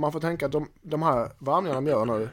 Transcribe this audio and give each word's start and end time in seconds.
Man 0.00 0.12
får 0.12 0.20
tänka 0.20 0.46
att 0.46 0.52
de, 0.52 0.68
de 0.82 1.02
här 1.02 1.32
varvningarna 1.38 1.80
de 1.80 1.90
gör 1.90 2.04
nu, 2.04 2.28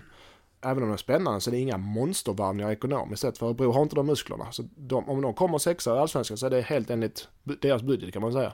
även 0.62 0.84
om 0.84 0.90
de 0.90 0.94
är 0.94 0.98
spännande, 0.98 1.42
så 1.42 1.50
är 1.50 1.52
det 1.52 1.58
inga 1.58 1.78
monstervarvningar 1.78 2.72
ekonomiskt 2.72 3.22
sett. 3.22 3.38
För 3.38 3.46
Örebro 3.46 3.72
har 3.72 3.82
inte 3.82 3.96
de 3.96 4.06
musklerna. 4.06 4.52
Så 4.52 4.64
de, 4.76 5.10
om 5.10 5.22
de 5.22 5.34
kommer 5.34 5.58
sexa 5.58 5.96
i 5.96 6.00
Allsvenskan 6.00 6.38
så 6.38 6.46
är 6.46 6.50
det 6.50 6.62
helt 6.62 6.90
enligt 6.90 7.28
deras 7.44 7.82
budget 7.82 8.14
kan 8.14 8.22
man 8.22 8.34
säga. 8.34 8.54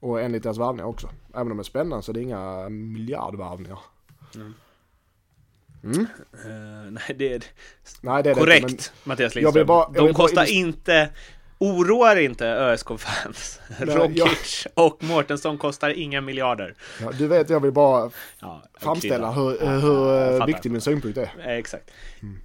Och 0.00 0.20
enligt 0.20 0.42
deras 0.42 0.58
varvningar 0.58 0.86
också. 0.86 1.10
Även 1.34 1.42
om 1.42 1.48
de 1.48 1.58
är 1.58 1.62
spännande 1.62 2.02
så 2.02 2.12
är 2.12 2.14
det 2.14 2.22
inga 2.22 2.68
miljardvarvningar. 2.68 3.78
Mm. 4.34 4.54
Mm. 5.84 6.00
Uh, 6.00 6.90
nej, 6.90 7.14
det 7.16 7.32
är 7.34 7.44
nej, 8.00 8.22
det 8.22 8.30
är 8.30 8.34
korrekt, 8.34 8.68
det 8.68 9.08
Mattias 9.08 9.34
Lindström. 9.34 9.66
Bara, 9.66 9.90
de 9.90 10.14
kostar 10.14 10.36
bara... 10.36 10.46
inte 10.46 11.10
Oroar 11.58 12.16
inte 12.16 12.46
ÖSK-fans. 12.46 13.60
Rokic 13.78 14.66
jag... 14.74 14.86
och 14.86 15.02
Mårtensson 15.02 15.58
kostar 15.58 15.90
inga 15.90 16.20
miljarder. 16.20 16.74
Ja, 17.00 17.10
du 17.18 17.26
vet, 17.26 17.50
jag 17.50 17.60
vill 17.60 17.72
bara 17.72 18.10
ja, 18.40 18.62
framställa 18.80 19.32
hur, 19.32 19.80
hur 19.80 20.46
viktig 20.46 20.72
min 20.72 20.80
synpunkt 20.80 21.18
är. 21.18 21.30
Exakt. 21.46 21.90
Mm. 22.22 22.40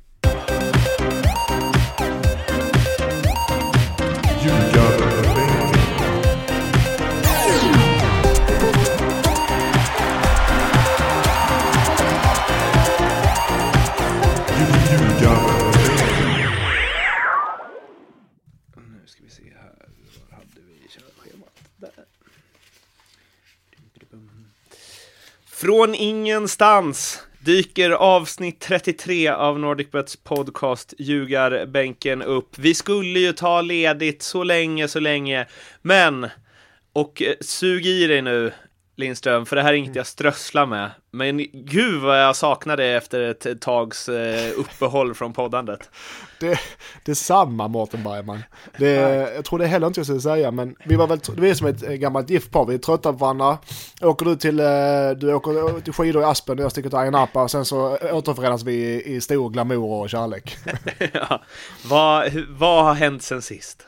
Från 25.62 25.95
ingenstans 25.95 27.23
dyker 27.40 27.91
avsnitt 27.91 28.59
33 28.59 29.27
av 29.27 29.60
NordicBets 29.60 30.16
podcast 30.16 30.93
Ljugarbänken 30.98 32.21
upp. 32.21 32.57
Vi 32.57 32.74
skulle 32.74 33.20
ju 33.20 33.34
ta 33.34 33.62
ledigt 33.62 34.21
så 34.21 34.43
länge, 34.43 34.88
så 34.88 34.99
länge, 34.99 35.48
men 35.82 36.27
och 36.93 37.21
eh, 37.21 37.34
sug 37.41 37.85
i 37.85 38.07
dig 38.07 38.21
nu, 38.21 38.51
Lindström, 38.99 39.45
för 39.45 39.55
det 39.55 39.61
här 39.61 39.69
är 39.69 39.77
inget 39.77 39.95
jag 39.95 40.07
strösslar 40.07 40.65
med. 40.65 40.91
Men 41.11 41.37
gud 41.53 42.01
vad 42.01 42.21
jag 42.21 42.35
saknade 42.35 42.85
efter 42.85 43.19
ett 43.19 43.61
tags 43.61 44.09
eh, 44.09 44.51
uppehåll 44.57 45.15
från 45.15 45.33
poddandet. 45.33 45.89
Det, 46.39 46.59
det 47.05 47.11
är 47.11 47.15
samma 47.15 47.67
Mårten 47.67 48.03
Bergman. 48.03 48.43
Det, 48.77 48.91
jag 49.35 49.45
tror 49.45 49.59
det 49.59 49.67
heller 49.67 49.87
inte 49.87 49.99
jag 49.99 50.05
skulle 50.05 50.21
säga, 50.21 50.51
men 50.51 50.75
vi 50.85 50.95
var 50.95 51.07
väl, 51.07 51.20
vi 51.37 51.49
är 51.49 51.53
som 51.53 51.67
ett 51.67 51.81
gammalt 51.81 52.29
gift 52.29 52.51
par, 52.51 52.65
vi 52.65 52.73
är 52.73 52.77
trötta 52.77 53.11
på 53.11 53.17
varandra. 53.17 53.57
Åker 54.01 54.25
du 54.25 54.35
till, 54.35 54.59
eh, 54.59 54.65
du 55.17 55.33
åker 55.33 55.81
till 55.81 55.93
skidor 55.93 56.21
i 56.21 56.25
Aspen 56.25 56.57
och 56.57 56.63
jag 56.63 56.71
sticker 56.71 56.89
till 56.89 56.97
Ayia 56.97 57.11
Napa 57.11 57.43
och 57.43 57.51
sen 57.51 57.65
så 57.65 57.97
återförenas 58.11 58.63
vi 58.63 58.73
i, 58.73 59.15
i 59.15 59.21
stor 59.21 59.49
glamour 59.49 60.01
och 60.01 60.09
kärlek. 60.09 60.57
ja. 61.13 61.41
vad, 61.85 62.31
vad 62.49 62.83
har 62.83 62.93
hänt 62.93 63.23
sen 63.23 63.41
sist? 63.41 63.85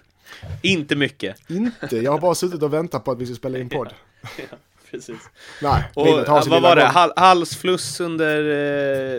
inte 0.62 0.96
mycket. 0.96 1.50
Inte, 1.50 1.96
jag 1.96 2.12
har 2.12 2.18
bara 2.18 2.34
suttit 2.34 2.62
och 2.62 2.72
väntat 2.72 3.04
på 3.04 3.10
att 3.10 3.18
vi 3.18 3.26
ska 3.26 3.34
spela 3.34 3.58
in 3.58 3.68
podd. 3.68 3.92
Ja 4.36 4.58
precis. 4.92 5.30
Nej, 5.62 5.84
och, 5.94 6.06
vad 6.26 6.62
var 6.62 6.76
det? 6.76 6.84
Hal 6.84 7.12
halsfluss 7.16 8.00
under, 8.00 8.38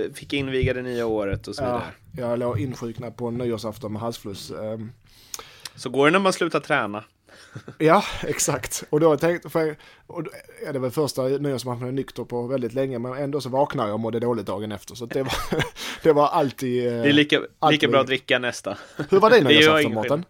eh, 0.05 0.13
fick 0.13 0.33
inviga 0.33 0.73
det 0.73 0.81
nya 0.81 1.05
året 1.05 1.47
och 1.47 1.55
så 1.55 1.63
vidare. 1.63 1.81
Ja, 2.17 2.29
jag 2.29 2.39
låg 2.39 2.59
insjuknad 2.59 3.17
på 3.17 3.27
en 3.27 3.37
nyårsafton 3.37 3.93
med 3.93 4.01
halsfluss. 4.01 4.51
Um, 4.51 4.91
så 5.75 5.89
går 5.89 6.05
det 6.05 6.11
när 6.11 6.19
man 6.19 6.33
slutar 6.33 6.59
träna. 6.59 7.03
ja, 7.77 8.03
exakt. 8.23 8.83
Och 8.89 8.99
då 8.99 9.17
tänkte 9.17 9.49
för, 9.49 9.75
och, 10.07 10.23
ja, 10.65 10.71
det 10.71 10.79
var 10.79 10.89
första 10.89 11.21
nyårsafton 11.23 11.85
jag 11.85 11.93
nykter 11.93 12.23
på 12.23 12.47
väldigt 12.47 12.73
länge, 12.73 12.99
men 12.99 13.13
ändå 13.13 13.41
så 13.41 13.49
vaknar 13.49 13.85
jag 13.85 13.93
och 13.93 13.99
mådde 13.99 14.19
dåligt 14.19 14.45
dagen 14.45 14.71
efter. 14.71 14.95
Så 14.95 15.05
det 15.05 15.23
var, 15.23 15.33
det 16.03 16.13
var 16.13 16.27
alltid... 16.27 16.83
Det 16.83 17.09
är 17.09 17.13
lika, 17.13 17.41
lika 17.71 17.87
bra 17.87 18.01
att 18.01 18.07
dricka 18.07 18.39
nästa. 18.39 18.77
Hur 19.09 19.19
var 19.19 19.29
din 19.29 19.43
nyårsafton, 19.47 19.93
Mårten? 19.93 20.25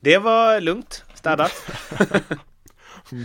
Det 0.00 0.18
var 0.18 0.60
lugnt, 0.60 1.04
städat. 1.14 1.52
mm. 3.12 3.24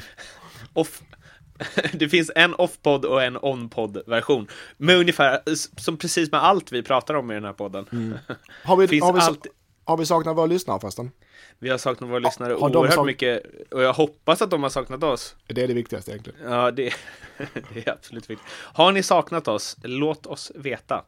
Off, 0.76 1.02
det 1.94 2.10
finns 2.10 2.32
en 2.36 2.56
off-podd 2.56 3.06
och 3.06 3.24
en 3.24 3.38
on-podd-version. 3.38 4.48
Med 4.78 4.98
ungefär, 4.98 5.42
som 5.80 5.98
precis 5.98 6.32
med 6.32 6.44
allt 6.44 6.72
vi 6.72 6.84
pratar 6.84 7.14
om 7.14 7.32
i 7.32 7.34
den 7.34 7.46
här 7.46 7.54
podden. 7.54 7.86
Mm. 7.92 8.18
Har, 8.64 8.76
vi, 8.78 9.00
har, 9.00 9.14
vi, 9.14 9.20
alltid... 9.20 9.52
har 9.86 9.98
vi 9.98 10.06
saknat 10.06 10.38
våra 10.38 10.46
lyssnare 10.46 10.80
förresten? 10.80 11.12
Vi 11.60 11.70
har 11.70 11.78
saknat 11.78 12.10
våra 12.10 12.20
lyssnare 12.20 12.54
har, 12.54 12.78
oerhört 12.78 12.94
sak... 12.94 13.06
mycket 13.06 13.44
och 13.72 13.84
jag 13.84 13.94
hoppas 13.94 14.42
att 14.42 14.52
de 14.52 14.64
har 14.64 14.70
saknat 14.70 15.04
oss. 15.04 15.36
Det 15.48 15.64
är 15.64 15.68
det 15.68 15.74
viktigaste 15.74 16.12
egentligen. 16.12 16.40
Ja, 16.52 16.72
det, 16.72 16.94
det 17.74 17.88
är 17.88 17.92
absolut 17.92 18.30
viktigt. 18.30 18.48
Har 18.52 18.92
ni 18.92 19.04
saknat 19.04 19.48
oss, 19.48 19.78
låt 19.84 20.26
oss 20.26 20.52
veta. 20.56 21.04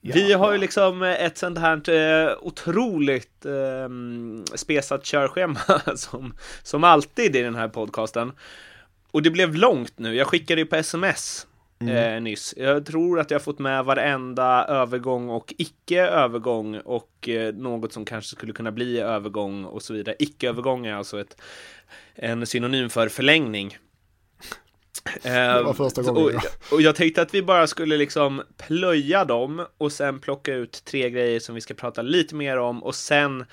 Ja, 0.00 0.14
vi 0.14 0.32
har 0.32 0.52
ju 0.52 0.58
liksom 0.58 1.02
ett 1.02 1.38
sånt 1.38 1.58
här 1.58 1.90
eh, 1.90 2.36
otroligt 2.40 3.46
eh, 3.46 3.88
spesat 4.54 5.04
körschema 5.04 5.60
som, 5.96 6.34
som 6.62 6.84
alltid 6.84 7.36
i 7.36 7.42
den 7.42 7.54
här 7.54 7.68
podcasten. 7.68 8.32
Och 9.10 9.22
det 9.22 9.30
blev 9.30 9.54
långt 9.54 9.98
nu. 9.98 10.14
Jag 10.14 10.26
skickade 10.26 10.60
ju 10.60 10.66
på 10.66 10.76
sms 10.76 11.46
mm. 11.80 11.96
eh, 11.96 12.20
nyss. 12.20 12.54
Jag 12.56 12.86
tror 12.86 13.20
att 13.20 13.30
jag 13.30 13.38
har 13.38 13.44
fått 13.44 13.58
med 13.58 13.84
varenda 13.84 14.64
övergång 14.64 15.28
och 15.28 15.54
icke-övergång 15.58 16.76
och 16.76 17.28
eh, 17.28 17.54
något 17.54 17.92
som 17.92 18.04
kanske 18.04 18.36
skulle 18.36 18.52
kunna 18.52 18.72
bli 18.72 18.98
övergång 18.98 19.64
och 19.64 19.82
så 19.82 19.94
vidare. 19.94 20.16
Icke-övergång 20.18 20.86
är 20.86 20.94
alltså 20.94 21.20
ett, 21.20 21.40
en 22.14 22.46
synonym 22.46 22.90
för 22.90 23.08
förlängning. 23.08 23.78
Det 25.22 25.62
var 25.62 25.74
första 25.74 26.02
gången. 26.02 26.36
Och, 26.36 26.72
och, 26.72 26.82
jag 26.82 26.96
tänkte 26.96 27.22
att 27.22 27.34
vi 27.34 27.42
bara 27.42 27.66
skulle 27.66 27.96
liksom 27.96 28.42
plöja 28.56 29.24
dem 29.24 29.66
och 29.78 29.92
sen 29.92 30.18
plocka 30.18 30.54
ut 30.54 30.84
tre 30.84 31.10
grejer 31.10 31.40
som 31.40 31.54
vi 31.54 31.60
ska 31.60 31.74
prata 31.74 32.02
lite 32.02 32.34
mer 32.34 32.58
om 32.58 32.82
och 32.82 32.94
sen 32.94 33.44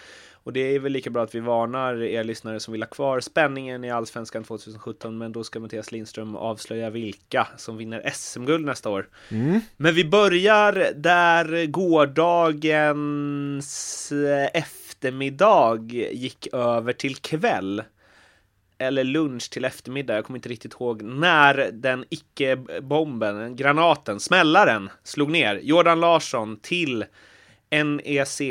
och 0.46 0.54
det 0.54 0.76
är 0.76 0.80
väl 0.80 0.92
lika 0.92 1.10
bra 1.10 1.24
att 1.24 1.36
vi 1.36 1.40
varnar 1.40 2.04
er 2.04 2.24
lyssnare 2.24 2.60
som 2.60 2.72
vill 2.72 2.82
ha 2.82 2.88
kvar 2.88 3.20
spänningen 3.20 3.84
i 3.84 3.92
Allsvenskan 3.92 4.44
2017, 4.44 5.18
men 5.18 5.32
då 5.32 5.44
ska 5.44 5.60
Mattias 5.60 5.92
Lindström 5.92 6.36
avslöja 6.36 6.90
vilka 6.90 7.48
som 7.58 7.78
vinner 7.78 8.10
SM-guld 8.14 8.66
nästa 8.66 8.90
år. 8.90 9.10
Mm. 9.32 9.60
Men 9.78 9.96
vi 9.96 10.06
börjar 10.06 10.92
där 10.96 11.66
gårdagens 11.66 12.84
eftermiddag 14.54 15.92
gick 16.12 16.48
över 16.54 16.94
till 16.94 17.16
kväll 17.16 17.84
eller 18.78 19.04
lunch 19.04 19.50
till 19.52 19.66
eftermiddag, 19.66 20.16
jag 20.16 20.26
kommer 20.26 20.38
inte 20.38 20.50
riktigt 20.50 20.74
ihåg, 20.74 21.02
när 21.02 21.70
den 21.74 22.06
icke-bomben, 22.10 23.56
granaten, 23.56 24.20
smällaren, 24.20 24.90
slog 25.04 25.32
ner 25.32 25.60
Jordan 25.64 26.00
Larsson 26.00 26.58
till 26.58 27.06
NEC 27.70 28.42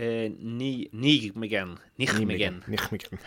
Eh, 0.00 0.32
ni, 0.38 0.88
Nijmegen. 0.92 1.78
Nijmegen. 1.96 2.64
Nijmegen. 2.66 3.18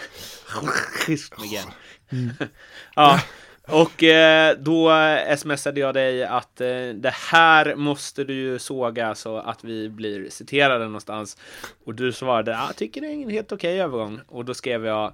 Nijmegen. 1.07 1.71
ja, 2.95 3.19
och 3.67 4.03
eh, 4.03 4.57
då 4.57 4.91
smsade 5.37 5.79
jag 5.79 5.93
dig 5.93 6.23
att 6.23 6.61
eh, 6.61 6.89
det 6.95 7.13
här 7.31 7.75
måste 7.75 8.23
du 8.23 8.33
ju 8.33 8.59
såga 8.59 9.15
så 9.15 9.37
att 9.37 9.63
vi 9.63 9.89
blir 9.89 10.29
citerade 10.29 10.85
någonstans. 10.85 11.37
Och 11.85 11.95
du 11.95 12.11
svarade, 12.11 12.51
jag 12.51 12.75
tycker 12.75 13.01
det 13.01 13.07
är 13.07 13.13
en 13.13 13.29
helt 13.29 13.51
okej 13.51 13.81
övergång. 13.81 14.19
Och 14.27 14.45
då 14.45 14.53
skrev 14.53 14.85
jag, 14.85 15.13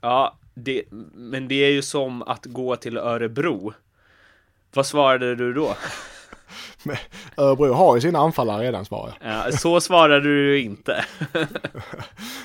ja, 0.00 0.38
det, 0.54 0.82
men 1.14 1.48
det 1.48 1.64
är 1.64 1.70
ju 1.70 1.82
som 1.82 2.22
att 2.22 2.46
gå 2.46 2.76
till 2.76 2.96
Örebro. 2.96 3.72
Vad 4.72 4.86
svarade 4.86 5.34
du 5.34 5.52
då? 5.52 5.76
Örebro 7.36 7.72
har 7.72 7.94
ju 7.94 8.00
sina 8.00 8.18
anfallare 8.18 8.62
redan 8.62 8.84
svarar 8.84 9.18
jag. 9.20 9.32
Ja, 9.32 9.52
så 9.52 9.80
svarar 9.80 10.20
du 10.20 10.60
inte. 10.60 11.04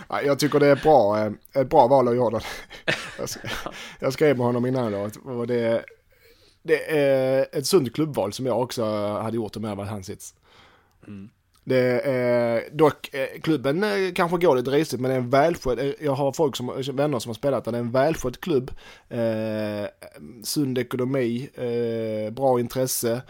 jag 0.25 0.40
tycker 0.40 0.59
det 0.59 0.68
är 0.68 0.75
bra, 0.75 1.19
eh, 1.19 1.31
ett 1.62 1.69
bra 1.69 1.88
val 1.88 2.07
av 2.07 2.16
Jordan. 2.16 2.41
Jag 4.00 4.13
skrev 4.13 4.38
med 4.38 4.46
honom 4.46 4.66
innan 4.66 4.91
då, 4.91 5.31
och 5.31 5.47
det, 5.47 5.85
det 6.63 6.97
är 6.97 7.48
ett 7.51 7.68
sunt 7.68 7.95
klubbval 7.95 8.33
som 8.33 8.45
jag 8.45 8.62
också 8.62 8.86
hade 9.21 9.36
gjort 9.36 9.56
om 9.56 9.63
jag 9.63 9.75
var 9.75 9.86
hans 9.86 10.06
sits. 10.06 10.33
Mm. 11.07 11.30
Det 11.63 12.01
är, 12.01 12.63
dock, 12.71 13.13
eh, 13.13 13.39
klubben 13.42 13.83
eh, 13.83 14.13
kanske 14.16 14.38
går 14.38 14.56
lite 14.56 14.71
risigt 14.71 15.00
men 15.00 15.10
det 15.10 15.16
är 15.16 15.19
en 15.19 15.30
välskött, 15.30 15.80
jag 16.00 16.12
har 16.12 16.31
folk 16.31 16.56
som, 16.56 16.68
vänner 16.94 17.19
som 17.19 17.30
har 17.30 17.33
spelat 17.33 17.66
där, 17.66 17.71
det 17.71 17.77
är 17.77 17.80
en 17.80 17.92
välskött 17.92 18.42
klubb. 18.42 18.71
Eh, 19.10 19.86
sund 20.44 20.77
ekonomi, 20.77 21.50
eh, 21.54 22.33
bra 22.33 22.60
intresse 22.60 23.21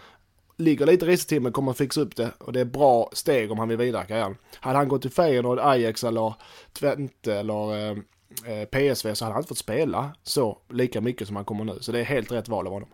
ligger 0.62 0.86
lite 0.86 1.06
risigt 1.06 1.30
till 1.30 1.42
men 1.42 1.52
kommer 1.52 1.74
fixa 1.74 2.02
upp 2.02 2.16
det 2.16 2.32
och 2.38 2.54
det 2.54 2.60
är 2.60 2.66
bra 2.66 3.10
steg 3.14 3.52
om 3.52 3.60
han 3.60 3.68
vill 3.68 3.78
vidare 3.78 4.06
karriären. 4.06 4.38
Hade 4.56 4.78
han 4.78 4.88
gått 4.88 5.02
till 5.02 5.12
Feyenoord, 5.12 5.60
Ajax 5.60 6.04
eller 6.04 6.34
Twente 6.74 7.36
eller 7.36 7.78
eh, 7.78 7.98
eh 8.46 8.66
PSV 8.66 9.16
så 9.16 9.26
hade 9.26 9.34
han 9.34 9.42
inte 9.42 9.48
fått 9.48 9.58
spela 9.58 10.16
så 10.24 10.58
lika 10.70 11.02
mycket 11.02 11.28
som 11.28 11.36
han 11.36 11.46
kommer 11.46 11.64
nu. 11.64 11.78
Så 11.82 11.92
det 11.92 12.00
är 12.00 12.04
helt 12.04 12.32
rätt 12.32 12.50
val 12.50 12.68
av 12.68 12.74
honom. 12.74 12.90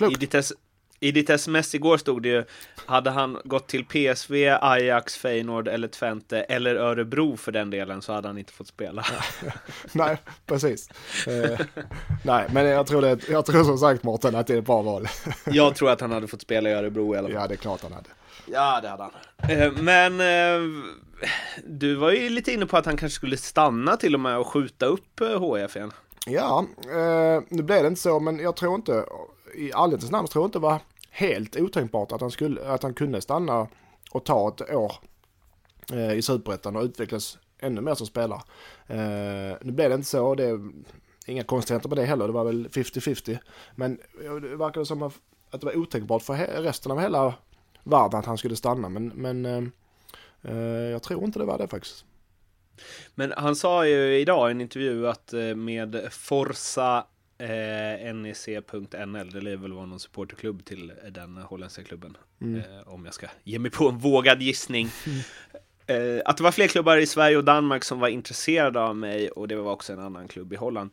I 0.00 0.14
ditt, 0.14 0.34
i 1.00 1.12
ditt 1.12 1.30
sms 1.30 1.74
igår 1.74 1.96
stod 1.96 2.22
det 2.22 2.28
ju, 2.28 2.44
hade 2.86 3.10
han 3.10 3.38
gått 3.44 3.66
till 3.66 3.84
PSV, 3.84 4.58
Ajax, 4.60 5.16
Feyenoord 5.16 5.68
eller 5.68 5.88
Twente 5.88 6.40
eller 6.40 6.74
Örebro 6.74 7.36
för 7.36 7.52
den 7.52 7.70
delen 7.70 8.02
så 8.02 8.12
hade 8.12 8.28
han 8.28 8.38
inte 8.38 8.52
fått 8.52 8.66
spela. 8.66 9.04
nej, 9.92 10.16
precis. 10.46 10.88
Eh, 11.26 11.60
nej, 12.24 12.46
men 12.52 12.66
jag 12.66 12.86
tror, 12.86 13.02
det, 13.02 13.28
jag 13.28 13.46
tror 13.46 13.64
som 13.64 13.78
sagt 13.78 14.02
Mårten 14.02 14.34
att 14.34 14.46
det 14.46 14.54
är 14.54 14.58
ett 14.58 14.66
bra 14.66 14.82
val. 14.82 15.08
jag 15.46 15.74
tror 15.74 15.90
att 15.90 16.00
han 16.00 16.12
hade 16.12 16.26
fått 16.26 16.42
spela 16.42 16.70
i 16.70 16.72
Örebro 16.72 17.14
i 17.14 17.18
alla 17.18 17.28
fall. 17.28 17.34
Ja, 17.34 17.46
det 17.46 17.54
är 17.54 17.56
klart 17.56 17.82
han 17.82 17.92
hade. 17.92 18.08
Ja, 18.46 18.80
det 18.82 18.88
hade 18.88 19.02
han. 19.02 19.12
Eh, 19.50 19.72
men 19.72 20.20
eh, 20.20 20.84
du 21.66 21.94
var 21.94 22.10
ju 22.10 22.28
lite 22.28 22.52
inne 22.52 22.66
på 22.66 22.76
att 22.76 22.86
han 22.86 22.96
kanske 22.96 23.16
skulle 23.16 23.36
stanna 23.36 23.96
till 23.96 24.14
och 24.14 24.20
med 24.20 24.38
och 24.38 24.46
skjuta 24.46 24.86
upp 24.86 25.20
HF 25.20 25.76
igen. 25.76 25.92
Ja, 26.26 26.66
eh, 26.84 27.42
nu 27.48 27.62
blev 27.62 27.82
det 27.82 27.88
inte 27.88 28.00
så, 28.00 28.20
men 28.20 28.38
jag 28.38 28.56
tror 28.56 28.74
inte, 28.74 29.04
i 29.54 29.70
ärlighetens 29.70 30.10
namn 30.10 30.28
tror 30.28 30.42
jag 30.42 30.48
inte 30.48 30.58
det 30.58 30.62
var 30.62 30.80
helt 31.10 31.56
otänkbart 31.56 32.12
att 32.12 32.20
han, 32.20 32.30
skulle, 32.30 32.68
att 32.68 32.82
han 32.82 32.94
kunde 32.94 33.20
stanna 33.20 33.68
och 34.10 34.24
ta 34.24 34.48
ett 34.48 34.74
år 34.74 34.92
eh, 35.92 36.12
i 36.12 36.22
Superettan 36.22 36.76
och 36.76 36.82
utvecklas 36.82 37.38
ännu 37.58 37.80
mer 37.80 37.94
som 37.94 38.06
spelare. 38.06 38.40
Eh, 38.86 39.56
nu 39.62 39.72
blev 39.72 39.90
det 39.90 39.94
inte 39.94 40.08
så, 40.08 40.34
det 40.34 40.44
är 40.44 40.60
inga 41.26 41.44
konstigheter 41.44 41.88
med 41.88 41.98
det 41.98 42.04
heller, 42.04 42.26
det 42.26 42.32
var 42.32 42.44
väl 42.44 42.68
50-50. 42.68 43.38
Men 43.74 43.98
det 44.42 44.56
verkade 44.56 44.86
som 44.86 45.02
att 45.02 45.60
det 45.60 45.64
var 45.64 45.76
otänkbart 45.76 46.22
för 46.22 46.36
resten 46.36 46.92
av 46.92 47.00
hela 47.00 47.34
världen 47.84 48.18
att 48.18 48.26
han 48.26 48.38
skulle 48.38 48.56
stanna, 48.56 48.88
men, 48.88 49.08
men 49.08 49.46
eh, 49.46 49.62
eh, 50.42 50.90
jag 50.90 51.02
tror 51.02 51.24
inte 51.24 51.38
det 51.38 51.44
var 51.44 51.58
det 51.58 51.68
faktiskt. 51.68 52.04
Men 53.14 53.32
han 53.36 53.56
sa 53.56 53.86
ju 53.86 54.18
idag 54.18 54.48
i 54.48 54.50
en 54.50 54.60
intervju 54.60 55.08
att 55.08 55.32
eh, 55.32 55.54
med 55.54 56.08
Forza 56.10 57.06
eh, 57.38 58.14
NEC.nl, 58.14 59.30
det 59.30 59.40
lär 59.40 59.56
väl 59.56 59.72
vara 59.72 59.86
någon 59.86 60.00
supporterklubb 60.00 60.64
till 60.64 60.92
den 61.10 61.36
holländska 61.36 61.84
klubben. 61.84 62.16
Mm. 62.40 62.60
Eh, 62.60 62.88
om 62.88 63.04
jag 63.04 63.14
ska 63.14 63.26
ge 63.44 63.58
mig 63.58 63.70
på 63.70 63.88
en 63.88 63.98
vågad 63.98 64.42
gissning. 64.42 64.88
Eh, 65.90 66.22
att 66.24 66.36
det 66.36 66.42
var 66.42 66.52
fler 66.52 66.68
klubbar 66.68 66.96
i 66.96 67.06
Sverige 67.06 67.36
och 67.36 67.44
Danmark 67.44 67.84
som 67.84 68.00
var 68.00 68.08
intresserade 68.08 68.80
av 68.80 68.96
mig 68.96 69.30
och 69.30 69.48
det 69.48 69.56
var 69.56 69.72
också 69.72 69.92
en 69.92 69.98
annan 69.98 70.28
klubb 70.28 70.52
i 70.52 70.56
Holland. 70.56 70.90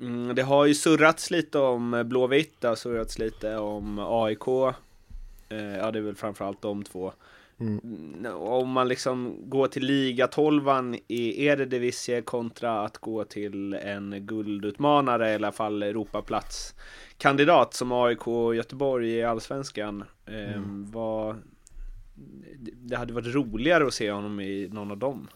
Mm, 0.00 0.34
det 0.34 0.42
har 0.42 0.66
ju 0.66 0.74
surrats 0.74 1.30
lite 1.30 1.58
om 1.58 2.02
Blåvitt, 2.06 2.60
det 2.60 2.68
har 2.68 2.76
surrats 2.76 3.18
lite 3.18 3.56
om 3.56 3.98
AIK. 3.98 4.48
Eh, 5.48 5.76
ja, 5.76 5.90
det 5.90 5.98
är 5.98 6.02
väl 6.02 6.14
framförallt 6.14 6.62
de 6.62 6.84
två. 6.84 7.12
Mm. 7.60 8.26
Om 8.36 8.70
man 8.70 8.88
liksom 8.88 9.36
går 9.50 9.68
till 9.68 9.86
ligatolvan 9.86 10.96
i 11.08 11.46
Eredivisie 11.46 12.22
kontra 12.22 12.80
att 12.80 12.98
gå 12.98 13.24
till 13.24 13.74
en 13.74 14.26
guldutmanare, 14.26 15.30
i 15.30 15.34
alla 15.34 15.52
fall 15.52 15.82
Europaplats 15.82 16.74
kandidat 17.18 17.74
som 17.74 17.92
AIK 17.92 18.28
och 18.28 18.54
Göteborg 18.54 19.10
i 19.10 19.24
Allsvenskan. 19.24 20.04
Eh, 20.26 20.54
mm. 20.54 20.90
Vad, 20.90 21.36
det 22.74 22.96
hade 22.96 23.12
varit 23.12 23.34
roligare 23.34 23.86
att 23.86 23.94
se 23.94 24.10
honom 24.10 24.40
i 24.40 24.68
någon 24.72 24.90
av 24.90 24.98
dem. 24.98 25.28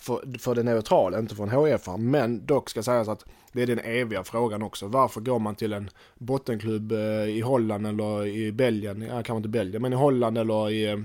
För, 0.00 0.38
för 0.38 0.54
det 0.54 0.62
neutrala, 0.62 1.18
inte 1.18 1.34
för 1.34 1.42
en 1.42 1.50
HF, 1.50 1.88
men 1.98 2.46
dock 2.46 2.70
ska 2.70 2.82
sägas 2.82 3.08
att 3.08 3.24
det 3.52 3.62
är 3.62 3.66
den 3.66 3.78
eviga 3.78 4.24
frågan 4.24 4.62
också. 4.62 4.86
Varför 4.86 5.20
går 5.20 5.38
man 5.38 5.54
till 5.54 5.72
en 5.72 5.90
bottenklubb 6.14 6.92
eh, 6.92 6.98
i 7.24 7.40
Holland 7.40 7.86
eller 7.86 8.26
i 8.26 8.52
Belgien, 8.52 9.02
ja 9.02 9.14
kanske 9.14 9.36
inte 9.36 9.48
Belgien, 9.48 9.82
men 9.82 9.92
i 9.92 9.96
Holland 9.96 10.38
eller 10.38 10.70
i, 10.70 10.84
eh, 10.84 10.98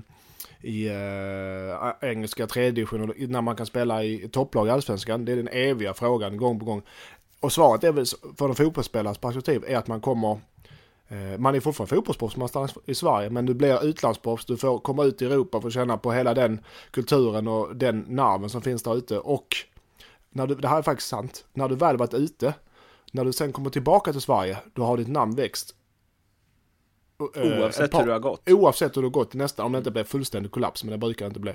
i 0.60 0.88
äh, 0.88 2.08
engelska 2.10 2.46
tredje 2.46 2.86
när 3.28 3.40
man 3.40 3.56
kan 3.56 3.66
spela 3.66 4.04
i 4.04 4.28
topplag 4.28 4.66
i 4.66 4.70
allsvenskan. 4.70 5.24
Det 5.24 5.32
är 5.32 5.36
den 5.36 5.48
eviga 5.48 5.94
frågan 5.94 6.36
gång 6.36 6.58
på 6.58 6.64
gång. 6.64 6.82
Och 7.40 7.52
svaret 7.52 7.84
är 7.84 7.92
väl 7.92 8.06
för 8.38 8.48
en 8.48 8.54
fotbollsspelares 8.54 9.18
perspektiv 9.18 9.64
är 9.66 9.76
att 9.76 9.86
man 9.86 10.00
kommer 10.00 10.40
Eh, 11.10 11.38
man 11.38 11.54
är 11.54 11.60
fortfarande 11.60 11.94
fotbollsproffs 11.94 12.36
någonstans 12.36 12.74
i 12.86 12.94
Sverige 12.94 13.30
men 13.30 13.46
du 13.46 13.54
blir 13.54 13.84
utlandsproffs, 13.84 14.44
du 14.44 14.56
får 14.56 14.78
komma 14.78 15.04
ut 15.04 15.22
i 15.22 15.24
Europa 15.24 15.58
och 15.58 15.72
känna 15.72 15.98
på 15.98 16.12
hela 16.12 16.34
den 16.34 16.60
kulturen 16.90 17.48
och 17.48 17.76
den 17.76 18.00
nerven 18.08 18.50
som 18.50 18.62
finns 18.62 18.82
där 18.82 18.96
ute. 18.96 19.18
Och 19.18 19.56
när 20.30 20.46
du, 20.46 20.54
det 20.54 20.68
här 20.68 20.78
är 20.78 20.82
faktiskt 20.82 21.08
sant, 21.08 21.44
när 21.52 21.68
du 21.68 21.74
väl 21.74 21.96
varit 21.96 22.14
ute, 22.14 22.54
när 23.12 23.24
du 23.24 23.32
sen 23.32 23.52
kommer 23.52 23.70
tillbaka 23.70 24.12
till 24.12 24.20
Sverige, 24.20 24.58
då 24.74 24.84
har 24.84 24.96
ditt 24.96 25.08
namn 25.08 25.34
växt. 25.34 25.74
Eh, 27.20 27.60
oavsett 27.60 27.90
par, 27.90 28.00
hur 28.00 28.06
det 28.06 28.12
har 28.12 28.20
gått. 28.20 28.50
Oavsett 28.50 28.96
hur 28.96 29.02
det 29.02 29.06
har 29.06 29.12
gått 29.12 29.34
nästan, 29.34 29.66
om 29.66 29.72
det 29.72 29.78
inte 29.78 29.90
blir 29.90 30.04
fullständig 30.04 30.52
kollaps, 30.52 30.84
men 30.84 30.92
det 30.92 30.98
brukar 30.98 31.24
det 31.24 31.28
inte 31.28 31.40
bli. 31.40 31.52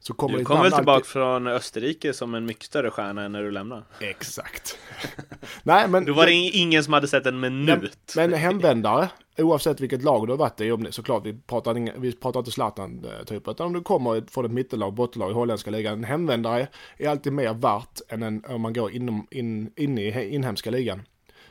Så 0.00 0.14
kommer 0.14 0.38
du 0.38 0.44
kommer 0.44 0.62
väl 0.62 0.72
tillbaka 0.72 0.96
alltid... 0.96 1.06
från 1.06 1.46
Österrike 1.46 2.12
som 2.12 2.34
en 2.34 2.46
mycket 2.46 2.64
större 2.64 2.90
stjärna 2.90 3.22
än 3.22 3.32
när 3.32 3.42
du 3.42 3.50
lämnar. 3.50 3.84
Exakt. 4.00 4.78
Nej, 5.62 5.88
men... 5.88 6.04
Då 6.04 6.12
var 6.12 6.26
det 6.26 6.32
ingen 6.32 6.84
som 6.84 6.92
hade 6.92 7.08
sett 7.08 7.26
en 7.26 7.40
minut. 7.40 8.12
Men, 8.16 8.30
men 8.30 8.40
hemvändare, 8.40 9.08
oavsett 9.38 9.80
vilket 9.80 10.02
lag 10.02 10.26
du 10.26 10.32
har 10.32 10.38
varit 10.38 10.60
i, 10.60 10.92
såklart, 10.92 11.26
vi 11.26 11.38
pratar, 11.46 11.76
inga, 11.76 11.92
vi 11.96 12.12
pratar 12.12 12.40
inte 12.40 12.50
Zlatan 12.50 13.04
eh, 13.04 13.24
typ, 13.24 13.48
utan 13.48 13.66
om 13.66 13.72
du 13.72 13.80
kommer 13.80 14.24
från 14.30 14.44
ett 14.44 14.52
mittellag, 14.52 14.94
bottenlag 14.94 15.30
i 15.30 15.34
holländska 15.34 15.70
ligan, 15.70 15.94
en 15.94 16.04
hemvändare 16.04 16.68
är 16.96 17.08
alltid 17.08 17.32
mer 17.32 17.54
värt 17.54 18.00
än 18.08 18.22
en, 18.22 18.44
om 18.48 18.60
man 18.60 18.72
går 18.72 18.90
inom, 18.90 19.26
in, 19.30 19.72
in 19.76 19.98
i 19.98 20.34
inhemska 20.34 20.70
ligan. 20.70 21.02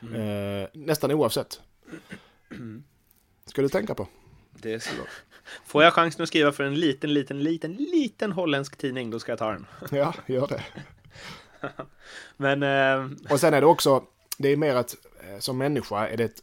Mm. 0.02 0.62
Eh, 0.62 0.68
nästan 0.72 1.12
oavsett. 1.12 1.60
Ska 3.46 3.62
du 3.62 3.68
tänka 3.68 3.94
på. 3.94 4.08
Det 4.52 4.74
är 4.74 4.78
så. 4.78 4.90
Får 5.64 5.84
jag 5.84 5.92
chansen 5.92 6.22
att 6.22 6.28
skriva 6.28 6.52
för 6.52 6.64
en 6.64 6.74
liten, 6.74 7.14
liten, 7.14 7.42
liten, 7.42 7.72
liten 7.72 8.32
holländsk 8.32 8.76
tidning, 8.76 9.10
då 9.10 9.18
ska 9.18 9.32
jag 9.32 9.38
ta 9.38 9.52
den. 9.52 9.66
Ja, 9.90 10.14
gör 10.26 10.46
det. 10.46 10.62
Men... 12.36 12.62
Eh... 12.62 13.32
Och 13.32 13.40
sen 13.40 13.54
är 13.54 13.60
det 13.60 13.66
också, 13.66 14.04
det 14.38 14.48
är 14.48 14.56
mer 14.56 14.74
att 14.74 14.96
eh, 15.20 15.38
som 15.38 15.58
människa 15.58 16.08
är 16.08 16.16
det 16.16 16.24
ett 16.24 16.42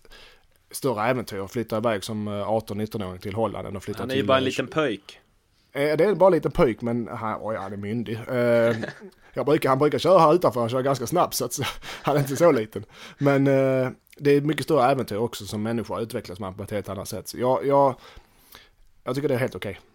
större 0.71 1.09
äventyr 1.09 1.39
att 1.39 1.51
flytta 1.51 1.77
iväg 1.77 2.03
som 2.03 2.29
18-19-åring 2.29 3.15
eh, 3.15 3.19
till 3.19 3.33
Holland 3.33 3.67
än 3.67 3.77
att 3.77 3.83
flytta 3.83 3.97
till... 3.97 4.01
Han 4.01 4.11
är 4.11 4.15
ju 4.15 4.23
bara 4.23 4.37
en 4.37 4.43
liten 4.43 4.67
pöjk. 4.67 5.19
Eh, 5.73 5.97
det 5.97 6.03
är 6.03 6.15
bara 6.15 6.27
en 6.27 6.33
liten 6.33 6.51
pöjk, 6.51 6.81
men 6.81 7.07
han, 7.07 7.39
oj, 7.41 7.55
han 7.55 7.73
är 7.73 7.77
myndig. 7.77 8.19
Eh, 8.27 8.75
jag 9.33 9.45
brukar, 9.45 9.69
han 9.69 9.79
brukar 9.79 9.99
köra 9.99 10.19
här 10.19 10.33
utanför, 10.33 10.59
han 10.59 10.69
kör 10.69 10.81
ganska 10.81 11.07
snabbt 11.07 11.33
så 11.33 11.45
att 11.45 11.59
han 12.01 12.15
är 12.15 12.19
inte 12.19 12.35
så 12.35 12.51
liten. 12.51 12.85
Men 13.17 13.47
eh, 13.47 13.89
det 14.17 14.31
är 14.31 14.37
ett 14.37 14.45
mycket 14.45 14.63
större 14.63 14.91
äventyr 14.91 15.17
också 15.17 15.45
som 15.45 15.63
människa 15.63 15.99
utvecklas 15.99 16.39
man 16.39 16.53
på 16.53 16.63
ett 16.63 16.71
helt 16.71 16.89
annat 16.89 17.07
sätt. 17.07 17.27
Så 17.27 17.37
jag, 17.37 17.65
jag, 17.65 17.95
jag 19.03 19.15
tycker 19.15 19.27
det 19.27 19.33
är 19.33 19.39
helt 19.39 19.55
okej. 19.55 19.71
Okay. 19.71 19.92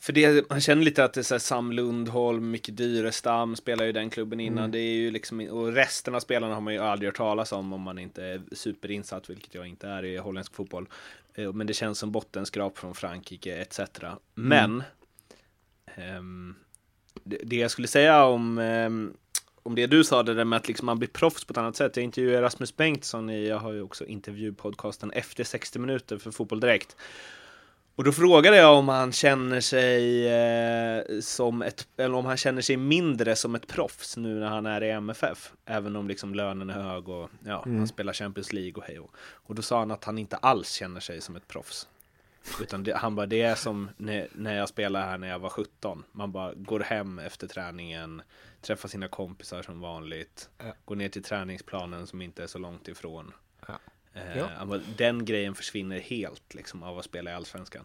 För 0.00 0.12
det, 0.12 0.50
man 0.50 0.60
känner 0.60 0.82
lite 0.82 1.04
att 1.04 1.12
det 1.12 1.30
är 1.30 1.38
Sam 1.38 1.72
Lundholm, 1.72 2.50
Micke 2.50 2.68
Dyrestam 2.72 3.56
spelar 3.56 3.84
ju 3.84 3.92
den 3.92 4.10
klubben 4.10 4.40
innan. 4.40 4.58
Mm. 4.58 4.70
Det 4.70 4.78
är 4.78 4.94
ju 4.94 5.10
liksom, 5.10 5.40
och 5.40 5.72
resten 5.72 6.14
av 6.14 6.20
spelarna 6.20 6.54
har 6.54 6.60
man 6.60 6.74
ju 6.74 6.80
aldrig 6.80 7.08
hört 7.08 7.16
talas 7.16 7.52
om 7.52 7.72
om 7.72 7.80
man 7.80 7.98
inte 7.98 8.24
är 8.24 8.42
superinsatt, 8.52 9.30
vilket 9.30 9.54
jag 9.54 9.66
inte 9.66 9.88
är 9.88 10.04
i 10.04 10.16
holländsk 10.16 10.54
fotboll. 10.54 10.88
Eh, 11.34 11.52
men 11.52 11.66
det 11.66 11.74
känns 11.74 11.98
som 11.98 12.12
bottenskrap 12.12 12.78
från 12.78 12.94
Frankrike 12.94 13.56
etc. 13.56 13.78
Mm. 13.78 14.18
Men 14.34 14.82
um, 16.18 16.56
det, 17.24 17.40
det, 17.44 17.56
jag 17.56 17.70
skulle 17.70 17.88
säga 17.88 18.24
om 18.24 18.58
um, 18.58 19.16
om 19.62 19.74
det 19.74 19.86
du 19.86 20.04
sa, 20.04 20.22
det 20.22 20.34
där 20.34 20.44
med 20.44 20.56
att 20.56 20.68
liksom 20.68 20.86
man 20.86 20.98
blir 20.98 21.08
proffs 21.08 21.44
på 21.44 21.52
ett 21.52 21.58
annat 21.58 21.76
sätt. 21.76 21.96
Jag 21.96 22.04
intervjuade 22.04 22.42
Rasmus 22.42 22.76
Bengtsson 22.76 23.30
i, 23.30 23.48
jag 23.48 23.58
har 23.58 23.72
ju 23.72 23.82
också 23.82 24.06
intervjupodcasten 24.06 25.10
efter 25.10 25.44
60 25.44 25.78
minuter 25.78 26.18
för 26.18 26.30
Fotboll 26.30 26.60
Direkt. 26.60 26.96
Och 27.96 28.04
då 28.04 28.12
frågade 28.12 28.56
jag 28.56 28.78
om 28.78 28.88
han 28.88 29.12
känner 29.12 29.60
sig 29.60 30.28
eh, 30.28 31.20
som 31.20 31.62
ett, 31.62 31.88
eller 31.96 32.14
om 32.14 32.26
han 32.26 32.36
känner 32.36 32.62
sig 32.62 32.76
mindre 32.76 33.36
som 33.36 33.54
ett 33.54 33.66
proffs 33.66 34.16
nu 34.16 34.40
när 34.40 34.46
han 34.46 34.66
är 34.66 34.82
i 34.82 34.90
MFF. 34.90 35.52
Även 35.64 35.96
om 35.96 36.08
liksom 36.08 36.34
lönen 36.34 36.70
är 36.70 36.82
hög 36.82 37.08
och 37.08 37.30
ja, 37.44 37.62
mm. 37.66 37.78
han 37.78 37.88
spelar 37.88 38.12
Champions 38.12 38.52
League 38.52 38.72
och 38.74 38.84
hej 38.84 38.98
och. 38.98 39.10
och 39.18 39.54
då 39.54 39.62
sa 39.62 39.78
han 39.78 39.90
att 39.90 40.04
han 40.04 40.18
inte 40.18 40.36
alls 40.36 40.72
känner 40.72 41.00
sig 41.00 41.20
som 41.20 41.36
ett 41.36 41.48
proffs. 41.48 41.88
Utan 42.60 42.84
det, 42.84 42.96
han 42.96 43.14
bara, 43.14 43.26
det 43.26 43.42
är 43.42 43.54
som 43.54 43.88
när, 43.96 44.28
när 44.32 44.56
jag 44.56 44.68
spelade 44.68 45.04
här 45.04 45.18
när 45.18 45.28
jag 45.28 45.38
var 45.38 45.48
17. 45.48 46.04
Man 46.12 46.32
bara 46.32 46.54
går 46.54 46.80
hem 46.80 47.18
efter 47.18 47.46
träningen, 47.46 48.22
träffar 48.60 48.88
sina 48.88 49.08
kompisar 49.08 49.62
som 49.62 49.80
vanligt, 49.80 50.48
går 50.84 50.96
ner 50.96 51.08
till 51.08 51.22
träningsplanen 51.22 52.06
som 52.06 52.22
inte 52.22 52.42
är 52.42 52.46
så 52.46 52.58
långt 52.58 52.88
ifrån. 52.88 53.32
Ja. 54.36 54.40
Eh, 54.40 54.68
ja. 54.70 54.78
Den 54.96 55.24
grejen 55.24 55.54
försvinner 55.54 55.98
helt 55.98 56.54
liksom 56.54 56.82
av 56.82 56.98
att 56.98 57.04
spela 57.04 57.30
i 57.30 57.34
Allsvenskan. 57.34 57.84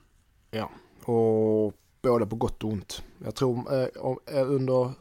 Ja, 0.52 0.70
och 1.04 1.74
både 2.02 2.26
på 2.26 2.36
gott 2.36 2.64
och 2.64 2.70
ont. 2.70 3.04
Jag 3.24 3.36
tror 3.36 3.74
eh, 3.74 3.88
eh 4.36 4.50
under 4.52 4.92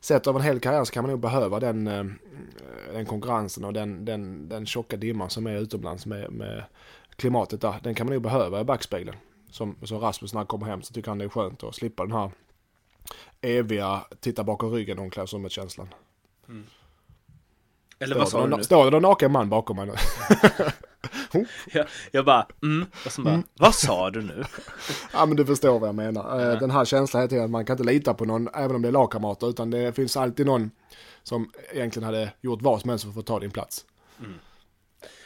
sett 0.00 0.26
av 0.26 0.36
en 0.36 0.42
hel 0.42 0.60
karriär 0.60 0.84
så 0.84 0.92
kan 0.92 1.04
man 1.04 1.10
nog 1.10 1.20
behöva 1.20 1.60
den, 1.60 1.84
den 2.92 3.06
konkurrensen 3.06 3.64
och 3.64 3.72
den, 3.72 4.04
den, 4.04 4.48
den 4.48 4.66
tjocka 4.66 4.96
dimman 4.96 5.30
som 5.30 5.46
är 5.46 5.56
utomlands 5.56 6.06
med, 6.06 6.32
med 6.32 6.64
klimatet 7.16 7.60
där. 7.60 7.74
Den 7.82 7.94
kan 7.94 8.06
man 8.06 8.14
nog 8.14 8.22
behöva 8.22 8.60
i 8.60 8.64
backspegeln. 8.64 9.16
Som, 9.50 9.76
som 9.82 9.98
Rasmus 9.98 10.32
när 10.32 10.38
han 10.38 10.46
kommer 10.46 10.66
hem 10.66 10.82
så 10.82 10.94
tycker 10.94 11.08
han 11.08 11.18
det 11.18 11.24
är 11.24 11.28
skönt 11.28 11.64
att 11.64 11.74
slippa 11.74 12.02
den 12.02 12.12
här 12.12 12.30
eviga 13.40 14.04
titta 14.20 14.44
bakom 14.44 14.72
ryggen 14.72 14.98
omklädningsrummet-känslan. 14.98 15.88
Mm. 16.48 16.64
Eller 18.00 18.16
vad 18.16 18.28
sa 18.28 18.46
du 18.46 18.56
nu? 18.56 18.64
Står 18.64 18.84
det 18.84 18.90
någon 18.90 19.02
naken 19.02 19.32
man 19.32 19.48
bakom 19.48 19.76
mig 19.76 19.86
nu? 19.86 19.94
jag, 21.72 21.86
jag 22.10 22.24
bara, 22.24 22.46
mm, 22.62 22.86
och 23.06 23.12
så 23.12 23.22
bara, 23.22 23.34
mm. 23.34 23.46
vad 23.54 23.74
sa 23.74 24.10
du 24.10 24.22
nu? 24.22 24.44
ja 25.12 25.26
men 25.26 25.36
du 25.36 25.46
förstår 25.46 25.78
vad 25.78 25.88
jag 25.88 25.94
menar. 25.94 26.40
Ja. 26.40 26.54
Den 26.54 26.70
här 26.70 26.84
känslan 26.84 27.22
heter 27.22 27.44
att 27.44 27.50
man 27.50 27.64
kan 27.64 27.74
inte 27.74 27.92
lita 27.92 28.14
på 28.14 28.24
någon, 28.24 28.48
även 28.54 28.76
om 28.76 28.82
det 28.82 28.88
är 28.88 28.92
lagkamrater, 28.92 29.50
utan 29.50 29.70
det 29.70 29.92
finns 29.92 30.16
alltid 30.16 30.46
någon 30.46 30.70
som 31.22 31.50
egentligen 31.72 32.06
hade 32.06 32.32
gjort 32.40 32.62
vad 32.62 32.80
som 32.80 32.90
helst 32.90 33.04
för 33.04 33.08
att 33.08 33.14
få 33.14 33.22
ta 33.22 33.38
din 33.38 33.50
plats. 33.50 33.84
Mm. 34.18 34.34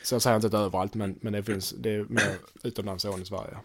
Så 0.03 0.15
jag 0.15 0.23
säger 0.23 0.37
inte 0.37 0.47
att 0.47 0.55
överallt, 0.55 0.95
men, 0.95 1.19
men 1.21 1.33
det 1.33 1.43
finns, 1.43 1.75
det 1.79 1.95
är 1.95 2.05
mer 2.09 2.37
utomlands 2.63 3.05
än 3.05 3.23
i 3.23 3.25
Sverige. 3.25 3.57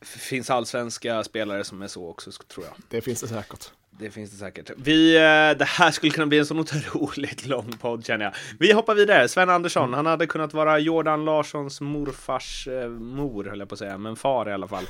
Finns 0.00 0.50
allsvenska 0.50 1.24
spelare 1.24 1.64
som 1.64 1.82
är 1.82 1.88
så 1.88 2.08
också, 2.08 2.30
tror 2.30 2.66
jag. 2.66 2.74
Det 2.88 3.00
finns 3.00 3.20
det 3.20 3.28
säkert. 3.28 3.70
Det 4.02 4.10
finns 4.10 4.30
det 4.30 4.36
säkert. 4.36 4.70
Vi, 4.76 5.16
eh, 5.16 5.58
det 5.58 5.64
här 5.64 5.90
skulle 5.90 6.12
kunna 6.12 6.26
bli 6.26 6.38
en 6.38 6.46
sån 6.46 6.58
otroligt 6.58 7.46
lång 7.46 7.72
podd 7.72 8.06
känner 8.06 8.24
jag. 8.24 8.34
Vi 8.58 8.72
hoppar 8.72 8.94
vidare. 8.94 9.28
Sven 9.28 9.50
Andersson, 9.50 9.94
han 9.94 10.06
hade 10.06 10.26
kunnat 10.26 10.54
vara 10.54 10.78
Jordan 10.78 11.24
Larssons 11.24 11.80
morfars 11.80 12.68
eh, 12.68 12.88
mor, 12.88 13.44
höll 13.44 13.58
jag 13.58 13.68
på 13.68 13.74
att 13.74 13.78
säga, 13.78 13.98
men 13.98 14.16
far 14.16 14.48
i 14.48 14.52
alla 14.52 14.68
fall. 14.68 14.84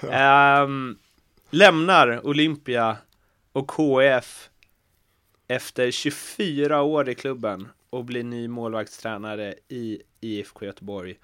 um, 0.64 0.98
lämnar 1.50 2.26
Olympia 2.26 2.96
och 3.52 3.68
KF 3.68 4.48
efter 5.48 5.90
24 5.90 6.82
år 6.82 7.08
i 7.08 7.14
klubben 7.14 7.68
och 7.90 8.04
blir 8.04 8.24
ny 8.24 8.48
målvaktstränare 8.48 9.54
i 9.68 10.02
IFK 10.20 10.64
Göteborg. 10.64 11.16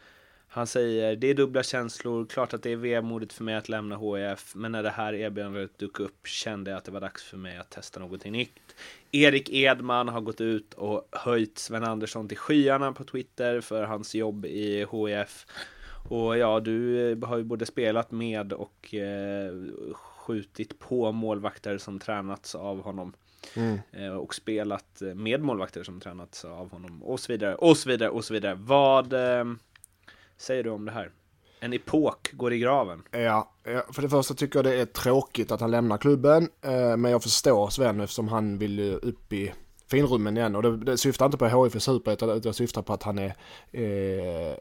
Han 0.52 0.66
säger, 0.66 1.16
det 1.16 1.30
är 1.30 1.35
dubbla 1.35 1.62
känslor, 1.62 2.26
klart 2.26 2.54
att 2.54 2.62
det 2.62 2.73
är 2.73 2.76
vemodigt 2.76 3.33
för 3.33 3.45
mig 3.45 3.54
att 3.54 3.69
lämna 3.69 3.97
HIF, 3.99 4.54
men 4.54 4.73
när 4.73 4.83
det 4.83 4.90
här 4.90 5.14
erbjudandet 5.14 5.78
dök 5.78 6.00
upp 6.00 6.26
kände 6.26 6.71
jag 6.71 6.78
att 6.78 6.85
det 6.85 6.92
var 6.92 7.00
dags 7.00 7.25
för 7.25 7.37
mig 7.37 7.59
att 7.59 7.71
testa 7.71 8.00
någonting 8.00 8.33
nytt. 8.33 8.75
Erik 9.12 9.50
Edman 9.50 10.09
har 10.09 10.21
gått 10.21 10.40
ut 10.40 10.75
och 10.75 11.09
höjt 11.12 11.59
Sven 11.59 11.85
Andersson 11.85 12.28
till 12.28 12.37
skyarna 12.37 12.92
på 12.92 13.04
Twitter 13.04 13.61
för 13.61 13.85
hans 13.85 14.14
jobb 14.14 14.47
i 14.47 14.87
HIF. 14.92 15.47
Och 16.09 16.38
ja, 16.38 16.61
du 16.61 17.21
har 17.23 17.37
ju 17.37 17.45
både 17.45 17.66
spelat 17.66 18.11
med 18.11 18.52
och 18.52 18.95
eh, 18.95 19.52
skjutit 19.92 20.78
på 20.78 21.12
målvakter 21.12 21.78
som 21.78 21.99
tränats 21.99 22.54
av 22.54 22.83
honom. 22.83 23.12
Mm. 23.57 23.78
Eh, 23.92 24.16
och 24.16 24.35
spelat 24.35 25.02
med 25.14 25.40
målvakter 25.40 25.83
som 25.83 26.00
tränats 26.00 26.45
av 26.45 26.71
honom 26.71 27.02
och 27.02 27.21
så 27.21 27.33
vidare 27.33 27.54
och 27.54 27.76
så 27.76 27.88
vidare 27.88 28.11
och 28.11 28.25
så 28.25 28.35
vidare. 28.35 28.54
Vad 28.54 29.12
eh, 29.12 29.45
säger 30.40 30.64
du 30.64 30.70
om 30.70 30.85
det 30.85 30.92
här? 30.92 31.11
En 31.61 31.73
epok 31.73 32.32
går 32.32 32.52
i 32.52 32.59
graven. 32.59 33.02
Ja, 33.11 33.52
för 33.92 34.02
det 34.02 34.09
första 34.09 34.35
tycker 34.35 34.59
jag 34.59 34.64
det 34.64 34.80
är 34.80 34.87
tråkigt 34.87 35.52
att 35.52 35.61
han 35.61 35.70
lämnar 35.70 35.99
klubben. 35.99 36.49
Eh, 36.62 36.97
men 36.97 37.11
jag 37.11 37.23
förstår 37.23 37.70
Sven 37.70 38.00
eftersom 38.00 38.28
han 38.28 38.59
vill 38.59 38.99
upp 39.02 39.32
i 39.32 39.52
finrummen 39.90 40.37
igen. 40.37 40.56
Och 40.56 40.62
det, 40.62 40.76
det 40.76 40.99
syftar 40.99 41.26
inte 41.26 41.38
på 41.38 41.64
HIF 41.64 41.76
i 41.76 41.80
Superettan 41.80 42.28
utan 42.28 42.40
det 42.40 42.52
syftar 42.52 42.82
på 42.82 42.92
att 42.92 43.02
han 43.02 43.18
är 43.18 43.35
eh, 43.73 44.56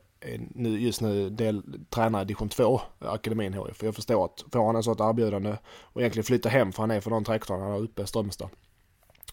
nu, 0.56 0.80
just 0.80 1.02
nu 1.02 1.30
del, 1.30 1.64
tränare 1.90 2.22
i 2.22 2.26
division 2.26 2.50
2, 2.50 2.82
akademin 3.00 3.54
HIF. 3.54 3.78
För 3.78 3.86
jag 3.86 3.96
förstår 3.96 4.26
att 4.26 4.46
får 4.52 4.66
han 4.66 4.76
en 4.76 4.84
sånt 4.84 5.00
erbjudande 5.00 5.58
och 5.82 6.02
egentligen 6.02 6.24
flytta 6.24 6.50
hem 6.50 6.72
för 6.72 6.84
han 6.84 6.92
är 6.92 7.02
för 7.02 7.10
de 7.10 7.24
traktorn 7.24 7.62
han 7.62 7.72
har 7.72 7.80
uppe 7.80 8.02
i 8.02 8.08
Strömstad. 8.08 8.50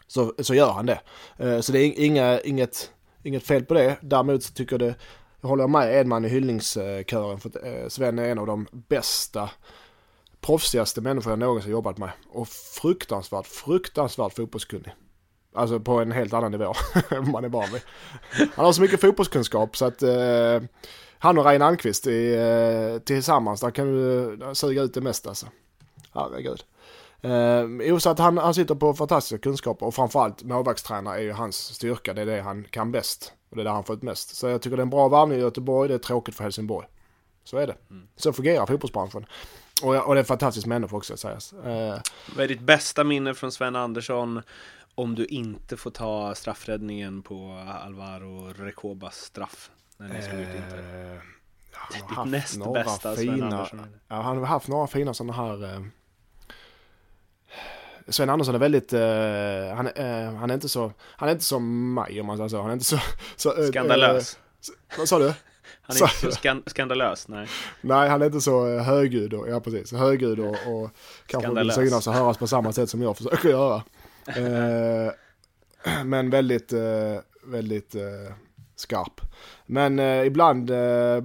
Så, 0.07 0.35
så 0.39 0.55
gör 0.55 0.73
han 0.73 0.87
det. 0.87 1.01
Eh, 1.39 1.61
så 1.61 1.73
det 1.73 1.79
är 1.79 2.05
inga, 2.05 2.41
inget, 2.41 2.91
inget 3.23 3.43
fel 3.43 3.65
på 3.65 3.75
det. 3.75 3.97
Däremot 4.01 4.43
så 4.43 4.53
tycker 4.53 4.73
jag 4.73 4.81
det 4.81 4.95
jag 5.47 5.49
håller 5.49 5.69
med 5.69 6.01
Edman 6.01 6.25
i 6.25 6.29
hyllningskören 6.29 7.41
för 7.41 7.49
att 7.49 7.57
eh, 7.57 7.89
Sven 7.89 8.19
är 8.19 8.29
en 8.29 8.39
av 8.39 8.47
de 8.47 8.67
bästa 8.73 9.51
proffsigaste 10.41 11.01
människor 11.01 11.33
jag 11.33 11.39
någonsin 11.39 11.71
jobbat 11.71 11.99
med. 11.99 12.11
Och 12.29 12.49
fruktansvärt, 12.49 13.47
fruktansvärt 13.47 14.33
fotbollskunnig. 14.33 14.95
Alltså 15.55 15.81
på 15.81 16.01
en 16.01 16.13
helt 16.13 16.33
annan 16.33 16.53
nivå 16.53 16.73
än 17.11 17.31
man 17.31 17.45
är 17.45 17.49
van 17.49 17.73
vid. 17.73 17.83
Han 18.55 18.65
har 18.65 18.73
så 18.73 18.83
mycket 18.83 19.01
fotbollskunskap 19.01 19.77
så 19.77 19.85
att 19.85 20.03
eh, 20.03 20.61
han 21.19 21.39
och 21.39 21.45
Reine 21.45 21.65
Almqvist 21.65 22.07
eh, 22.07 22.13
tillsammans, 23.05 23.61
där 23.61 23.71
kan 23.71 23.87
du 23.87 24.39
suga 24.55 24.83
ut 24.83 24.95
det 24.95 25.01
mesta 25.01 25.29
alltså. 25.29 25.47
Herregud. 26.15 26.65
Eh, 27.21 27.99
så 27.99 28.11
att 28.11 28.19
han, 28.19 28.39
han 28.39 28.55
sitter 28.55 28.75
på 28.75 28.95
fantastiska 28.95 29.39
kunskaper 29.39 29.87
och 29.87 29.95
framförallt 29.95 30.43
målvaktstränare 30.43 31.19
är 31.19 31.23
ju 31.23 31.33
hans 31.33 31.57
styrka, 31.57 32.15
det 32.15 32.23
är 32.23 32.27
det 32.27 32.41
han 32.41 32.65
kan 32.71 32.93
bäst. 32.93 33.33
Och 33.57 33.65
det 33.65 33.69
är 33.69 33.73
där 33.73 33.73
han 33.73 33.85
fått 33.85 34.03
mest. 34.03 34.37
Så 34.37 34.49
jag 34.49 34.63
tycker 34.63 34.77
det 34.77 34.81
är 34.81 34.83
en 34.83 34.91
bra 34.91 35.09
varvning 35.09 35.39
i 35.39 35.41
Göteborg, 35.41 35.89
det 35.89 35.95
är 35.95 35.99
tråkigt 35.99 36.35
för 36.35 36.45
Helsingborg. 36.45 36.87
Så 37.45 37.57
är 37.57 37.67
det. 37.67 37.77
Mm. 37.91 38.09
Så 38.17 38.33
fungerar 38.33 38.67
fotbollsbranschen. 38.67 39.27
Och, 39.83 39.95
och 39.95 40.15
det 40.15 40.19
är 40.19 40.23
en 40.23 40.25
fantastisk 40.25 40.67
människa 40.67 40.97
också, 40.97 41.17
sägas. 41.17 41.53
Eh. 41.53 41.99
Vad 42.37 42.45
är 42.45 42.49
ditt 42.49 42.61
bästa 42.61 43.05
minne 43.05 43.35
från 43.35 43.53
Sven 43.53 43.77
Andersson 43.77 44.43
om 44.95 45.15
du 45.15 45.27
inte 45.27 45.77
får 45.77 45.91
ta 45.91 46.35
straffräddningen 46.35 47.23
på 47.23 47.65
Alvaro 47.85 48.53
Recobas 48.53 49.17
straff? 49.17 49.71
När 49.97 50.09
ni 50.09 50.23
slog 50.23 50.41
ut 50.41 50.49
Inter. 50.49 51.13
Eh, 51.15 51.21
Ditt 51.93 52.31
näst 52.31 52.73
bästa 52.73 53.17
fina, 53.17 53.37
Sven 53.37 53.43
Andersson. 53.43 53.81
Ja, 54.09 54.21
han 54.21 54.39
har 54.39 54.45
haft 54.45 54.69
några 54.69 54.87
fina 54.87 55.15
sådana 55.15 55.33
här 55.33 55.75
eh, 55.75 55.81
Sven 58.09 58.31
Andersson 58.31 58.55
är 58.55 58.59
väldigt, 58.59 58.93
uh, 58.93 59.01
han, 59.75 59.87
uh, 59.87 60.37
han 60.37 60.51
är 60.51 60.55
inte 60.55 60.69
så, 60.69 60.93
han 61.01 61.29
är 61.29 61.33
inte 61.33 61.45
som 61.45 61.95
mig 61.95 62.21
om 62.21 62.27
man 62.27 62.37
säger 62.37 62.49
så. 62.49 62.61
Han 62.61 62.69
är 62.71 62.73
inte 62.73 62.85
så... 62.85 62.99
så 63.37 63.61
uh, 63.61 63.69
Skandalös. 63.69 64.39
vad 64.99 65.09
sa 65.09 65.19
du? 65.19 65.33
Han 65.83 65.97
är 65.97 66.03
inte 66.03 66.15
så 66.17 66.31
skan 66.31 66.63
skandalös, 66.67 67.29
nej. 67.29 67.49
Nej, 67.81 68.09
han 68.09 68.23
är 68.23 68.27
inte 68.27 68.41
så 68.41 68.79
högljudd 68.79 69.35
och, 69.35 69.49
ja 69.49 69.61
precis, 69.61 69.93
högljudd 69.93 70.41
och, 70.41 70.57
och 70.67 70.91
kanske 71.27 71.55
vill 71.55 71.71
synas 71.71 72.07
och 72.07 72.13
höras 72.13 72.39
på 72.39 72.47
samma 72.47 72.73
sätt 72.73 72.91
som 72.91 73.03
jag 73.03 73.17
försöker 73.17 73.49
göra. 73.49 73.83
men 76.05 76.31
väldigt, 76.31 76.73
väldigt 77.45 77.97
skarp. 78.77 79.21
Men 79.67 79.99
ibland 80.27 80.67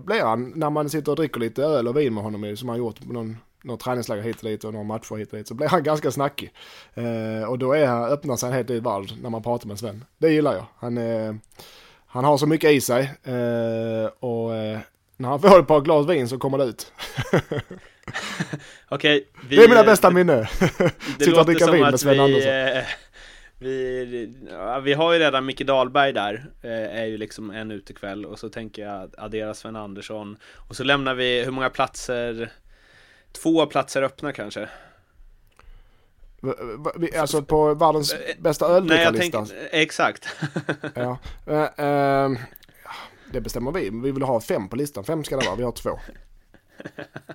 blir 0.05 0.23
han, 0.23 0.53
när 0.55 0.69
man 0.69 0.89
sitter 0.89 1.11
och 1.11 1.15
dricker 1.15 1.39
lite 1.39 1.63
öl 1.63 1.87
och 1.87 1.97
vin 1.97 2.13
med 2.13 2.23
honom, 2.23 2.57
som 2.57 2.69
han 2.69 2.77
gjort 2.77 3.07
på 3.07 3.13
någon 3.13 3.37
några 3.63 3.77
träningsläger 3.77 4.23
hit 4.23 4.37
och 4.37 4.49
dit 4.49 4.63
och 4.63 4.73
några 4.73 4.85
matcher 4.85 5.15
hit 5.15 5.31
och 5.31 5.37
dit 5.37 5.47
så 5.47 5.53
blir 5.53 5.67
han 5.67 5.83
ganska 5.83 6.11
snackig. 6.11 6.53
Eh, 6.93 7.49
och 7.49 7.59
då 7.59 7.73
är 7.73 7.87
han, 7.87 8.03
öppnar 8.03 8.35
sig 8.35 8.49
en 8.49 8.55
helt 8.55 8.69
ny 8.69 8.79
värld 8.79 9.13
när 9.21 9.29
man 9.29 9.43
pratar 9.43 9.67
med 9.67 9.79
Sven. 9.79 10.05
Det 10.17 10.29
gillar 10.29 10.53
jag. 10.53 10.65
Han, 10.77 10.97
eh, 10.97 11.35
han 12.07 12.23
har 12.23 12.37
så 12.37 12.47
mycket 12.47 12.71
i 12.71 12.81
sig 12.81 13.11
eh, 13.23 14.05
och 14.19 14.55
eh, 14.55 14.79
när 15.17 15.29
han 15.29 15.41
får 15.41 15.59
ett 15.59 15.67
par 15.67 15.81
glas 15.81 16.09
vin 16.09 16.27
så 16.27 16.37
kommer 16.37 16.57
det 16.57 16.63
ut. 16.63 16.93
Okej, 18.89 19.27
vi, 19.49 19.55
Det 19.55 19.63
är 19.63 19.69
mina 19.69 19.83
bästa 19.83 20.11
minne. 20.11 20.47
Sitta 21.19 21.39
och 21.39 21.45
dricka 21.45 21.71
vin 21.71 21.81
med 21.81 21.99
Sven 21.99 22.13
vi, 22.13 22.19
Andersson. 22.19 22.51
Eh, 22.51 22.83
vi, 23.59 24.33
ja, 24.51 24.79
vi 24.79 24.93
har 24.93 25.13
ju 25.13 25.19
redan 25.19 25.45
Micke 25.45 25.65
Dahlberg 25.65 26.13
där, 26.13 26.45
eh, 26.61 27.01
är 27.01 27.05
ju 27.05 27.17
liksom 27.17 27.51
en 27.51 27.71
utekväll 27.71 28.25
och 28.25 28.39
så 28.39 28.49
tänker 28.49 28.81
jag 28.85 29.11
addera 29.17 29.53
Sven 29.53 29.75
Andersson 29.75 30.37
och 30.69 30.75
så 30.75 30.83
lämnar 30.83 31.13
vi, 31.13 31.43
hur 31.43 31.51
många 31.51 31.69
platser 31.69 32.51
Två 33.31 33.65
platser 33.65 34.01
öppna 34.01 34.33
kanske. 34.33 34.69
Alltså 37.19 37.41
på 37.41 37.73
världens 37.73 38.13
eh, 38.13 38.19
bästa 38.39 38.65
öldrickarlista? 38.65 39.45
Exakt. 39.71 40.27
ja. 40.95 41.17
Uh, 41.47 41.85
uh, 41.85 42.39
det 43.33 43.41
bestämmer 43.41 43.71
vi. 43.71 43.89
Vi 43.89 44.11
vill 44.11 44.23
ha 44.23 44.41
fem 44.41 44.69
på 44.69 44.75
listan. 44.75 45.03
Fem 45.03 45.23
ska 45.23 45.37
det 45.37 45.45
vara. 45.45 45.55
Vi 45.55 45.63
har 45.63 45.71
två. 45.71 45.99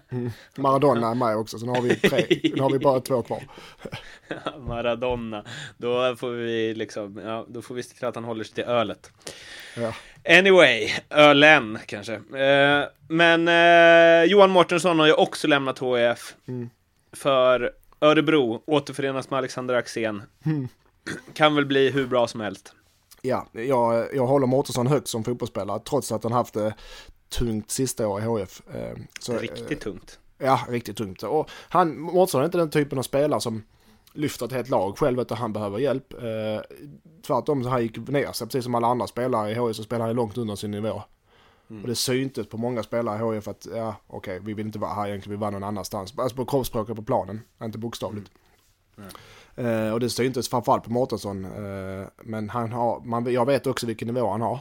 Mm. 0.09 0.31
Maradona 0.57 1.11
är 1.11 1.15
med 1.15 1.37
också, 1.37 1.59
så 1.59 1.67
nu 1.67 1.73
har 1.73 1.83
vi 1.83 1.97
tre. 1.97 2.27
Nu 2.55 2.63
har 2.63 2.71
vi 2.71 2.79
bara 2.79 3.01
två 3.01 3.23
kvar. 3.23 3.43
Maradona. 4.59 5.45
Då 5.79 6.17
får 6.17 6.31
vi 6.31 6.75
liksom, 6.75 7.21
ja, 7.25 7.47
då 7.49 7.63
får 7.63 7.75
vi 7.75 7.83
se 7.83 7.95
till 7.95 8.07
att 8.07 8.15
han 8.15 8.25
håller 8.25 8.45
sig 8.45 8.55
till 8.55 8.65
ölet. 8.65 9.11
Ja. 9.77 9.95
Anyway, 10.29 10.91
ölen 11.11 11.79
kanske. 11.87 12.15
Eh, 12.15 12.85
men 13.09 13.49
eh, 13.49 14.31
Johan 14.31 14.51
Mårtensson 14.51 14.99
har 14.99 15.07
ju 15.07 15.13
också 15.13 15.47
lämnat 15.49 15.79
HIF. 15.79 16.35
Mm. 16.49 16.71
För 17.13 17.73
Örebro 18.01 18.63
återförenas 18.67 19.31
med 19.31 19.39
Alexander 19.39 19.75
Axén. 19.75 20.23
Mm. 20.45 20.69
Kan 21.35 21.55
väl 21.55 21.67
bli 21.67 21.91
hur 21.91 22.07
bra 22.07 22.27
som 22.27 22.41
helst. 22.41 22.73
Ja, 23.23 23.47
jag, 23.53 24.15
jag 24.15 24.27
håller 24.27 24.47
Mårtensson 24.47 24.87
högt 24.87 25.09
som 25.09 25.25
fotbollsspelare 25.25 25.81
trots 25.81 26.13
att 26.13 26.23
han 26.23 26.33
haft 26.33 26.55
det 26.55 26.75
tungt 27.29 27.71
sista 27.71 28.09
år 28.09 28.21
i 28.21 28.41
HIF. 28.41 28.63
Eh, 28.75 28.97
så, 29.21 29.39
riktigt 29.39 29.71
eh, 29.71 29.79
tungt. 29.79 30.19
Ja, 30.39 30.61
riktigt 30.69 30.97
tungt. 30.97 31.23
Och 31.23 31.51
han, 31.69 31.99
Mårtensson 32.01 32.41
är 32.41 32.45
inte 32.45 32.59
den 32.59 32.71
typen 32.71 32.99
av 32.99 33.03
spelare 33.03 33.41
som 33.41 33.63
lyfter 34.17 34.47
ett 34.47 34.53
helt 34.53 34.69
lag 34.69 34.99
själv 34.99 35.21
utan 35.21 35.39
han 35.39 35.53
behöver 35.53 35.79
hjälp. 35.79 36.13
Eh, 36.13 36.61
tvärtom 37.27 37.65
så 37.65 37.71
han 37.71 37.83
gick 37.83 38.09
ner 38.09 38.33
sig 38.33 38.47
precis 38.47 38.65
som 38.65 38.75
alla 38.75 38.87
andra 38.87 39.07
spelare 39.07 39.51
i 39.51 39.55
HIF 39.55 39.77
så 39.77 39.83
spelar 39.83 40.07
han 40.07 40.17
långt 40.17 40.39
under 40.39 40.57
sin 40.57 40.71
nivå. 40.71 41.03
Mm. 41.71 41.83
Och 41.83 41.89
det 41.89 41.95
syntes 41.95 42.47
på 42.47 42.57
många 42.57 42.83
spelare 42.83 43.33
i 43.33 43.35
HIF 43.35 43.49
att 43.49 43.67
ja 43.75 43.95
okej 44.07 44.37
okay, 44.37 44.47
vi 44.47 44.55
vill 44.55 44.67
inte 44.67 44.79
vara 44.79 44.95
här 44.95 45.09
egentligen, 45.09 45.39
vi 45.39 45.41
var 45.41 45.51
någon 45.51 45.65
annanstans. 45.65 46.19
Alltså 46.19 46.37
på 46.37 46.45
kroppsspråket 46.45 46.97
på 46.97 47.03
planen, 47.03 47.41
inte 47.63 47.79
bokstavligt. 47.79 48.31
Mm. 48.97 49.09
Mm. 49.57 49.87
Eh, 49.87 49.93
och 49.93 50.01
det 50.01 50.11
syntes 50.11 50.49
framförallt 50.49 50.85
på 50.85 50.91
Mårtensson. 50.91 51.45
Eh, 51.45 52.07
men 52.25 52.51
han 52.51 52.73
har, 52.73 53.01
man, 53.01 53.33
jag 53.33 53.47
vet 53.47 53.67
också 53.67 53.87
vilken 53.87 54.09
nivå 54.09 54.31
han 54.31 54.41
har. 54.41 54.61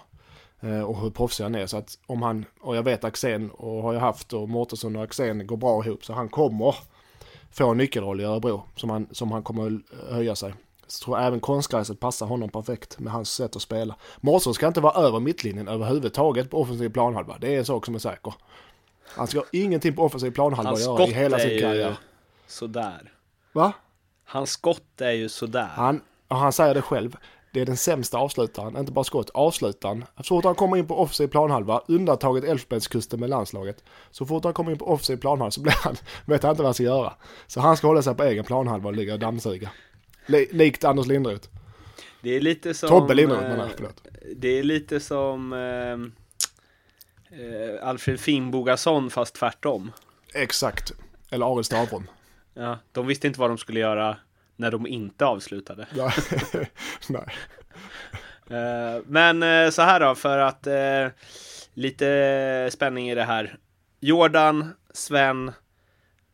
Eh, 0.60 0.82
och 0.82 1.00
hur 1.00 1.10
proffsig 1.10 1.44
han 1.44 1.56
är. 1.56 1.68
Så 1.68 1.78
att 1.78 2.00
om 2.06 2.22
han, 2.22 2.46
och 2.62 2.76
jag 2.76 2.84
vet 2.84 3.04
Axén 3.04 3.52
och 3.52 3.84
har 3.84 3.94
jag 3.94 4.02
haft 4.02 4.34
och 4.34 4.50
Mårtensson 4.50 4.96
och 4.96 5.04
Axén 5.04 5.48
går 5.48 5.58
bra 5.58 5.86
ihop 5.86 6.06
så 6.06 6.14
han 6.14 6.30
kommer 6.30 6.76
få 7.58 7.72
en 7.72 7.78
nyckelroll 7.78 8.22
i 8.22 8.24
Örebro 8.24 8.64
som 8.76 8.90
han, 8.90 9.08
som 9.12 9.32
han 9.32 9.44
kommer 9.44 9.80
höja 10.12 10.36
sig. 10.36 10.54
Så 10.88 11.06
tror 11.06 11.18
jag 11.18 11.28
även 11.28 11.40
konstgräset 11.40 12.00
passar 12.00 12.26
honom 12.26 12.50
perfekt 12.50 13.00
med 13.00 13.14
hans 13.14 13.32
sätt 13.32 13.56
att 13.56 13.62
spela. 13.62 13.96
Mårtsson 14.22 14.54
ska 14.54 14.68
inte 14.68 14.82
vara 14.82 15.08
över 15.08 15.20
mittlinjen 15.20 15.68
överhuvudtaget 15.68 16.50
på 16.50 16.62
offensiv 16.62 16.90
planhalva. 16.90 17.38
Det 17.42 17.56
är 17.56 17.60
en 17.60 17.66
sak 17.66 17.86
som 17.86 17.96
är 17.96 18.00
säker. 18.00 18.34
Han 19.08 19.28
ska 19.28 19.44
ingenting 19.52 19.96
på 19.96 20.04
offensiv 20.04 20.32
planhalva 20.32 20.72
att 20.72 20.82
göra 20.82 21.08
i 21.08 21.14
hela 21.14 21.40
sin 21.40 21.60
karriär. 21.60 21.90
Ju 21.90 21.96
sådär. 22.48 23.12
Va? 23.54 23.74
Hans 24.26 24.50
skott 24.50 25.02
är 25.02 25.12
ju 25.12 25.30
sådär. 25.30 25.70
Han, 25.72 26.02
och 26.28 26.38
han 26.38 26.54
säger 26.54 26.74
det 26.74 26.82
själv. 26.82 27.18
Det 27.56 27.62
är 27.62 27.66
den 27.66 27.78
sämsta 27.78 28.18
avslutaren, 28.18 28.78
inte 28.78 28.92
bara 28.92 29.04
skott, 29.04 29.30
avslutaren. 29.34 30.06
Så 30.18 30.24
fort 30.24 30.46
han 30.46 30.56
kommer 30.56 30.78
in 30.78 30.88
på 30.88 31.00
offside 31.00 31.32
planhalva, 31.32 31.82
undantaget 31.88 32.44
Elfsborgskusten 32.44 33.20
med 33.20 33.30
landslaget. 33.30 33.84
Så 34.12 34.26
fort 34.26 34.44
han 34.44 34.54
kommer 34.54 34.72
in 34.72 34.78
på 34.78 34.88
offside 34.88 35.22
planhalva 35.22 35.52
så 35.52 35.62
blir 35.62 35.74
han, 35.74 35.96
vet 36.26 36.44
han 36.44 36.52
inte 36.52 36.62
vad 36.62 36.68
han 36.68 36.74
ska 36.74 36.84
göra. 36.84 37.14
Så 37.48 37.60
han 37.60 37.78
ska 37.78 37.88
hålla 37.88 38.02
sig 38.02 38.16
på 38.16 38.24
egen 38.24 38.44
planhalva 38.44 38.90
och 38.90 38.96
ligga 38.96 39.14
och 39.14 39.20
dammsuga. 39.20 39.70
Likt 40.52 40.84
Anders 40.84 41.08
Lindroth. 41.08 41.50
Det 42.22 42.30
är 42.30 42.42
lite 42.42 42.74
som... 42.74 42.90
Tobbe 42.90 43.14
Lindroth 43.14 43.42
menar 43.42 43.66
jag, 43.66 43.72
förlåt. 43.76 44.08
Det 44.36 44.60
är 44.60 44.64
lite 44.64 45.00
som 45.00 45.54
eh, 45.54 45.60
eh, 47.40 47.88
Alfred 47.88 48.20
Finnbogason 48.20 49.10
fast 49.10 49.36
tvärtom. 49.36 49.92
Exakt. 50.34 50.92
Eller 51.32 51.54
Arild 51.54 51.66
Stavrum. 51.66 52.08
Ja, 52.54 52.80
de 52.92 53.08
visste 53.08 53.28
inte 53.28 53.40
vad 53.40 53.50
de 53.50 53.58
skulle 53.58 53.80
göra 53.80 54.18
när 54.56 54.72
de 54.72 54.88
inte 54.88 55.26
avslutade. 55.26 55.88
Ja. 55.96 56.12
Nej. 57.10 57.36
Eh, 58.50 59.02
men 59.08 59.44
eh, 59.44 59.70
så 59.70 59.82
här 59.82 60.00
då, 60.00 60.16
för 60.16 60.38
att 60.38 60.68
eh, 60.68 61.08
lite 61.74 62.70
spänning 62.72 63.10
i 63.10 63.16
det 63.16 63.24
här. 63.24 63.58
Jordan, 64.00 64.74
Sven, 64.94 65.52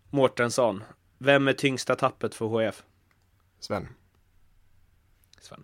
Mårtensson. 0.09 0.83
Vem 1.17 1.47
är 1.47 1.53
tyngsta 1.53 1.95
tappet 1.95 2.35
för 2.35 2.45
HF? 2.45 2.83
Sven. 3.59 3.87
Sven. 5.41 5.63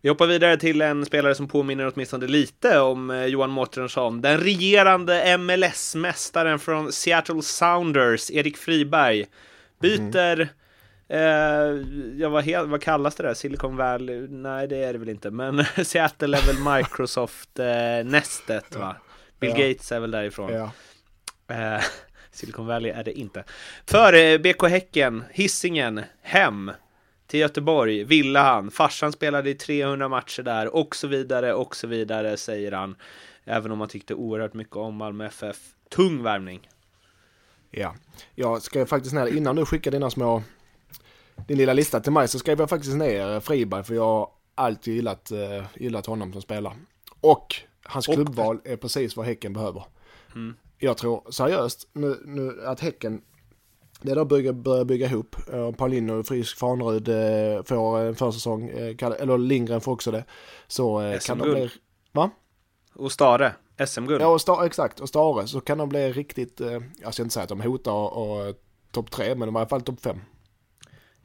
Vi 0.00 0.08
hoppar 0.08 0.26
vidare 0.26 0.56
till 0.56 0.82
en 0.82 1.06
spelare 1.06 1.34
som 1.34 1.48
påminner 1.48 1.92
åtminstone 1.94 2.26
lite 2.26 2.80
om 2.80 3.26
Johan 3.28 3.50
Mårtensson. 3.50 4.20
Den 4.20 4.38
regerande 4.38 5.38
MLS-mästaren 5.38 6.58
från 6.58 6.92
Seattle 6.92 7.42
Sounders, 7.42 8.30
Erik 8.30 8.56
Friberg, 8.56 9.26
byter 9.80 10.40
mm. 10.40 10.48
Eh, 11.12 11.20
ja, 12.18 12.28
vad, 12.28 12.44
he- 12.44 12.66
vad 12.66 12.82
kallas 12.82 13.14
det 13.14 13.22
där? 13.22 13.34
Silicon 13.34 13.76
Valley? 13.76 14.26
Nej, 14.28 14.68
det 14.68 14.76
är 14.76 14.92
det 14.92 14.98
väl 14.98 15.08
inte. 15.08 15.30
Men 15.30 15.64
Seattle 15.84 16.38
är 16.38 16.46
väl 16.46 16.76
Microsoft-nästet, 16.76 18.74
eh, 18.74 18.80
va? 18.80 18.96
Bill 19.40 19.50
ja. 19.56 19.68
Gates 19.68 19.92
är 19.92 20.00
väl 20.00 20.10
därifrån. 20.10 20.52
Ja. 20.52 20.70
Eh, 21.54 21.82
Silicon 22.30 22.66
Valley 22.66 22.90
är 22.92 23.04
det 23.04 23.12
inte. 23.18 23.44
För 23.86 24.12
eh, 24.12 24.38
BK 24.38 24.68
Häcken, 24.68 25.24
Hissingen, 25.30 26.00
hem 26.22 26.70
till 27.26 27.40
Göteborg 27.40 28.04
ville 28.04 28.38
han. 28.38 28.70
Farsan 28.70 29.12
spelade 29.12 29.50
i 29.50 29.54
300 29.54 30.08
matcher 30.08 30.42
där 30.42 30.74
och 30.74 30.96
så 30.96 31.08
vidare 31.08 31.54
och 31.54 31.76
så 31.76 31.86
vidare 31.86 32.36
säger 32.36 32.72
han. 32.72 32.96
Även 33.44 33.72
om 33.72 33.80
han 33.80 33.88
tyckte 33.88 34.14
oerhört 34.14 34.54
mycket 34.54 34.76
om 34.76 34.94
Malmö 34.94 35.26
FF. 35.26 35.56
Tung 35.88 36.22
värvning. 36.22 36.68
Ja, 37.70 37.94
jag 38.34 38.62
ska 38.62 38.86
faktiskt 38.86 39.14
ner 39.14 39.26
innan 39.26 39.56
du 39.56 39.66
skickar 39.66 39.90
dina 39.90 40.10
små 40.10 40.42
din 41.48 41.58
lilla 41.58 41.72
lista 41.72 42.00
till 42.00 42.12
mig 42.12 42.28
så 42.28 42.38
skrev 42.38 42.60
jag 42.60 42.70
faktiskt 42.70 42.96
ner 42.96 43.40
Friberg 43.40 43.84
för 43.84 43.94
jag 43.94 44.04
har 44.04 44.28
alltid 44.54 44.94
gillat, 44.94 45.32
uh, 45.32 45.64
gillat 45.74 46.06
honom 46.06 46.32
som 46.32 46.42
spelare. 46.42 46.74
Och 47.20 47.54
hans 47.82 48.08
och... 48.08 48.14
klubbval 48.14 48.60
är 48.64 48.76
precis 48.76 49.16
vad 49.16 49.26
Häcken 49.26 49.52
behöver. 49.52 49.84
Mm. 50.34 50.54
Jag 50.78 50.96
tror 50.96 51.30
seriöst 51.30 51.88
nu, 51.92 52.22
nu 52.24 52.62
att 52.66 52.80
Häcken 52.80 53.22
det 54.02 54.14
de 54.14 54.28
börjar, 54.28 54.52
börjar 54.52 54.84
bygga 54.84 55.06
ihop. 55.06 55.36
Uh, 55.54 55.72
Paulinho, 55.72 56.22
Frisk, 56.22 56.58
Fanrud 56.58 57.08
uh, 57.08 57.62
får 57.62 57.98
en 57.98 58.14
försäsong, 58.14 58.70
uh, 58.70 58.96
eller 59.18 59.38
Lindgren 59.38 59.80
får 59.80 59.92
också 59.92 60.10
det. 60.10 60.24
Så 60.66 61.18
kan 61.26 61.38
de 61.38 61.50
bli... 61.50 61.70
Va? 62.12 62.30
Och 62.94 63.12
Stare, 63.12 63.52
SM-guld. 63.86 64.22
Ja, 64.22 64.26
och 64.26 64.40
Stare, 64.40 64.66
exakt. 64.66 65.00
Och 65.00 65.08
Stare, 65.08 65.46
så 65.46 65.60
kan 65.60 65.78
de 65.78 65.88
bli 65.88 66.12
riktigt, 66.12 66.60
uh, 66.60 66.78
jag 67.02 67.14
ska 67.14 67.22
inte 67.22 67.32
säga 67.32 67.42
att 67.42 67.48
de 67.48 67.60
hotar 67.60 67.92
och, 67.92 68.38
och 68.38 68.54
topp 68.90 69.10
tre, 69.10 69.34
men 69.34 69.48
de 69.48 69.56
är 69.56 69.60
i 69.60 69.62
alla 69.62 69.68
fall 69.68 69.82
topp 69.82 70.00
fem. 70.00 70.20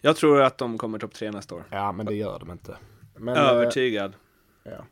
Jag 0.01 0.15
tror 0.15 0.41
att 0.41 0.57
de 0.57 0.77
kommer 0.77 0.99
topp 0.99 1.13
tre 1.13 1.31
nästa 1.31 1.55
år. 1.55 1.63
Ja, 1.69 1.91
men 1.91 2.05
det 2.05 2.15
gör 2.15 2.39
de 2.39 2.51
inte. 2.51 2.77
Men, 3.15 3.37
Övertygad. 3.37 4.13
Ja. 4.63 4.85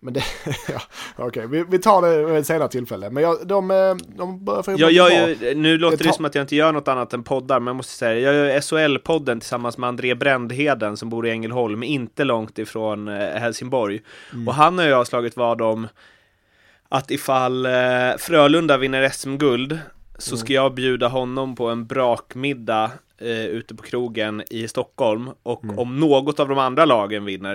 Men 0.00 0.14
det, 0.14 0.22
ja, 0.68 0.80
okej, 1.16 1.26
okay. 1.26 1.46
vi, 1.46 1.64
vi 1.70 1.78
tar 1.78 2.02
det 2.02 2.24
vid 2.24 2.36
ett 2.36 2.46
senare 2.46 2.68
tillfälle. 2.68 3.10
Men 3.10 3.22
jag, 3.22 3.46
de, 3.46 3.70
eh, 3.70 3.94
de 4.16 4.44
börjar 4.44 4.62
få 4.62 4.74
jag, 4.78 4.92
jag, 4.92 5.36
Nu 5.56 5.78
låter 5.78 6.04
det, 6.04 6.12
som 6.12 6.24
att 6.24 6.34
jag 6.34 6.42
inte 6.42 6.56
gör 6.56 6.72
något 6.72 6.88
annat 6.88 7.12
än 7.12 7.22
poddar, 7.22 7.60
men 7.60 7.66
jag 7.66 7.76
måste 7.76 7.92
säga 7.92 8.32
jag 8.32 8.34
gör 8.34 8.60
SHL-podden 8.60 9.40
tillsammans 9.40 9.78
med 9.78 9.88
André 9.88 10.14
Brändheden 10.14 10.96
som 10.96 11.08
bor 11.10 11.26
i 11.26 11.30
Ängelholm, 11.30 11.82
inte 11.82 12.24
långt 12.24 12.58
ifrån 12.58 13.08
eh, 13.08 13.14
Helsingborg. 13.14 14.02
Mm. 14.32 14.48
Och 14.48 14.54
han 14.54 14.78
och 14.78 14.84
jag 14.84 14.96
har 14.96 15.04
slagit 15.04 15.36
vad 15.36 15.60
om 15.60 15.88
att 16.88 17.10
ifall 17.10 17.66
eh, 17.66 17.72
Frölunda 18.18 18.76
vinner 18.76 19.08
SM-guld 19.08 19.78
så 20.18 20.30
mm. 20.30 20.38
ska 20.38 20.52
jag 20.52 20.74
bjuda 20.74 21.08
honom 21.08 21.56
på 21.56 21.68
en 21.68 21.86
brakmiddag 21.86 22.90
eh, 23.18 23.46
ute 23.46 23.74
på 23.74 23.82
krogen 23.82 24.42
i 24.50 24.68
Stockholm 24.68 25.30
och 25.42 25.64
mm. 25.64 25.78
om 25.78 26.00
något 26.00 26.40
av 26.40 26.48
de 26.48 26.58
andra 26.58 26.84
lagen 26.84 27.24
vinner 27.24 27.54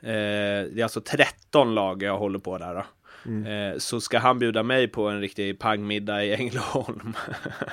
eh, 0.00 0.66
det 0.72 0.78
är 0.78 0.82
alltså 0.82 1.00
13 1.00 1.74
lag 1.74 2.02
jag 2.02 2.18
håller 2.18 2.38
på 2.38 2.58
där 2.58 2.74
då. 2.74 2.84
Mm. 3.26 3.72
Eh, 3.72 3.78
så 3.78 4.00
ska 4.00 4.18
han 4.18 4.38
bjuda 4.38 4.62
mig 4.62 4.88
på 4.88 5.08
en 5.08 5.20
riktig 5.20 5.58
pangmiddag 5.58 6.24
i 6.24 6.34
Ängelholm. 6.34 7.16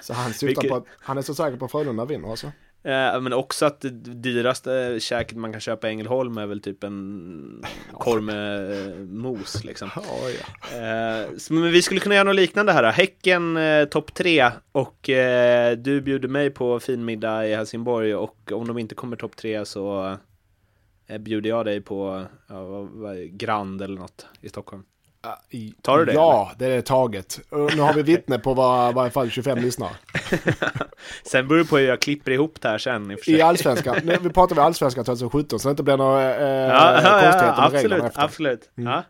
så 0.01 0.13
han 0.13 0.33
syftar 0.33 0.69
på 0.69 0.85
han 0.99 1.17
är 1.17 1.21
så 1.21 1.35
säker 1.35 1.57
på 1.57 1.65
att 1.65 1.71
Frölunda 1.71 2.05
vinner 2.05 2.29
alltså? 2.29 2.51
Eh, 2.85 3.21
men 3.21 3.33
också 3.33 3.65
att 3.65 3.81
det 3.81 3.89
dyraste 3.89 4.97
käket 4.99 5.37
man 5.37 5.51
kan 5.51 5.61
köpa 5.61 5.87
i 5.87 5.91
Ängelholm 5.91 6.37
är 6.37 6.45
väl 6.45 6.61
typ 6.61 6.83
en 6.83 7.63
korv 7.93 8.23
med 8.23 8.71
eh, 8.71 8.97
mos 8.99 9.63
liksom. 9.63 9.89
Oh, 9.95 10.29
eh, 10.77 11.29
men 11.49 11.71
vi 11.71 11.81
skulle 11.81 11.99
kunna 11.99 12.15
göra 12.15 12.23
något 12.23 12.35
liknande 12.35 12.71
här. 12.73 12.91
Häcken 12.91 13.57
eh, 13.57 13.85
topp 13.85 14.13
tre 14.13 14.51
och 14.71 15.09
eh, 15.09 15.77
du 15.77 16.01
bjuder 16.01 16.27
mig 16.27 16.49
på 16.49 16.79
fin 16.79 17.05
middag 17.05 17.47
i 17.47 17.55
Helsingborg 17.55 18.15
och 18.15 18.51
om 18.51 18.67
de 18.67 18.77
inte 18.77 18.95
kommer 18.95 19.17
topp 19.17 19.35
tre 19.35 19.65
så 19.65 20.17
eh, 21.07 21.17
bjuder 21.17 21.49
jag 21.49 21.65
dig 21.65 21.81
på 21.81 22.25
ja, 22.47 22.87
Grand 23.31 23.81
eller 23.81 23.99
något 23.99 24.25
i 24.41 24.49
Stockholm. 24.49 24.83
Tar 25.81 25.97
du 25.97 26.05
det? 26.05 26.13
Ja, 26.13 26.53
eller? 26.57 26.69
det 26.69 26.75
är 26.75 26.81
taget. 26.81 27.39
Nu 27.51 27.81
har 27.81 27.93
vi 27.93 28.03
vittne 28.03 28.39
på 28.39 28.53
var, 28.53 28.93
varje 28.93 29.11
fall 29.11 29.29
25 29.29 29.57
lyssnare. 29.57 29.91
sen 31.23 31.47
beror 31.47 31.59
det 31.59 31.65
på 31.65 31.77
hur 31.77 31.87
jag 31.87 32.01
klipper 32.01 32.31
ihop 32.31 32.61
det 32.61 32.69
här 32.69 32.77
sen. 32.77 33.11
I, 33.11 33.31
I 33.31 33.41
allsvenskan. 33.41 33.95
Nu, 34.03 34.17
vi 34.21 34.29
pratar 34.29 34.59
om 34.59 34.65
allsvenskan 34.65 35.05
2017 35.05 35.59
så 35.59 35.67
det 35.67 35.71
inte 35.71 35.83
blir 35.83 35.97
några 35.97 36.35
eh, 36.35 36.73
ja, 36.73 36.91
konstigheter 36.93 37.45
ja, 37.45 37.61
med 37.61 37.71
reglerna 37.71 38.07
efter. 38.07 38.21
Absolut, 38.21 38.69
mm. 38.77 38.91
ja. 38.91 39.03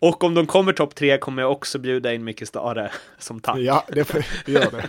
Och 0.00 0.24
om 0.24 0.34
de 0.34 0.46
kommer 0.46 0.72
topp 0.72 0.94
tre 0.94 1.18
kommer 1.18 1.42
jag 1.42 1.52
också 1.52 1.78
bjuda 1.78 2.12
in 2.12 2.24
Micke 2.24 2.46
Stare 2.46 2.90
som 3.18 3.40
tack. 3.40 3.58
Ja, 3.58 3.84
det 3.88 4.04
får 4.04 4.24
gör 4.46 4.70
det. 4.70 4.88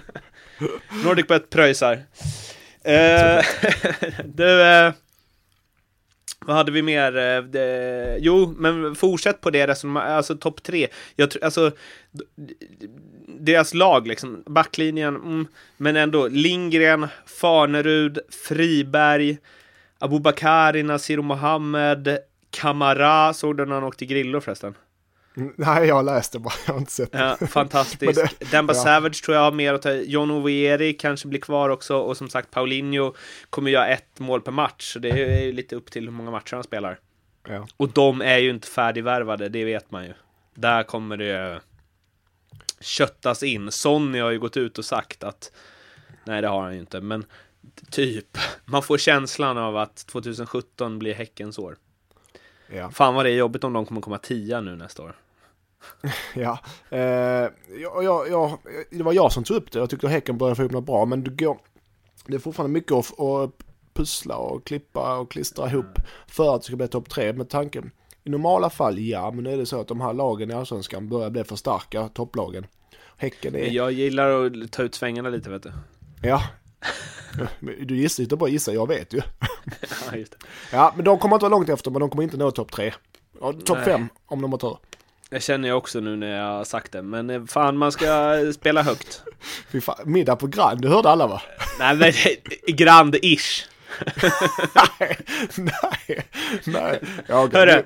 Nordicbet 1.04 1.50
pröjsar. 1.50 1.94
Uh, 2.88 3.44
du, 4.26 4.62
uh, 4.62 4.94
vad 6.45 6.56
hade 6.56 6.71
vi 6.71 6.82
mer? 6.82 7.17
Eh, 7.17 8.15
jo, 8.17 8.56
men 8.58 8.95
fortsätt 8.95 9.41
på 9.41 9.49
det 9.49 9.67
resonemanget, 9.67 10.12
alltså 10.12 10.36
topp 10.36 10.63
tre. 10.63 10.88
Jag 11.15 11.32
tror, 11.32 11.43
alltså, 11.43 11.71
deras 13.28 13.73
lag 13.73 14.08
liksom, 14.08 14.43
backlinjen, 14.45 15.15
mm, 15.15 15.47
men 15.78 15.95
ändå 15.95 16.28
Lindgren, 16.28 17.08
Farnerud, 17.25 18.19
Friberg, 18.47 19.38
Abubakari, 19.99 20.84
Nasir 20.84 21.17
Mohammed, 21.17 22.17
Kamara, 22.49 23.34
såg 23.34 23.58
du 23.58 23.65
när 23.65 23.75
han 23.75 23.84
åkte 23.84 24.06
grillor 24.06 24.39
förresten? 24.39 24.73
Nej, 25.58 25.88
jag 25.88 26.06
läste 26.06 26.39
bara, 26.39 26.54
jag 26.65 26.73
har 26.73 26.80
inte 26.80 26.91
sett 26.91 27.10
Ja, 27.13 27.38
fantastiskt. 27.47 28.39
det, 28.39 28.52
Demba 28.52 28.73
ja. 28.73 28.84
Savage 28.84 29.23
tror 29.23 29.38
jag 29.38 29.43
har 29.43 29.52
mer 29.52 29.73
att 29.73 29.82
ta 29.82 29.93
John 29.93 30.32
Ovieri 30.32 30.93
kanske 30.93 31.28
blir 31.28 31.39
kvar 31.39 31.69
också 31.69 31.97
och 31.97 32.17
som 32.17 32.30
sagt 32.30 32.52
Paulinho 32.52 33.13
kommer 33.49 33.71
göra 33.71 33.88
ett 33.88 34.19
mål 34.19 34.41
per 34.41 34.52
match. 34.52 34.93
Så 34.93 34.99
det 34.99 35.10
är 35.10 35.41
ju 35.41 35.52
lite 35.52 35.75
upp 35.75 35.91
till 35.91 36.04
hur 36.04 36.12
många 36.12 36.32
matcher 36.32 36.56
han 36.56 36.63
spelar. 36.63 36.99
Ja. 37.47 37.67
Och 37.78 37.89
de 37.89 38.21
är 38.21 38.38
ju 38.38 38.49
inte 38.49 38.67
färdigvärvade, 38.67 39.49
det 39.49 39.65
vet 39.65 39.91
man 39.91 40.04
ju. 40.06 40.13
Där 40.56 40.84
kommer 40.84 41.17
det 41.17 41.62
köttas 42.80 43.43
in. 43.43 43.71
Sonny 43.71 44.19
har 44.19 44.32
ju 44.32 44.39
gått 44.39 44.58
ut 44.58 44.78
och 44.78 44.86
sagt 44.86 45.23
att 45.23 45.52
nej, 46.23 46.41
det 46.41 46.47
har 46.47 46.62
han 46.62 46.73
ju 46.73 46.80
inte, 46.80 47.02
men 47.02 47.25
typ. 47.89 48.38
Man 48.65 48.84
får 48.84 48.97
känslan 48.97 49.58
av 49.58 49.78
att 49.78 49.95
2017 49.95 50.99
blir 50.99 51.13
Häckens 51.13 51.60
år. 51.60 51.75
Ja. 52.67 52.91
Fan 52.91 53.15
vad 53.15 53.25
det 53.25 53.32
är 53.32 53.36
jobbigt 53.36 53.63
om 53.63 53.73
de 53.73 53.86
kommer 53.86 54.02
komma 54.02 54.17
tia 54.17 54.62
nu 54.62 54.75
nästa 54.75 55.04
år. 55.04 55.15
ja, 56.36 56.60
eh, 56.89 57.00
jag, 57.82 58.04
jag, 58.04 58.30
jag, 58.30 58.58
det 58.92 59.04
var 59.04 59.13
jag 59.13 59.32
som 59.32 59.44
tog 59.44 59.58
upp 59.58 59.72
det. 59.72 59.80
Jag 59.80 59.89
tyckte 59.89 60.08
Häcken 60.08 60.38
började 60.38 60.56
få 60.56 60.63
upp 60.63 60.72
något 60.72 60.86
bra, 60.86 61.06
men 61.06 61.24
det, 61.24 61.30
går, 61.30 61.58
det 62.26 62.36
är 62.36 62.39
fortfarande 62.39 62.74
mycket 62.74 62.92
att, 62.92 63.20
att 63.20 63.52
pussla 63.94 64.38
och 64.38 64.65
klippa 64.65 65.18
och 65.18 65.32
klistra 65.32 65.70
ihop 65.70 66.00
för 66.28 66.56
att 66.56 66.62
det 66.62 66.65
ska 66.65 66.76
bli 66.76 66.88
topp 66.88 67.10
tre 67.10 67.34
med 67.34 67.50
tanken. 67.50 67.92
I 68.24 68.30
normala 68.30 68.70
fall, 68.70 69.00
ja, 69.00 69.32
men 69.32 69.44
nu 69.44 69.54
är 69.54 69.58
det 69.58 69.65
så 69.65 69.82
att 69.82 69.88
de 69.88 70.02
här 70.02 70.13
lagen 70.13 70.52
i 70.52 70.54
Allsvenskan 70.54 71.10
börjar 71.10 71.30
bli 71.30 71.44
för 71.44 71.56
starka, 71.56 72.08
topplagen. 72.08 72.65
Häcken 73.18 73.56
är... 73.56 73.72
Jag 73.72 73.92
gillar 73.92 74.46
att 74.46 74.72
ta 74.72 74.84
ut 74.84 74.96
svängarna 74.96 75.30
lite, 75.30 75.50
vet 75.50 75.63
du. 75.63 75.72
Ja. 76.22 76.44
Du 77.60 77.98
gissar 77.98 78.24
inte 78.24 78.36
bara 78.36 78.50
gissa, 78.50 78.74
jag 78.74 78.88
vet 78.88 79.13
ju. 79.13 79.22
ja, 80.12 80.26
ja, 80.72 80.94
men 80.96 81.06
de 81.06 81.20
kommer 81.20 81.36
inte 81.36 81.44
vara 81.44 81.56
långt 81.56 81.70
efter, 81.70 81.92
men 81.92 82.00
de 82.00 82.10
kommer 82.10 82.24
inte 82.24 82.38
nå 82.38 82.52
topp 82.52 82.72
tre. 82.72 82.94
Ja, 83.42 83.54
topp 83.54 83.78
fem 83.86 84.08
om 84.26 84.42
de 84.42 84.52
har 84.52 84.60
tur. 84.60 84.78
Det 85.30 85.39
känner 85.39 85.68
jag 85.68 85.78
också 85.78 86.00
nu 86.00 86.15
när 86.15 86.38
jag 86.38 86.54
har 86.54 86.63
sagt 86.63 86.92
det, 86.92 87.02
men 87.02 87.30
eh, 87.30 87.46
fan 87.46 87.78
man 87.78 87.92
ska 87.92 88.39
spela 88.54 88.84
högt. 88.84 89.24
Fy 89.72 89.82
fan, 89.82 89.96
middag 90.06 90.36
på 90.36 90.48
Grand, 90.48 90.82
du 90.82 90.88
hörde 90.88 91.10
alla 91.10 91.28
va? 91.28 91.42
Nej 91.80 91.96
men 91.96 92.12
Grand-ish. 92.68 93.65
nej, 94.76 95.18
nej, 95.56 96.28
nej. 96.65 97.02
Ja, 97.28 97.44
okej. 97.44 97.60
Hörru. 97.60 97.84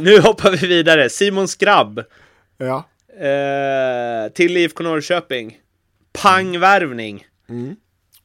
nu 0.00 0.20
hoppar 0.20 0.50
vi 0.50 0.66
vidare. 0.66 1.10
Simon 1.10 1.48
Skrabb. 1.48 2.04
Ja. 2.56 2.84
Eh, 3.26 4.32
till 4.32 4.56
IFK 4.56 4.82
Norrköping. 4.82 5.60
Pangvärvning. 6.12 7.26
Mm. 7.48 7.76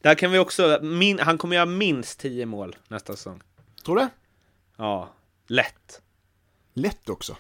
Där 0.01 0.15
kan 0.15 0.31
vi 0.31 0.39
också, 0.39 0.79
min, 0.81 1.19
han 1.19 1.37
kommer 1.37 1.55
göra 1.55 1.65
minst 1.65 2.19
10 2.19 2.45
mål 2.45 2.75
nästa 2.87 3.15
säsong. 3.15 3.41
Tror 3.85 3.95
du? 3.95 4.07
Ja, 4.77 5.09
lätt. 5.47 6.01
Lätt 6.73 7.09
också. 7.09 7.37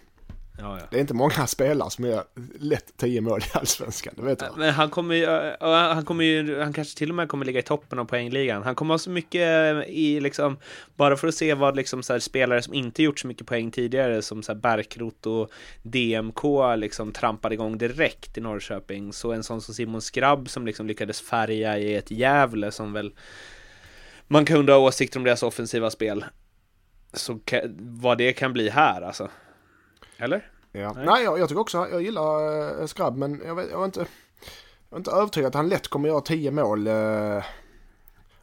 Ja, 0.57 0.77
ja. 0.79 0.85
Det 0.91 0.97
är 0.97 1.01
inte 1.01 1.13
många 1.13 1.47
spelare 1.47 1.89
som 1.89 2.05
gör 2.05 2.23
lätt 2.59 2.97
10 2.97 3.21
mål 3.21 3.39
i 3.39 3.57
Allsvenskan, 3.57 4.13
det 4.17 4.23
vet 4.23 4.41
jag. 4.41 4.57
Men 4.57 4.73
han 4.73 4.89
kommer 4.89 5.15
ju, 5.15 5.55
han 5.59 6.05
kommer 6.05 6.23
ju, 6.23 6.59
han 6.59 6.73
kanske 6.73 6.97
till 6.97 7.09
och 7.09 7.15
med 7.15 7.29
kommer 7.29 7.45
ligga 7.45 7.59
i 7.59 7.63
toppen 7.63 7.99
av 7.99 8.05
poängligan. 8.05 8.63
Han 8.63 8.75
kommer 8.75 8.93
ha 8.93 8.99
så 8.99 9.09
mycket 9.09 9.87
i 9.87 10.19
liksom, 10.19 10.57
bara 10.95 11.17
för 11.17 11.27
att 11.27 11.35
se 11.35 11.53
vad 11.53 11.75
liksom 11.75 12.03
så 12.03 12.13
här, 12.13 12.19
spelare 12.19 12.61
som 12.61 12.73
inte 12.73 13.03
gjort 13.03 13.19
så 13.19 13.27
mycket 13.27 13.47
poäng 13.47 13.71
tidigare, 13.71 14.21
som 14.21 14.43
så 14.43 14.51
här 14.51 14.59
Bärkrot 14.59 15.25
och 15.25 15.51
DMK 15.83 16.43
liksom 16.77 17.11
trampade 17.11 17.55
igång 17.55 17.77
direkt 17.77 18.37
i 18.37 18.41
Norrköping. 18.41 19.13
Så 19.13 19.31
en 19.31 19.43
sån 19.43 19.61
som 19.61 19.73
Simon 19.73 20.01
Skrabb 20.01 20.49
som 20.49 20.65
liksom 20.65 20.87
lyckades 20.87 21.21
färga 21.21 21.77
i 21.77 21.95
ett 21.95 22.11
Gävle 22.11 22.71
som 22.71 22.93
väl 22.93 23.13
man 24.27 24.45
kan 24.45 24.57
undra 24.57 24.77
åsikter 24.77 25.19
om 25.19 25.23
deras 25.23 25.43
offensiva 25.43 25.91
spel. 25.91 26.25
Så 27.13 27.39
vad 27.77 28.17
det 28.17 28.33
kan 28.33 28.53
bli 28.53 28.69
här 28.69 29.01
alltså. 29.01 29.29
Eller? 30.17 30.51
Ja. 30.71 30.93
Nej. 30.93 31.05
Nej, 31.05 31.23
jag, 31.23 31.39
jag 31.39 31.49
tycker 31.49 31.61
också, 31.61 31.87
jag 31.91 32.01
gillar 32.01 32.79
äh, 32.81 32.85
Skrabb, 32.85 33.17
men 33.17 33.41
jag, 33.45 33.55
vet, 33.55 33.69
jag, 33.71 33.77
var 33.77 33.85
inte, 33.85 33.99
jag 34.89 34.95
är 34.95 34.97
inte 34.97 35.11
övertygad 35.11 35.47
att 35.47 35.55
han 35.55 35.69
lätt 35.69 35.87
kommer 35.87 36.09
göra 36.09 36.21
10 36.21 36.51
mål. 36.51 36.87
Äh, 36.87 36.93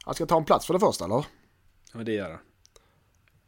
han 0.05 0.13
ska 0.13 0.25
ta 0.25 0.37
en 0.37 0.45
plats 0.45 0.65
för 0.67 0.73
det 0.73 0.79
första, 0.79 1.05
eller? 1.05 1.25
Ja, 1.93 1.99
det 2.03 2.11
gör 2.13 2.29
han. 2.29 2.39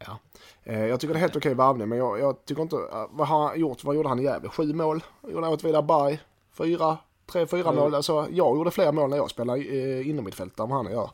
Ja. 0.05 0.19
Eh, 0.63 0.85
jag 0.85 0.99
tycker 0.99 1.13
det 1.13 1.17
är 1.17 1.21
helt 1.21 1.35
okej 1.35 1.53
värvning, 1.53 1.89
men 1.89 1.97
jag, 1.97 2.19
jag 2.19 2.45
tycker 2.45 2.61
inte... 2.61 2.75
eh, 2.75 3.05
vad 3.11 3.27
har 3.27 3.47
han 3.47 3.59
gjort? 3.59 3.83
Vad 3.83 3.95
gjorde 3.95 4.09
han 4.09 4.19
i 4.19 4.23
Gävle? 4.23 4.49
Sju 4.49 4.73
mål? 4.73 5.03
Gjorde 5.23 5.45
han 5.45 5.53
åt 5.53 5.63
Vidar 5.63 5.81
Berg? 5.81 6.19
Fyra? 6.57 6.97
Tre, 7.31 7.47
fyra 7.47 7.69
Mm. 7.69 7.75
mål? 7.75 7.95
Alltså, 7.95 8.27
jag 8.31 8.57
gjorde 8.57 8.71
fler 8.71 8.91
mål 8.91 9.09
när 9.09 9.17
jag 9.17 9.29
spelade 9.29 9.59
eh, 9.61 10.09
inom 10.09 10.25
mitt 10.25 10.35
fält 10.35 10.59
än 10.59 10.69
vad 10.69 10.83
han 10.83 10.91
gör. 10.93 11.09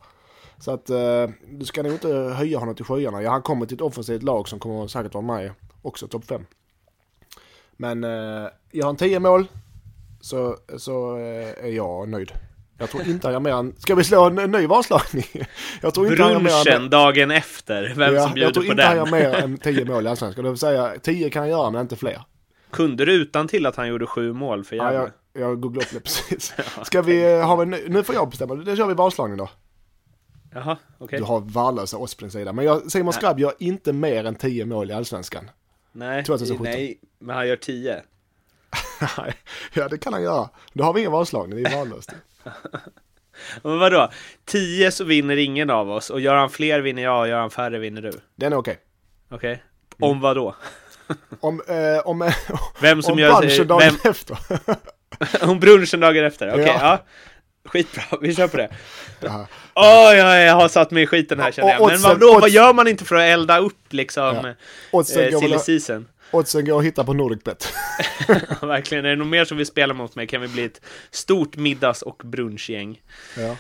Så 0.60 0.72
att 0.72 0.90
eh, 0.90 1.30
du 1.50 1.66
ska 1.66 1.84
nog 1.84 1.92
inte 1.92 2.08
höja 2.14 2.60
honom 2.60 2.76
till 2.76 2.86
skyarna. 2.86 3.22
Ja, 3.22 3.32
han 3.32 3.42
kommer 3.42 3.66
till 3.66 3.76
ett 3.76 3.82
offensivt 3.82 4.24
lag 4.24 4.48
som 4.48 4.60
kommer 4.60 4.88
säkert 4.88 5.14
vara 5.14 5.26
med 5.26 5.52
också 5.82 6.08
topp 6.08 6.26
fem. 6.26 6.46
Men 7.82 8.04
eh, 8.04 8.48
gör 8.72 8.86
han 8.86 8.96
tio 8.96 9.20
mål 9.20 9.46
så, 10.22 10.58
så 10.78 11.18
eh, 11.18 11.66
är 11.66 11.72
jag 11.72 12.10
nöjd. 12.10 12.32
Jag 12.78 12.90
tror 12.90 13.08
inte 13.08 13.28
han 13.28 13.34
gör 13.34 13.40
mer 13.40 13.52
än... 13.52 13.76
Ska 13.78 13.96
vi 13.96 14.04
slå 14.04 14.26
en, 14.26 14.40
en 14.40 14.52
ny 14.52 14.68
vadslagning? 14.68 15.26
Jag 15.82 15.94
tror 15.94 16.08
inte 16.08 16.24
han 16.24 16.32
gör 16.32 16.40
mer 16.40 16.52
än... 16.52 16.64
Brunchen 16.64 16.90
dagen 16.90 17.32
efter, 17.32 17.94
vem 17.96 18.16
Ja, 18.16 18.22
som 18.22 18.30
jag 18.30 18.34
bjuder 18.34 18.52
tror 18.52 18.64
på 18.64 18.72
inte 18.72 18.84
han 18.84 18.96
gör 18.98 19.06
den. 19.06 19.12
mer 19.12 19.36
än 19.36 19.58
10 19.64 19.86
mål 19.86 20.06
i 20.06 20.10
Allsvenskan. 20.10 20.44
Det 20.44 20.50
vill 20.50 20.60
säga 20.60 20.94
10 21.04 21.30
kan 21.30 21.40
han 21.42 21.50
göra 21.50 21.70
men 21.70 21.82
inte 21.82 21.96
fler. 21.96 22.22
Kunde 22.72 23.06
du 23.06 23.14
utan 23.14 23.48
till 23.48 23.66
att 23.66 23.76
han 23.76 23.88
gjorde 23.88 24.06
sju 24.08 24.34
mål 24.34 24.64
för 24.64 24.76
Ja, 24.76 24.94
Gävle? 24.94 25.12
jag, 25.34 25.42
jag 25.42 25.60
googlade 25.62 25.86
upp 25.86 25.92
det 25.94 26.00
precis. 26.00 26.54
Ska 26.84 27.02
vi 27.02 27.42
ha 27.42 27.62
en 27.62 27.70
nu 27.70 28.04
får 28.04 28.16
jag 28.16 28.30
bestämma, 28.30 28.56
det 28.56 28.76
kör 28.76 28.88
vi 28.88 28.94
vadslagning 28.94 29.38
då. 29.38 29.50
Jaha, 30.54 30.78
okej. 30.98 31.20
Du 31.20 31.26
har 31.26 31.40
värdelösa 31.40 31.98
odds 31.98 32.16
på 32.16 32.22
din 32.22 32.32
sida. 32.32 32.54
Men 32.54 32.66
jag, 32.66 32.92
Simon 32.92 33.14
Skrabb 33.14 33.40
gör 33.40 33.54
inte 33.60 33.94
mer 33.94 34.26
än 34.26 34.36
10 34.36 34.66
mål 34.66 34.92
i 34.92 34.94
Allsvenskan. 34.94 35.50
Nej, 35.92 36.24
2017. 36.24 36.64
nej, 36.64 37.00
men 37.20 37.36
han 37.36 37.48
gör 37.48 37.56
tio. 37.56 38.02
Nej, 39.18 39.34
ja 39.74 39.88
det 39.88 39.98
kan 39.98 40.14
han 40.14 40.24
göra. 40.24 40.50
Då 40.74 40.84
har 40.84 40.94
vi 40.94 41.00
ingen 41.00 41.12
vadslagning, 41.12 41.64
det 41.64 41.70
är 41.70 41.76
värdelöst. 41.78 42.12
Men 43.64 43.80
vadå? 43.80 44.10
Tio 44.46 44.92
så 44.92 45.04
vinner 45.04 45.38
ingen 45.38 45.70
av 45.70 45.92
oss 45.92 46.10
och 46.10 46.20
gör 46.20 46.36
han 46.36 46.50
fler 46.50 46.80
vinner 46.80 47.04
jag 47.04 47.20
och 47.22 47.28
gör 47.28 47.40
han 47.40 47.50
färre 47.52 47.80
vinner 47.80 48.02
du. 48.02 48.12
Den 48.36 48.54
är 48.54 48.58
okej. 48.58 48.78
Okej? 49.30 49.64
Om 50.00 50.20
vad 50.22 50.36
då? 50.38 50.56
Om, 51.40 51.62
eh, 51.68 52.08
om, 52.08 52.22
eh, 52.22 52.34
Vem 52.82 53.02
som 53.02 53.14
om 53.14 53.20
gör... 53.20 53.40
branschen 53.42 53.68
dagen 53.68 53.80
Vem, 54.04 54.12
efter. 54.12 54.38
om 55.42 55.60
brunchen 55.60 56.00
dagen 56.00 56.26
efter? 56.26 56.52
Okej, 56.54 56.66
Ja. 56.66 56.80
ja. 56.82 57.00
Skitbra, 57.66 58.04
vi 58.22 58.36
kör 58.36 58.48
på 58.48 58.58
det. 58.58 58.70
Det 59.20 59.30
här. 59.30 59.46
Åh, 59.76 60.14
jag, 60.18 60.56
har 60.56 60.68
satt 60.68 60.92
mig 60.92 61.04
i 61.04 61.08
skiten 61.08 61.40
här 61.40 61.52
känner 61.52 61.70
jag. 61.72 61.82
Men 61.82 61.90
oddsen- 61.98 62.08
vadå, 62.10 62.34
vad 62.34 62.44
odds- 62.44 62.48
gör 62.54 62.74
man 62.74 62.88
inte 62.88 63.06
för 63.06 63.16
att 63.16 63.22
elda 63.24 63.58
upp 63.60 63.94
liksom 63.94 64.56
Ja. 64.92 65.00
Eh, 65.00 65.04
silly 65.04 65.48
väl, 65.48 65.60
season? 65.60 66.08
oddsen 66.32 66.66
går 66.66 66.80
att 66.80 66.86
hitta 66.86 67.04
på 67.04 67.14
Nordicbet. 67.14 67.74
Ja, 68.62 68.68
Verkligen, 68.68 69.06
är 69.06 69.10
det 69.10 69.16
något 69.16 69.28
mer 69.28 69.46
som 69.46 69.58
vill 69.58 69.66
spela 69.66 69.94
mot 69.94 70.16
mig 70.16 70.28
kan 70.28 70.42
vi 70.42 70.48
bli 70.48 70.64
ett 70.66 70.82
stort 71.12 71.56
middags 71.56 72.02
och 72.02 72.22
brunchgäng. 72.26 73.02
Ja. 73.38 73.56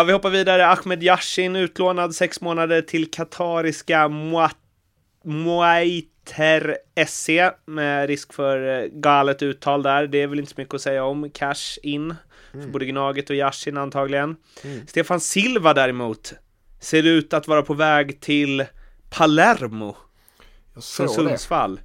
Uh, 0.00 0.04
vi 0.04 0.12
hoppar 0.12 0.30
vidare. 0.30 0.66
Ahmed 0.66 1.02
Yashin 1.02 1.56
utlånad 1.56 2.14
sex 2.14 2.40
månader 2.40 2.82
till 2.82 3.10
katariska 3.10 4.08
Moat- 4.08 4.54
Moaiter 5.24 6.76
SC 7.06 7.28
med 7.66 8.06
risk 8.08 8.32
för 8.32 8.82
eh, 8.82 8.88
galet 8.92 9.42
uttal 9.42 9.82
där. 9.82 10.06
Det 10.06 10.22
är 10.22 10.26
väl 10.26 10.38
inte 10.38 10.50
så 10.50 10.60
mycket 10.60 10.74
att 10.74 10.80
säga 10.80 11.04
om. 11.04 11.30
Cash 11.30 11.78
in 11.82 12.14
för 12.62 12.68
både 12.68 12.86
Gnaget 12.86 13.30
och 13.30 13.36
Yashin 13.36 13.76
antagligen. 13.76 14.36
Stefan 14.86 15.20
Silva 15.20 15.74
däremot 15.74 16.34
ser 16.80 17.02
ut 17.02 17.32
att 17.32 17.48
vara 17.48 17.62
på 17.62 17.74
väg 17.74 18.20
till 18.20 18.64
Palermo 19.10 19.96
Jag 20.74 20.84
från. 20.84 21.08
Sundsvall. 21.08 21.80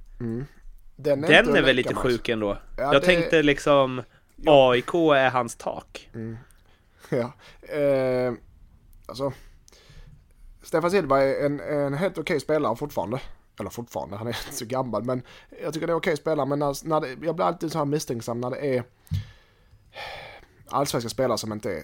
Den 0.96 1.24
är, 1.24 1.28
Den 1.28 1.56
är 1.56 1.62
väl 1.62 1.76
lite 1.76 1.94
med. 1.94 1.98
sjuk 2.02 2.28
ändå. 2.28 2.58
Ja, 2.76 2.82
Jag 2.82 3.02
det- 3.02 3.06
tänkte 3.06 3.42
liksom 3.42 4.02
AIK 4.46 4.94
är 4.94 5.30
hans 5.30 5.56
tak. 5.56 6.10
Ja. 7.08 7.32
Eh, 7.78 8.32
alltså. 9.06 9.32
Stefan 10.62 10.90
Silva 10.90 11.22
är 11.22 11.46
en, 11.46 11.60
en 11.60 11.94
helt 11.94 12.18
okej 12.18 12.40
spelare 12.40 12.76
fortfarande. 12.76 13.20
Eller 13.60 13.70
fortfarande, 13.70 14.16
han 14.16 14.26
är 14.26 14.30
inte 14.46 14.56
så 14.58 14.64
gammal. 14.64 15.04
Men 15.04 15.22
jag 15.62 15.74
tycker 15.74 15.86
det 15.86 15.92
är 15.92 15.96
okej 15.96 16.16
spelare. 16.16 16.46
Men 16.46 16.58
när, 16.58 16.88
när 16.88 17.00
det, 17.00 17.08
jag 17.26 17.34
blir 17.36 17.44
alltid 17.46 17.72
så 17.72 17.78
här 17.78 17.84
misstänksam 17.84 18.40
när 18.40 18.50
det 18.50 18.76
är 18.76 18.84
allsvenska 20.74 21.08
spelare 21.10 21.38
som 21.38 21.52
inte 21.52 21.70
är 21.70 21.82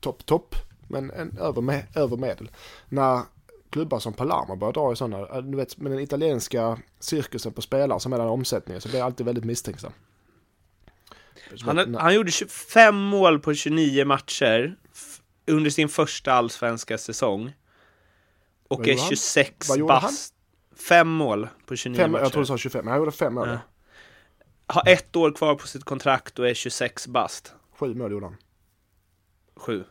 topp, 0.00 0.26
topp. 0.26 0.54
Men 0.88 1.10
en 1.10 1.38
över, 1.38 1.62
med, 1.62 1.86
över 1.94 2.16
medel. 2.16 2.50
När 2.88 3.22
klubbar 3.70 3.98
som 3.98 4.12
Palermo 4.12 4.56
börjar 4.56 4.72
dra 4.72 4.92
i 4.92 4.96
sådana, 4.96 5.40
du 5.40 5.56
vet 5.56 5.78
med 5.78 5.92
den 5.92 6.00
italienska 6.00 6.78
cirkusen 7.00 7.52
på 7.52 7.62
spelare 7.62 8.00
som 8.00 8.12
är 8.12 8.18
den 8.18 8.28
omsättningen 8.28 8.80
så 8.80 8.88
blir 8.88 8.98
jag 8.98 9.06
alltid 9.06 9.26
väldigt 9.26 9.44
misstänksam. 9.44 9.92
Han, 11.64 11.94
han 11.94 12.14
gjorde 12.14 12.30
25 12.30 12.94
mål 12.96 13.40
på 13.40 13.54
29 13.54 14.04
matcher 14.04 14.76
under 15.46 15.70
sin 15.70 15.88
första 15.88 16.32
allsvenska 16.32 16.98
säsong. 16.98 17.52
Och 18.68 18.78
Vad 18.78 18.86
är 18.86 18.90
gjorde 18.90 19.02
han? 19.02 19.08
26 19.08 19.68
Vad 19.68 19.78
gjorde 19.78 19.92
han? 19.92 20.02
bast. 20.02 20.34
Fem 20.88 21.08
mål 21.08 21.48
på 21.66 21.76
29 21.76 21.98
Fem, 21.98 22.12
matcher. 22.12 22.22
jag 22.22 22.32
tror 22.32 22.42
du 22.42 22.46
sa 22.46 22.58
25, 22.58 22.84
men 22.84 22.92
han 22.92 23.00
gjorde 23.00 23.12
fem 23.12 23.34
mål. 23.34 23.48
Ja. 23.48 23.58
Har 24.66 24.88
ett 24.88 25.16
år 25.16 25.32
kvar 25.32 25.54
på 25.54 25.66
sitt 25.66 25.84
kontrakt 25.84 26.38
och 26.38 26.48
är 26.48 26.54
26 26.54 27.06
bast. 27.06 27.54
Sju 27.82 27.94
mål 27.94 28.12
gjorde 28.12 28.26
han. 28.26 28.36
Sju. 29.56 29.84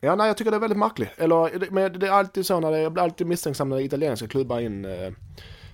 Ja, 0.00 0.14
nej, 0.14 0.26
jag 0.26 0.36
tycker 0.36 0.50
det 0.50 0.56
är 0.56 0.60
väldigt 0.60 0.78
märkligt. 0.78 1.10
Eller, 1.16 1.70
men 1.70 1.98
det 1.98 2.06
är 2.06 2.10
alltid 2.10 2.46
så 2.46 2.60
när 2.60 2.70
det, 2.70 2.80
jag 2.80 2.92
blir 2.92 3.02
alltid 3.02 3.26
misstänksam 3.26 3.68
när 3.68 3.80
italienska 3.80 4.28
klubbar 4.28 4.56
är 4.56 4.60
in, 4.60 4.84
eh, 4.84 5.12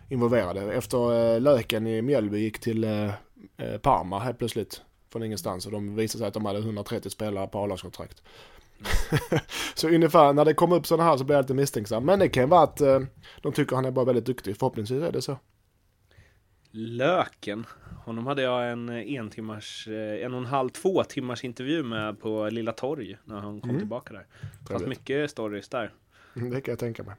involverade. 0.09 0.73
Efter 0.73 1.35
eh, 1.35 1.41
Löken 1.41 1.87
i 1.87 2.03
Mjällby 2.03 2.39
gick 2.39 2.59
till 2.59 2.85
eh, 2.85 3.11
eh, 3.57 3.79
Parma 3.83 4.19
helt 4.19 4.39
plötsligt 4.39 4.83
från 5.13 5.23
ingenstans 5.23 5.67
och 5.67 5.73
de 5.73 5.97
visade 5.97 6.19
sig 6.19 6.29
att 6.29 6.35
de 6.35 6.45
hade 6.45 6.59
130 6.59 7.11
spelare 7.11 7.47
på 7.47 7.59
A-lagskontrakt. 7.59 8.23
så 9.75 9.89
ungefär 9.89 10.33
när 10.33 10.45
det 10.45 10.55
kommer 10.55 10.77
upp 10.77 10.87
sådana 10.87 11.11
här 11.11 11.17
så 11.17 11.25
blir 11.25 11.35
jag 11.35 11.43
alltid 11.43 11.57
misstänksam. 11.57 12.05
Men 12.05 12.19
det 12.19 12.29
kan 12.29 12.49
vara 12.49 12.63
att 12.63 12.81
eh, 12.81 13.01
de 13.43 13.53
tycker 13.53 13.77
han 13.77 13.85
är 13.85 13.91
bara 13.91 14.05
väldigt 14.05 14.27
duktig. 14.27 14.57
Förhoppningsvis 14.57 15.03
är 15.03 15.13
det 15.13 15.23
så. 15.23 15.39
Löken. 16.71 17.67
Honom 18.07 18.27
hade 18.27 18.43
jag 18.43 18.71
en 18.71 18.89
eh, 18.89 19.15
en 19.15 19.31
timmars, 19.31 19.89
eh, 19.89 20.25
en 20.25 20.35
och 20.35 20.39
en 20.41 20.47
halv, 20.47 20.69
två 20.69 21.05
timmars 21.05 21.45
intervju 21.45 21.83
med 21.83 22.21
på 22.21 22.49
Lilla 22.49 22.73
Torg 22.73 23.17
när 23.25 23.37
han 23.41 23.61
kom 23.61 23.79
tillbaka 23.79 24.13
där. 24.13 24.27
Det 24.61 24.73
fanns 24.73 24.87
mycket 24.87 25.31
stories 25.31 25.69
där. 25.69 25.93
Det 26.35 26.61
kan 26.61 26.73
jag 26.73 26.79
tänka 26.79 27.03
mig. 27.03 27.15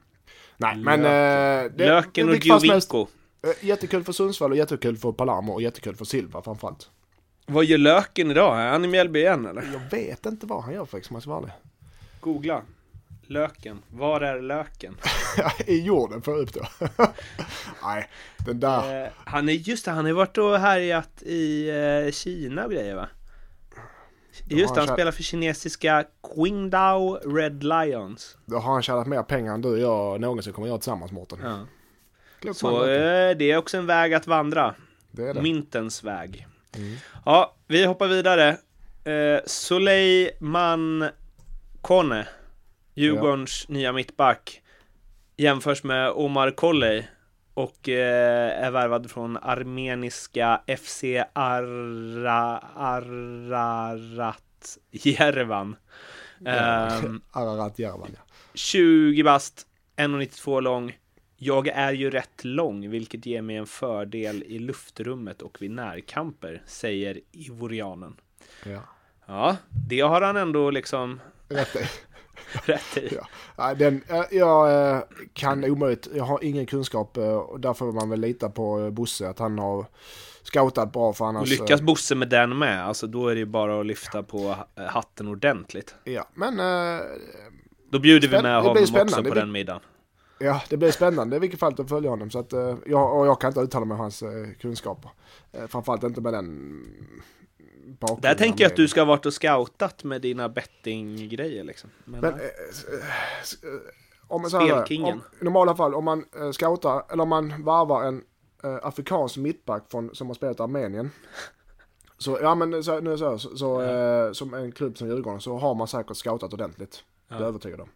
Nej, 0.56 0.76
Löken. 0.76 1.02
men... 1.02 1.64
Eh, 1.64 1.72
det, 1.76 1.86
Löken 1.86 2.26
det- 2.26 2.36
och 2.36 2.60
som 2.60 2.70
helst, 2.70 2.92
Giovinco. 2.92 3.06
eh, 3.42 3.66
Jättekul 3.68 4.04
för 4.04 4.12
Sundsvall 4.12 4.50
och 4.50 4.56
jättekul 4.56 4.96
för 4.96 5.12
Palermo 5.12 5.52
och 5.52 5.62
jättekul 5.62 5.96
för 5.96 6.04
Silva 6.04 6.42
framförallt. 6.42 6.90
Vad 7.46 7.64
gör 7.64 7.78
Löken 7.78 8.30
idag? 8.30 8.60
Är 8.60 8.70
han 8.70 8.84
i 8.84 8.88
Mjällby 8.88 9.18
igen 9.20 9.46
eller? 9.46 9.62
Jag 9.72 9.98
vet 9.98 10.26
inte 10.26 10.46
vad 10.46 10.62
han 10.62 10.74
gör 10.74 10.84
faktiskt 10.84 11.10
om 11.10 11.14
jag 11.14 11.22
ska 11.22 11.30
vara 11.30 11.40
ärlig. 11.42 11.52
Googla. 12.20 12.62
Löken. 13.30 13.82
Var 13.90 14.20
är 14.20 14.42
löken? 14.42 14.96
I 15.66 15.80
jorden 15.80 16.22
får 16.22 16.34
jag 16.34 16.42
upp 16.42 16.52
då. 16.54 16.66
Nej, 17.82 18.08
den 18.46 18.60
där. 18.60 19.04
Eh, 19.04 19.10
han 19.24 19.48
är 19.48 19.52
just 19.52 19.84
det, 19.84 19.90
han 19.90 20.04
har 20.04 20.12
varit 20.12 20.38
och 20.38 20.58
härjat 20.58 21.22
i 21.22 21.68
eh, 21.68 22.12
Kina 22.12 22.64
och 22.64 22.72
grejer 22.72 22.94
va? 22.94 23.08
Just 24.46 24.74
det, 24.74 24.80
han 24.80 24.88
han 24.88 24.96
spelar 24.96 25.12
för 25.12 25.22
kinesiska 25.22 26.04
Qingdao 26.34 27.14
Red 27.14 27.64
Lions. 27.64 28.36
Då 28.46 28.58
har 28.58 28.72
han 28.72 28.82
tjänat 28.82 29.06
mer 29.06 29.22
pengar 29.22 29.54
än 29.54 29.62
du 29.62 29.68
och 29.68 29.78
jag 29.78 30.20
någonsin 30.20 30.52
kommer 30.52 30.68
göra 30.68 30.78
tillsammans 30.78 31.12
Mårten. 31.12 31.38
Ja. 31.42 32.54
Så 32.54 32.84
eh, 32.84 33.36
det 33.36 33.50
är 33.50 33.56
också 33.56 33.76
en 33.76 33.86
väg 33.86 34.14
att 34.14 34.26
vandra. 34.26 34.74
det 35.10 35.28
är 35.28 35.34
det. 35.34 35.42
Mintens 35.42 36.04
väg. 36.04 36.46
Mm. 36.76 36.96
Ja, 37.24 37.56
vi 37.66 37.84
hoppar 37.84 38.06
vidare. 38.06 38.48
Eh, 39.04 39.40
Suleiman 39.46 41.08
Kone. 41.82 42.26
Djurgårdens 42.98 43.66
ja. 43.68 43.74
nya 43.74 43.92
mittback, 43.92 44.62
jämförs 45.36 45.82
med 45.82 46.10
Omar 46.10 46.50
Kolley 46.50 47.04
och 47.54 47.88
eh, 47.88 48.64
är 48.64 48.70
värvad 48.70 49.10
från 49.10 49.36
armeniska 49.36 50.60
FC 50.78 51.04
Arra, 51.32 52.58
Ararat 52.74 54.78
Jerevan. 54.90 55.76
Um, 56.40 57.22
Ararat 57.32 57.78
Jerevan, 57.78 58.10
ja. 58.14 58.20
20 58.54 59.22
bast, 59.22 59.66
1,92 59.96 60.60
lång. 60.60 60.98
Jag 61.36 61.68
är 61.68 61.92
ju 61.92 62.10
rätt 62.10 62.44
lång, 62.44 62.90
vilket 62.90 63.26
ger 63.26 63.42
mig 63.42 63.56
en 63.56 63.66
fördel 63.66 64.42
i 64.42 64.58
luftrummet 64.58 65.42
och 65.42 65.62
vid 65.62 65.70
närkamper, 65.70 66.62
säger 66.66 67.20
Ivorianen. 67.32 68.16
Ja. 68.64 68.80
Ja, 69.26 69.56
det 69.88 70.00
har 70.00 70.20
han 70.20 70.36
ändå 70.36 70.70
liksom... 70.70 71.20
Rätt. 71.48 71.76
rätt 72.52 72.96
i. 72.96 73.18
Ja. 73.56 73.74
Den, 73.74 74.02
jag 74.30 74.92
eh, 74.96 75.02
kan 75.32 75.64
omöjligt, 75.64 76.08
jag 76.14 76.24
har 76.24 76.44
ingen 76.44 76.66
kunskap 76.66 77.16
eh, 77.16 77.32
och 77.32 77.60
därför 77.60 77.84
får 77.84 77.92
man 77.92 78.10
väl 78.10 78.20
lita 78.20 78.50
på 78.50 78.80
eh, 78.80 78.90
Bosse 78.90 79.28
att 79.28 79.38
han 79.38 79.58
har 79.58 79.86
scoutat 80.42 80.92
bra 80.92 81.12
för 81.12 81.24
annars... 81.24 81.42
Och 81.42 81.48
lyckas 81.48 81.80
Bosse 81.80 82.14
med 82.14 82.28
den 82.28 82.58
med, 82.58 82.84
alltså 82.86 83.06
då 83.06 83.28
är 83.28 83.34
det 83.34 83.38
ju 83.38 83.46
bara 83.46 83.80
att 83.80 83.86
lyfta 83.86 84.22
på 84.22 84.56
hatten 84.74 85.28
ordentligt. 85.28 85.94
Ja, 86.04 86.28
men... 86.34 86.60
Då 87.90 87.98
bjuder 87.98 88.28
vi 88.28 88.42
med 88.42 88.62
honom 88.62 88.84
också 88.94 89.22
på 89.22 89.34
den 89.34 89.52
middagen. 89.52 89.80
Ja, 90.38 90.62
det 90.68 90.76
blir 90.76 90.90
spännande 90.90 91.36
i 91.36 91.38
vilket 91.38 91.60
fall 91.60 91.74
att 91.78 91.88
följa 91.88 92.10
honom. 92.10 92.30
Så 92.30 92.38
att, 92.38 92.52
jag, 92.86 93.18
och 93.18 93.26
jag 93.26 93.40
kan 93.40 93.48
inte 93.48 93.60
uttala 93.60 93.84
mig 93.84 93.94
om 93.94 94.00
hans 94.00 94.22
kunskaper. 94.60 95.10
Framförallt 95.68 96.02
inte 96.02 96.20
med 96.20 96.32
den 96.32 96.82
bakgrunden. 97.88 98.30
Där 98.30 98.34
tänker 98.34 98.64
jag 98.64 98.70
att 98.70 98.76
du 98.76 98.88
ska 98.88 99.00
ha 99.00 99.06
varit 99.06 99.26
och 99.26 99.32
scoutat 99.32 100.04
med 100.04 100.22
dina 100.22 100.48
bettinggrejer 100.48 101.64
liksom. 101.64 101.90
Men, 102.04 102.20
Men 102.20 102.34
om, 104.28 104.50
Spelkingen. 104.50 105.12
Om, 105.12 105.22
I 105.40 105.44
normala 105.44 105.76
fall, 105.76 105.94
om 105.94 106.04
man 106.04 106.24
uh, 106.40 106.50
scoutar, 106.50 107.02
eller 107.12 107.22
om 107.22 107.28
man 107.28 107.64
varvar 107.64 108.04
en 108.04 108.22
afrikansk 108.82 109.36
mittback 109.36 109.90
från, 109.90 110.14
som 110.14 110.26
har 110.26 110.34
spelat 110.34 110.60
i 110.60 110.62
Armenien. 110.62 111.10
Så, 112.20 112.38
ja 112.42 112.54
men 112.54 112.84
så, 112.84 113.00
nu 113.00 113.18
så, 113.18 113.38
så, 113.38 113.56
så 113.56 113.82
ja. 113.82 114.34
som 114.34 114.54
en 114.54 114.72
klubb 114.72 114.98
som 114.98 115.08
Djurgården 115.08 115.40
så 115.40 115.58
har 115.58 115.74
man 115.74 115.88
säkert 115.88 116.16
scoutat 116.16 116.52
ordentligt. 116.52 117.04
Ja. 117.28 117.34
Det 117.34 117.40
är 117.40 117.40
jag 117.40 117.48
övertygad 117.48 117.80
om. 117.80 117.88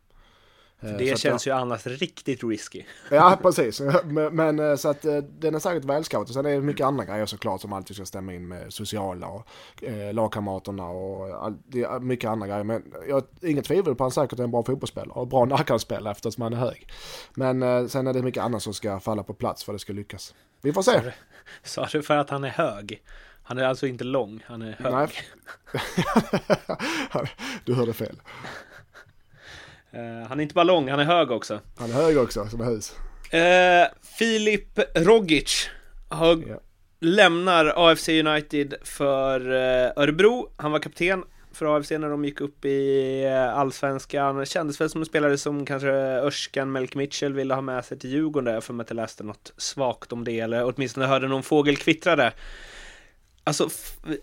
För 0.82 0.98
det 0.98 1.18
känns 1.18 1.46
jag, 1.46 1.56
ju 1.56 1.60
annars 1.60 1.86
riktigt 1.86 2.44
risky. 2.44 2.82
Ja, 3.10 3.38
precis. 3.42 3.80
Men, 4.04 4.36
men 4.36 4.58
eh, 4.58 4.76
så 4.76 4.88
att 4.88 5.04
eh, 5.04 5.16
den 5.16 5.54
är 5.54 5.58
säkert 5.58 5.84
välscoutad. 5.84 6.32
Sen 6.32 6.46
är 6.46 6.50
det 6.50 6.60
mycket 6.60 6.86
andra 6.86 7.04
grejer 7.04 7.26
såklart 7.26 7.60
som 7.60 7.72
alltid 7.72 7.96
ska 7.96 8.04
stämma 8.04 8.34
in 8.34 8.48
med 8.48 8.72
sociala 8.72 9.26
och 9.26 9.46
eh, 9.82 10.14
lagkamraterna 10.14 10.88
och 10.88 11.44
all, 11.44 11.54
det 11.66 11.82
är 11.82 12.00
mycket 12.00 12.30
andra 12.30 12.46
grejer. 12.46 12.64
Men 12.64 12.82
jag 13.08 13.14
har 13.14 13.24
inget 13.42 13.64
tvivel 13.64 13.94
på 13.94 14.04
att 14.04 14.14
han 14.14 14.24
säkert 14.24 14.38
är 14.38 14.44
en 14.44 14.50
bra 14.50 14.62
fotbollsspelare 14.62 15.20
och 15.20 15.28
bra 15.28 15.44
närkampsspelare 15.56 16.12
eftersom 16.12 16.42
han 16.42 16.52
är 16.52 16.56
hög. 16.56 16.88
Men 17.34 17.62
eh, 17.62 17.86
sen 17.86 18.06
är 18.06 18.12
det 18.12 18.22
mycket 18.22 18.42
annat 18.42 18.62
som 18.62 18.74
ska 18.74 19.00
falla 19.00 19.22
på 19.22 19.34
plats 19.34 19.64
för 19.64 19.72
att 19.72 19.74
det 19.74 19.82
ska 19.82 19.92
lyckas. 19.92 20.34
Vi 20.60 20.72
får 20.72 20.82
se. 20.82 21.00
Sa 21.62 21.86
du 21.92 22.02
för 22.02 22.16
att 22.16 22.30
han 22.30 22.44
är 22.44 22.48
hög? 22.48 23.02
Han 23.42 23.58
är 23.58 23.64
alltså 23.64 23.86
inte 23.86 24.04
lång, 24.04 24.44
han 24.46 24.62
är 24.62 24.72
hög. 24.72 24.92
Nej. 24.92 25.08
du 27.64 27.74
hörde 27.74 27.92
fel. 27.92 28.16
Uh, 29.94 30.28
han 30.28 30.38
är 30.38 30.42
inte 30.42 30.54
bara 30.54 30.64
lång, 30.64 30.88
han 30.88 31.00
är 31.00 31.04
hög 31.04 31.30
också. 31.30 31.60
Han 31.76 31.90
är 31.90 31.94
hög 31.94 32.18
också, 32.18 32.46
som 32.46 32.60
hus. 32.60 32.96
Uh, 33.34 33.98
Filip 34.18 34.78
Rogic 34.94 35.68
har, 36.08 36.36
yeah. 36.36 36.60
lämnar 37.00 37.72
AFC 37.76 38.08
United 38.08 38.74
för 38.82 39.40
uh, 39.50 39.92
Örebro. 39.96 40.52
Han 40.56 40.72
var 40.72 40.78
kapten 40.78 41.24
för 41.52 41.76
AFC 41.76 41.90
när 41.90 42.08
de 42.08 42.24
gick 42.24 42.40
upp 42.40 42.64
i 42.64 43.26
allsvenskan. 43.54 44.46
Kändes 44.46 44.80
väl 44.80 44.90
som 44.90 45.00
en 45.00 45.06
spelare 45.06 45.38
som 45.38 45.66
kanske 45.66 45.90
Örskan 45.98 46.72
Melk 46.72 46.94
Mitchell 46.94 47.32
ville 47.32 47.54
ha 47.54 47.60
med 47.60 47.84
sig 47.84 47.98
till 47.98 48.10
Djurgården 48.10 48.54
där, 48.54 48.60
för 48.60 48.80
att 48.80 48.90
jag 48.90 48.96
läste 48.96 49.24
något 49.24 49.52
svagt 49.56 50.12
om 50.12 50.24
det, 50.24 50.40
eller 50.40 50.64
åtminstone 50.64 51.06
hörde 51.06 51.28
någon 51.28 51.42
fågel 51.42 51.76
kvittrade. 51.76 52.32
Alltså, 53.44 53.68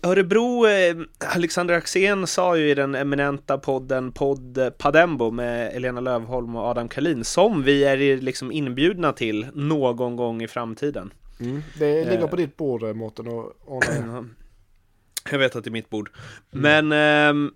Örebro, 0.02 0.66
eh, 0.66 0.96
Alexander 1.34 1.74
Axén 1.74 2.26
sa 2.26 2.56
ju 2.56 2.70
i 2.70 2.74
den 2.74 2.94
eminenta 2.94 3.58
podden 3.58 4.12
Podd 4.12 4.72
Padembo 4.78 5.30
med 5.30 5.76
Elena 5.76 6.00
Lövholm 6.00 6.56
och 6.56 6.62
Adam 6.62 6.88
Kalin, 6.88 7.24
som 7.24 7.62
vi 7.62 7.84
är 7.84 8.20
liksom 8.20 8.52
inbjudna 8.52 9.12
till 9.12 9.46
någon 9.54 10.16
gång 10.16 10.42
i 10.42 10.48
framtiden. 10.48 11.12
Mm, 11.40 11.62
det 11.78 12.04
ligger 12.10 12.26
på 12.26 12.36
ditt 12.36 12.56
bord, 12.56 12.82
eh, 12.82 12.94
Mårten, 12.94 13.28
och 13.28 13.52
ordna 13.64 14.28
Jag 15.30 15.38
vet 15.38 15.56
att 15.56 15.64
det 15.64 15.70
är 15.70 15.72
mitt 15.72 15.90
bord. 15.90 16.10
Mm. 16.52 16.88
Men 16.88 17.46
eh, 17.46 17.50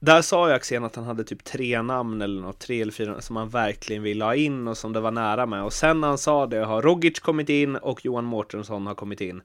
där 0.00 0.22
sa 0.22 0.48
ju 0.48 0.54
Axén 0.54 0.84
att 0.84 0.96
han 0.96 1.04
hade 1.04 1.24
typ 1.24 1.44
tre 1.44 1.82
namn 1.82 2.22
eller 2.22 2.42
något, 2.42 2.58
tre 2.58 2.82
eller 2.82 2.92
fyra 2.92 3.20
som 3.20 3.36
han 3.36 3.48
verkligen 3.48 4.02
ville 4.02 4.24
ha 4.24 4.34
in 4.34 4.68
och 4.68 4.78
som 4.78 4.92
det 4.92 5.00
var 5.00 5.10
nära 5.10 5.46
med. 5.46 5.64
Och 5.64 5.72
sen 5.72 6.00
när 6.00 6.08
han 6.08 6.18
sa 6.18 6.46
det 6.46 6.64
har 6.64 6.82
Rogic 6.82 7.20
kommit 7.20 7.48
in 7.48 7.76
och 7.76 8.04
Johan 8.04 8.24
Mårtensson 8.24 8.86
har 8.86 8.94
kommit 8.94 9.20
in. 9.20 9.42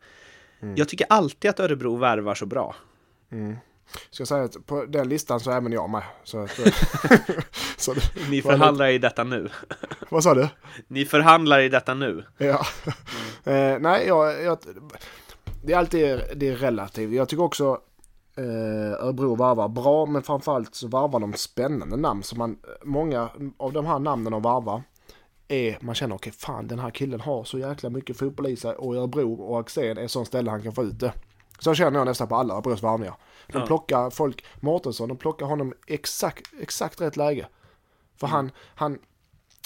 Mm. 0.63 0.75
Jag 0.75 0.89
tycker 0.89 1.07
alltid 1.09 1.49
att 1.49 1.59
Örebro 1.59 1.95
värvar 1.95 2.35
så 2.35 2.45
bra. 2.45 2.75
Mm. 3.31 3.55
Ska 4.09 4.25
säga 4.25 4.43
att 4.43 4.65
på 4.65 4.85
den 4.85 5.09
listan 5.09 5.39
så 5.39 5.51
är 5.51 5.57
även 5.57 5.71
jag 5.71 5.89
med. 5.89 6.03
Så 6.23 6.39
att, 6.43 6.51
så 7.77 7.93
Ni 8.29 8.41
förhandlar 8.41 8.87
i 8.87 8.97
detta 8.97 9.23
nu. 9.23 9.49
Vad 10.09 10.23
sa 10.23 10.33
du? 10.33 10.49
Ni 10.87 11.05
förhandlar 11.05 11.59
i 11.59 11.69
detta 11.69 11.93
nu. 11.93 12.25
Ja. 12.37 12.65
Mm. 13.43 13.73
eh, 13.73 13.79
nej, 13.79 14.07
jag, 14.07 14.43
jag, 14.43 14.57
det 15.63 15.73
är 15.73 15.77
alltid 15.77 16.21
det 16.35 16.47
är 16.47 16.55
relativt. 16.55 17.13
Jag 17.13 17.29
tycker 17.29 17.43
också 17.43 17.81
eh, 18.37 19.05
Örebro 19.05 19.35
varvar 19.35 19.67
bra, 19.67 20.05
men 20.05 20.23
framförallt 20.23 20.75
så 20.75 20.87
varvar 20.87 21.19
de 21.19 21.33
spännande 21.33 21.97
namn. 21.97 22.23
Så 22.23 22.35
man, 22.35 22.57
många 22.83 23.29
av 23.57 23.73
de 23.73 23.85
här 23.85 23.99
namnen 23.99 24.31
de 24.31 24.41
varvar 24.41 24.81
är, 25.47 25.77
man 25.81 25.95
känner 25.95 26.15
okej 26.15 26.29
okay, 26.29 26.39
fan 26.39 26.67
den 26.67 26.79
här 26.79 26.89
killen 26.89 27.21
har 27.21 27.43
så 27.43 27.59
jäkla 27.59 27.89
mycket 27.89 28.17
fotboll 28.17 28.47
i 28.47 28.55
sig 28.55 28.75
och 28.75 28.95
Örebro 28.95 29.33
och 29.33 29.59
Axén 29.59 29.97
är 29.97 30.07
sån 30.07 30.25
ställe 30.25 30.51
han 30.51 30.63
kan 30.63 30.73
få 30.73 30.83
ut 30.83 30.99
det. 30.99 31.13
Så 31.59 31.73
känner 31.73 31.99
jag 31.99 32.05
nästan 32.05 32.27
på 32.27 32.35
alla 32.35 32.53
Örebros 32.53 32.81
varvningar. 32.81 33.15
De 33.47 33.59
ja. 33.59 33.65
plockar 33.65 34.09
folk, 34.09 34.45
Mårtensson, 34.59 35.09
de 35.09 35.17
plockar 35.17 35.45
honom 35.45 35.73
exakt, 35.87 36.47
exakt 36.61 37.01
rätt 37.01 37.17
läge. 37.17 37.47
För 38.15 38.27
mm. 38.27 38.35
han, 38.35 38.51
han, 38.75 38.99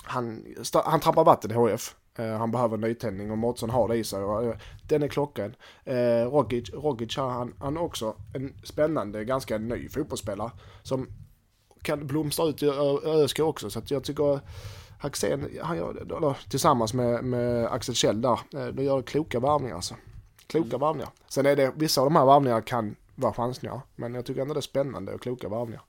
han, 0.03 0.45
han 0.85 0.99
trampar 0.99 1.23
vatten 1.23 1.51
i 1.51 1.53
HF. 1.53 1.95
Uh, 2.19 2.37
han 2.37 2.51
behöver 2.51 2.77
nytändning 2.77 3.31
och 3.31 3.37
Mårtensson 3.37 3.69
har 3.69 3.87
det 3.87 3.95
i 3.95 4.03
sig. 4.03 4.21
Uh, 4.21 4.55
den 4.83 5.03
är 5.03 5.07
klockan. 5.07 5.55
Uh, 5.87 5.93
Rogic, 6.31 6.73
Rogic 6.73 7.17
han, 7.17 7.53
han 7.59 7.77
är 7.77 7.81
också 7.81 8.15
en 8.33 8.53
spännande, 8.63 9.25
ganska 9.25 9.57
ny 9.57 9.89
fotbollsspelare. 9.89 10.51
Som 10.83 11.07
kan 11.81 12.07
blomstra 12.07 12.45
ut 12.45 12.63
i 12.63 12.69
ÖSK 13.05 13.39
också. 13.39 13.69
Så 13.69 13.79
att 13.79 13.91
jag 13.91 14.03
tycker 14.03 14.39
Haxén, 14.99 15.49
han 15.61 15.77
gör, 15.77 16.49
tillsammans 16.49 16.93
med, 16.93 17.23
med 17.23 17.65
Axel 17.65 17.95
Kjell 17.95 18.21
där, 18.21 18.39
eh, 18.53 18.65
de 18.65 18.83
gör 18.83 19.01
kloka 19.01 19.39
varvningar 19.39 19.75
alltså. 19.75 19.95
Kloka 20.47 20.67
mm. 20.67 20.79
varvningar. 20.79 21.09
Sen 21.27 21.45
är 21.45 21.55
det, 21.55 21.71
vissa 21.75 22.01
av 22.01 22.07
de 22.07 22.15
här 22.15 22.25
varvningarna 22.25 22.61
kan 22.61 22.95
vara 23.15 23.33
chansningar, 23.33 23.81
men 23.95 24.13
jag 24.13 24.25
tycker 24.25 24.41
ändå 24.41 24.53
det 24.53 24.59
är 24.59 24.61
spännande 24.61 25.13
och 25.13 25.21
kloka 25.21 25.49
varvningar. 25.49 25.81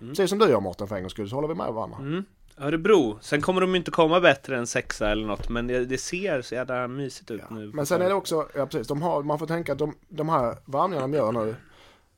Mm. 0.00 0.10
Precis 0.10 0.30
som 0.30 0.38
du 0.38 0.48
gör 0.48 0.60
Mårten 0.60 0.88
för 0.88 0.96
en 0.96 1.02
gångs 1.02 1.12
skull, 1.12 1.28
så 1.28 1.34
håller 1.34 1.48
vi 1.48 1.54
med 1.54 1.72
varandra. 1.72 1.98
Mm. 1.98 2.24
Örebro, 2.58 3.18
sen 3.20 3.40
kommer 3.40 3.60
de 3.60 3.74
inte 3.74 3.90
komma 3.90 4.20
bättre 4.20 4.58
än 4.58 4.66
sexa 4.66 5.10
eller 5.10 5.26
något, 5.26 5.48
men 5.48 5.66
det, 5.66 5.84
det 5.84 5.98
ser 5.98 6.42
så 6.42 6.54
jävla 6.54 6.88
mysigt 6.88 7.30
ut 7.30 7.40
ja. 7.48 7.54
nu. 7.54 7.70
Men 7.74 7.86
sen 7.86 8.02
är 8.02 8.08
det 8.08 8.14
också, 8.14 8.48
ja 8.54 8.66
precis, 8.66 8.88
de 8.88 9.02
har, 9.02 9.22
man 9.22 9.38
får 9.38 9.46
tänka 9.46 9.72
att 9.72 9.78
de, 9.78 9.94
de 10.08 10.28
här 10.28 10.56
varvningarna 10.64 11.06
de 11.06 11.16
gör 11.16 11.32
nu, 11.32 11.54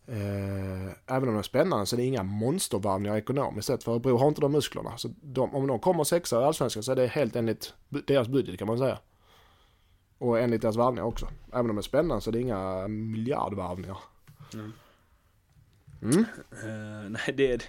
även 0.07 1.29
om 1.29 1.35
de 1.35 1.39
är 1.39 1.43
spännande 1.43 1.87
så 1.87 1.97
är 1.97 1.99
det 1.99 2.05
inga 2.05 2.23
monstervarvningar 2.23 3.17
ekonomiskt 3.17 3.67
sett. 3.67 3.85
För 3.85 3.93
Örebro 3.93 4.17
har 4.17 4.29
inte 4.29 4.41
de 4.41 4.53
musklerna. 4.53 4.97
Så 4.97 5.11
de, 5.23 5.55
om 5.55 5.67
de 5.67 5.79
kommer 5.79 6.05
sexa 6.05 6.41
i 6.41 6.45
Allsvenskan 6.45 6.83
så 6.83 6.93
är 6.93 6.97
det 6.97 7.07
helt 7.07 7.37
enligt 7.37 7.75
deras 7.89 8.29
budget 8.29 8.59
kan 8.59 8.67
man 8.69 8.79
säga. 8.79 8.99
Och 10.19 10.41
enligt 10.41 10.63
deras 10.63 10.77
varvningar 10.77 11.05
också. 11.05 11.29
Även 11.53 11.61
om 11.61 11.67
de 11.69 11.79
är 11.79 11.83
spännande 11.83 12.21
så 12.21 12.31
är 12.31 12.33
det 12.33 12.41
inga 12.41 12.89
miljardvarvningar. 12.89 13.99
Mm. 14.55 14.73
Mm. 16.03 16.19
Uh, 16.19 17.11
nej, 17.11 17.35
det 17.35 17.53
är, 17.53 17.63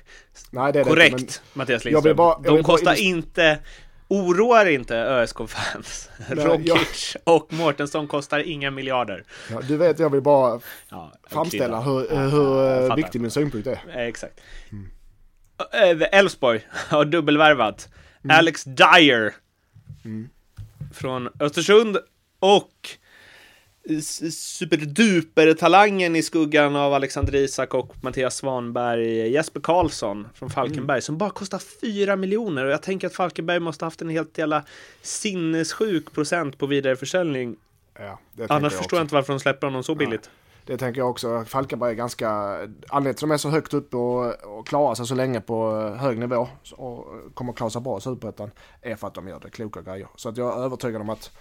nej, 0.52 0.74
det 0.74 0.80
är 0.80 0.84
korrekt, 0.84 1.18
det 1.18 1.58
Mattias 1.58 1.86
Lindström. 1.86 2.16
Bara, 2.16 2.40
de 2.40 2.64
kostar 2.64 3.02
inte 3.02 3.60
Oroar 4.08 4.66
inte 4.66 4.96
ÖSK-fans. 4.98 6.10
Rogic 6.30 7.16
jag... 7.26 7.36
och 7.36 7.54
Mårtensson 7.54 8.08
kostar 8.08 8.40
inga 8.40 8.72
miljarder. 8.72 9.24
Ja, 9.52 9.62
du 9.68 9.78
vet, 9.78 10.00
jag 10.00 10.10
vill 10.10 10.22
bara 10.22 10.60
ja, 10.90 11.14
framställa 11.28 11.82
hur, 11.82 12.08
ja, 12.14 12.20
hur 12.20 12.90
eh, 12.90 12.96
viktig 12.96 13.22
min 13.22 13.32
synpunkt 13.32 13.68
är. 13.68 13.80
Exakt. 13.96 14.42
Mm. 14.72 14.90
Elfsborg 16.12 16.68
har 16.72 17.06
dubbelvärvat. 17.06 17.90
Mm. 18.24 18.38
Alex 18.38 18.64
Dyer. 18.64 19.34
Mm. 20.06 20.30
Från 20.94 21.30
Östersund 21.40 21.98
och 22.40 22.98
superduper-talangen 24.32 26.16
i 26.16 26.24
skuggan 26.24 26.76
av 26.76 26.94
Alexander 26.94 27.36
Isak 27.36 27.74
och 27.74 27.96
Mattias 28.02 28.36
Svanberg, 28.36 29.32
Jesper 29.32 29.62
Karlsson 29.62 30.28
från 30.34 30.50
Falkenberg, 30.50 30.96
mm. 30.96 31.02
som 31.02 31.18
bara 31.18 31.30
kostar 31.30 31.60
4 31.82 32.16
miljoner. 32.16 32.66
Och 32.66 32.72
jag 32.72 32.82
tänker 32.82 33.08
att 33.08 33.14
Falkenberg 33.14 33.60
måste 33.60 33.86
haft 33.86 34.02
en 34.02 34.10
helt 34.10 34.38
jävla 34.38 34.64
sinnessjuk 35.02 36.12
procent 36.14 36.58
på 36.58 36.66
vidareförsäljning. 36.66 37.56
Ja, 38.00 38.20
Annars 38.50 38.74
jag 38.74 38.80
förstår 38.80 39.00
jag 39.00 39.04
inte 39.04 39.16
varför 39.16 39.34
de 39.34 39.40
släpper 39.40 39.68
honom 39.68 39.84
så 39.84 39.96
billigt. 39.96 40.30
det 40.66 40.78
tänker 40.78 41.02
jag 41.02 41.10
också. 41.10 41.46
Falkenberg 41.48 41.92
är 41.92 41.96
ganska, 41.96 42.30
anledningen 42.30 43.04
till 43.04 43.10
att 43.10 43.20
de 43.20 43.32
är 43.32 43.38
så 43.38 43.50
högt 43.50 43.74
upp 43.74 43.94
och, 43.94 44.58
och 44.58 44.68
klarar 44.68 44.96
sig 44.96 45.08
så 45.08 45.16
länge 45.16 45.42
på 45.42 45.72
hög 46.00 46.18
nivå 46.18 46.48
och 46.72 47.08
kommer 47.34 47.54
klara 47.54 47.70
sig 47.70 47.82
bra 47.82 47.98
i 47.98 48.02
Superettan 48.02 48.52
är 48.82 48.96
för 48.96 49.08
att 49.08 49.14
de 49.14 49.28
gör 49.28 49.40
det 49.40 49.50
kloka 49.50 49.82
grejer. 49.82 50.08
Så 50.16 50.30
att 50.30 50.38
jag 50.38 50.60
är 50.60 50.64
övertygad 50.64 51.02
om 51.02 51.10
att 51.10 51.32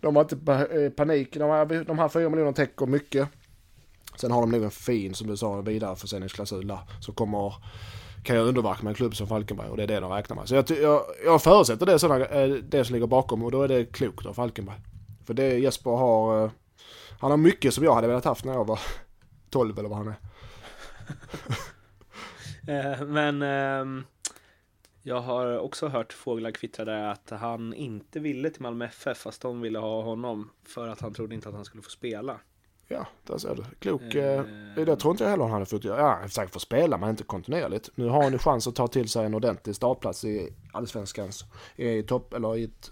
de 0.00 0.16
har 0.16 0.22
inte 0.22 0.52
eh, 0.52 0.90
panik. 0.90 1.34
De 1.34 1.50
här, 1.50 1.84
de 1.84 1.98
här 1.98 2.08
fyra 2.08 2.28
miljonerna 2.28 2.56
täcker 2.56 2.86
mycket. 2.86 3.28
Sen 4.16 4.30
har 4.30 4.40
de 4.40 4.50
nog 4.50 4.62
en 4.62 4.70
fin, 4.70 5.14
som 5.14 5.26
du 5.26 5.36
sa, 5.36 5.60
vidareförsäljningsklausul 5.60 6.66
där. 6.66 6.78
Som 7.00 7.14
kommer 7.14 7.54
kan 8.24 8.36
göra 8.36 8.46
underverk 8.46 8.82
med 8.82 8.90
en 8.90 8.94
klubb 8.94 9.16
som 9.16 9.26
Falkenberg 9.26 9.68
och 9.68 9.76
det 9.76 9.82
är 9.82 9.86
det 9.86 10.00
de 10.00 10.12
räknar 10.12 10.36
med. 10.36 10.48
Så 10.48 10.54
jag, 10.54 10.70
jag, 10.70 11.02
jag 11.24 11.42
förutsätter 11.42 11.86
det, 11.86 11.98
sådana, 11.98 12.24
eh, 12.24 12.48
det 12.48 12.84
som 12.84 12.94
ligger 12.94 13.06
bakom 13.06 13.42
och 13.42 13.50
då 13.50 13.62
är 13.62 13.68
det 13.68 13.84
klokt 13.84 14.26
av 14.26 14.34
Falkenberg. 14.34 14.76
För 15.26 15.34
det 15.34 15.58
Jesper 15.58 15.90
har, 15.90 16.44
eh, 16.44 16.50
han 17.20 17.30
har 17.30 17.38
mycket 17.38 17.74
som 17.74 17.84
jag 17.84 17.94
hade 17.94 18.08
velat 18.08 18.24
haft 18.24 18.44
när 18.44 18.52
jag 18.52 18.66
var 18.66 18.80
12 19.50 19.78
eller 19.78 19.88
vad 19.88 19.98
han 19.98 20.08
är. 20.08 20.16
Men 23.06 23.42
ehm, 23.42 24.04
jag 25.06 25.20
har 25.20 25.58
också 25.58 25.88
hört 25.88 26.12
fåglar 26.12 26.50
kvittra 26.50 26.84
där 26.84 27.08
att 27.08 27.30
han 27.30 27.74
inte 27.74 28.20
ville 28.20 28.50
till 28.50 28.62
Malmö 28.62 28.84
FF 28.84 29.18
fast 29.18 29.42
de 29.42 29.60
ville 29.60 29.78
ha 29.78 30.02
honom 30.02 30.50
för 30.64 30.88
att 30.88 31.00
han 31.00 31.14
trodde 31.14 31.34
inte 31.34 31.48
att 31.48 31.54
han 31.54 31.64
skulle 31.64 31.82
få 31.82 31.90
spela. 31.90 32.40
Ja, 32.88 33.06
där 33.26 33.38
ser 33.38 33.54
du. 33.54 33.64
Klok. 33.78 34.14
Eh, 34.14 34.44
det 34.76 34.96
tror 34.96 35.10
inte 35.10 35.24
jag 35.24 35.30
heller 35.30 35.44
han 35.44 35.52
hade 35.52 35.66
fått 35.66 35.84
göra. 35.84 36.00
Ja, 36.00 36.28
säkert 36.28 36.52
få 36.52 36.58
spela 36.58 36.98
men 36.98 37.10
inte 37.10 37.24
kontinuerligt. 37.24 37.90
Nu 37.94 38.08
har 38.08 38.22
han 38.22 38.32
ju 38.32 38.38
chans 38.38 38.66
att 38.66 38.74
ta 38.74 38.88
till 38.88 39.08
sig 39.08 39.26
en 39.26 39.34
ordentlig 39.34 39.76
startplats 39.76 40.24
i 40.24 40.52
allsvenskans, 40.72 41.44
i 41.76 42.02
topp, 42.02 42.34
eller 42.34 42.56
i 42.56 42.64
ett 42.64 42.90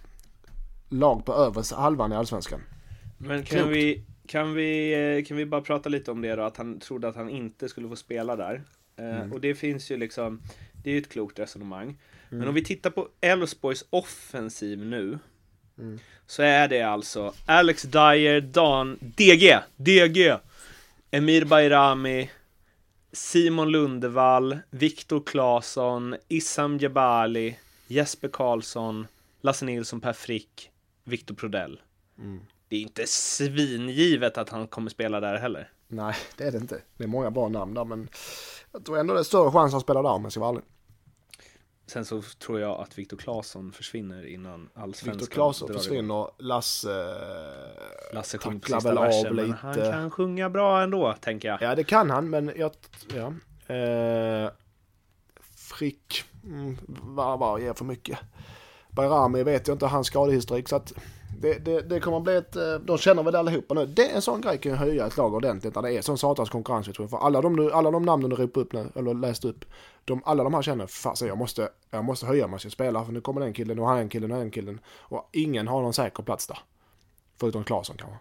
lag 0.89 1.25
på 1.25 1.35
över 1.35 1.77
halvan 1.77 2.13
i 2.13 2.17
allsvenskan. 2.17 2.61
Men 3.19 3.45
kan 3.45 3.69
vi, 3.69 4.05
kan 4.27 4.55
vi, 4.55 4.93
eh, 5.19 5.25
kan 5.25 5.37
vi 5.37 5.47
bara 5.47 5.61
prata 5.61 5.89
lite 5.89 6.11
om 6.11 6.21
det 6.21 6.37
då, 6.37 6.43
att 6.43 6.57
han 6.57 6.81
trodde 6.81 7.09
att 7.09 7.17
han 7.17 7.31
inte 7.31 7.69
skulle 7.69 7.89
få 7.89 7.97
spela 7.97 8.37
där. 8.37 8.63
Eh, 8.97 9.17
mm. 9.17 9.33
Och 9.33 9.41
det 9.41 9.55
finns 9.55 9.91
ju 9.91 9.97
liksom, 9.97 10.43
det 10.83 10.91
är 10.91 10.95
ju 10.95 11.01
ett 11.01 11.09
klokt 11.09 11.39
resonemang. 11.39 11.85
Mm. 11.87 11.99
Men 12.29 12.49
om 12.49 12.55
vi 12.55 12.65
tittar 12.65 12.91
på 12.91 13.09
Elfsborgs 13.21 13.85
offensiv 13.91 14.87
nu, 14.87 15.19
mm. 15.79 15.99
så 16.27 16.43
är 16.43 16.69
det 16.69 16.83
alltså 16.83 17.35
Alex 17.47 17.83
Dyer, 17.83 18.41
Dan, 18.41 18.99
DG, 19.01 19.59
DG, 19.77 20.37
Emir 21.11 21.45
Bayrami, 21.45 22.31
Simon 23.13 23.71
Lundevall, 23.71 24.59
Viktor 24.71 25.23
Claesson, 25.27 26.17
Issam 26.29 26.79
Jebali, 26.79 27.59
Jesper 27.87 28.29
Karlsson, 28.29 29.07
Lasse 29.41 29.65
Nilsson, 29.65 30.01
Per 30.01 30.13
Frick, 30.13 30.71
Viktor 31.05 31.35
Prodell. 31.35 31.81
Mm. 32.19 32.41
Det 32.69 32.77
är 32.77 32.81
inte 32.81 33.07
svingivet 33.07 34.39
att 34.39 34.49
han 34.49 34.67
kommer 34.67 34.91
spela 34.91 35.21
där 35.21 35.39
heller. 35.39 35.71
Nej, 35.93 36.15
det 36.37 36.45
är 36.45 36.53
det 36.53 36.59
inte. 36.59 36.81
Det 36.97 37.05
är 37.05 37.09
många 37.09 37.31
bra 37.31 37.49
namn 37.49 37.75
där, 37.75 37.85
men 37.85 38.09
jag 38.73 38.85
tror 38.85 38.99
ändå 38.99 39.15
det 39.15 39.21
är 39.21 39.25
större 39.25 39.51
chans 39.51 39.69
att 39.69 39.73
han 39.73 39.81
spelar 39.81 40.03
där 40.03 40.11
om 40.11 40.23
jag 40.23 40.33
ska 40.33 40.41
vara 40.41 40.51
ärlig. 40.51 40.65
Sen 41.87 42.05
så 42.05 42.23
tror 42.23 42.61
jag 42.61 42.81
att 42.81 42.99
Viktor 42.99 43.17
Claesson 43.17 43.73
försvinner 43.73 44.27
innan 44.27 44.69
allsvenskan 44.75 45.19
Viktor 45.19 45.35
Claesson 45.35 45.73
försvinner, 45.73 46.31
Lasse... 46.39 47.15
Lasse 48.13 48.39
sjunger 48.39 48.59
på 48.59 48.67
sista 48.67 48.95
versen, 48.95 49.37
men 49.37 49.53
han 49.53 49.75
kan 49.75 50.11
sjunga 50.11 50.51
bra 50.51 50.83
ändå, 50.83 51.15
tänker 51.21 51.49
jag. 51.49 51.63
Ja, 51.63 51.75
det 51.75 51.85
kan 51.85 52.11
han, 52.11 52.31
men 52.31 52.53
jag... 52.57 52.73
Ja. 53.15 53.27
Eh, 53.75 54.51
Frick, 55.57 56.25
mm, 56.45 56.79
var, 56.89 57.37
var 57.37 57.59
ger 57.59 57.75
för 57.75 57.85
mycket. 57.85 58.19
Bayrami 58.91 59.43
vet 59.43 59.69
jag 59.69 59.75
inte 59.75 59.87
hans 59.87 60.07
skadehistorik, 60.07 60.69
så 60.69 60.77
att 60.77 60.93
det, 61.43 61.59
det, 61.59 61.81
det 61.81 62.01
kommer 62.01 62.17
att 62.17 62.23
bli 62.23 62.37
ett, 62.37 62.57
eh, 62.57 62.75
de 62.75 62.99
känner 62.99 63.23
väl 63.23 63.37
allihopa 63.37 63.75
nu. 63.75 63.87
Det 63.87 64.11
är 64.11 64.15
en 64.15 64.23
sån 64.23 64.41
grej 64.41 64.59
kan 64.59 64.73
ju 64.73 64.79
höja 64.79 65.07
ett 65.07 65.17
lag 65.17 65.35
ordentligt 65.35 65.75
när 65.75 65.83
det 65.83 65.93
är 65.93 66.03
sån 66.03 66.19
satans 66.19 66.51
konkurrens. 66.51 66.87
För 66.97 67.27
alla 67.27 67.41
de, 67.41 67.71
alla 67.73 67.91
de 67.91 68.03
namnen 68.03 68.31
du 68.31 68.37
ropade 68.37 68.65
upp 68.65 68.73
nu, 68.73 68.89
eller 68.95 69.15
läste 69.15 69.49
upp, 69.49 69.65
de, 70.05 70.23
alla 70.25 70.45
de 70.45 70.55
här 70.55 70.63
känner, 70.63 70.87
fasen 70.87 71.29
jag 71.29 71.39
måste, 71.39 71.69
jag 71.91 72.05
måste 72.05 72.27
höja 72.27 72.45
om 72.45 72.53
jag 72.53 72.61
ska 72.61 72.71
spela, 72.71 73.05
för 73.05 73.13
nu 73.13 73.21
kommer 73.21 73.41
den 73.41 73.53
killen, 73.53 73.79
och 73.79 73.87
han 73.87 74.09
killen, 74.09 74.33
och 74.33 74.39
den 74.39 74.51
killen. 74.51 74.81
Och 74.87 75.29
ingen 75.33 75.69
har 75.69 75.83
någon 75.83 75.95
säker 75.95 76.23
plats 76.23 76.47
där. 76.47 76.59
Förutom 77.41 77.65
Klasen 77.65 77.97
kanske. 77.97 78.19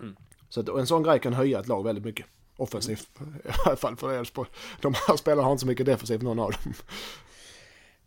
Mm. 0.00 0.16
Så 0.48 0.60
att, 0.60 0.68
en 0.68 0.86
sån 0.86 1.02
grej 1.02 1.20
kan 1.20 1.32
höja 1.32 1.60
ett 1.60 1.68
lag 1.68 1.84
väldigt 1.84 2.04
mycket. 2.04 2.26
Offensivt, 2.56 3.08
mm. 3.20 3.34
i 3.44 3.48
alla 3.66 3.76
fall 3.76 3.96
för 3.96 4.12
Elfsborg. 4.12 4.48
De 4.80 4.94
här 5.08 5.16
spelarna 5.16 5.42
har 5.42 5.52
inte 5.52 5.60
så 5.60 5.66
mycket 5.66 5.86
defensivt, 5.86 6.22
någon 6.22 6.38
av 6.38 6.50
dem. 6.50 6.74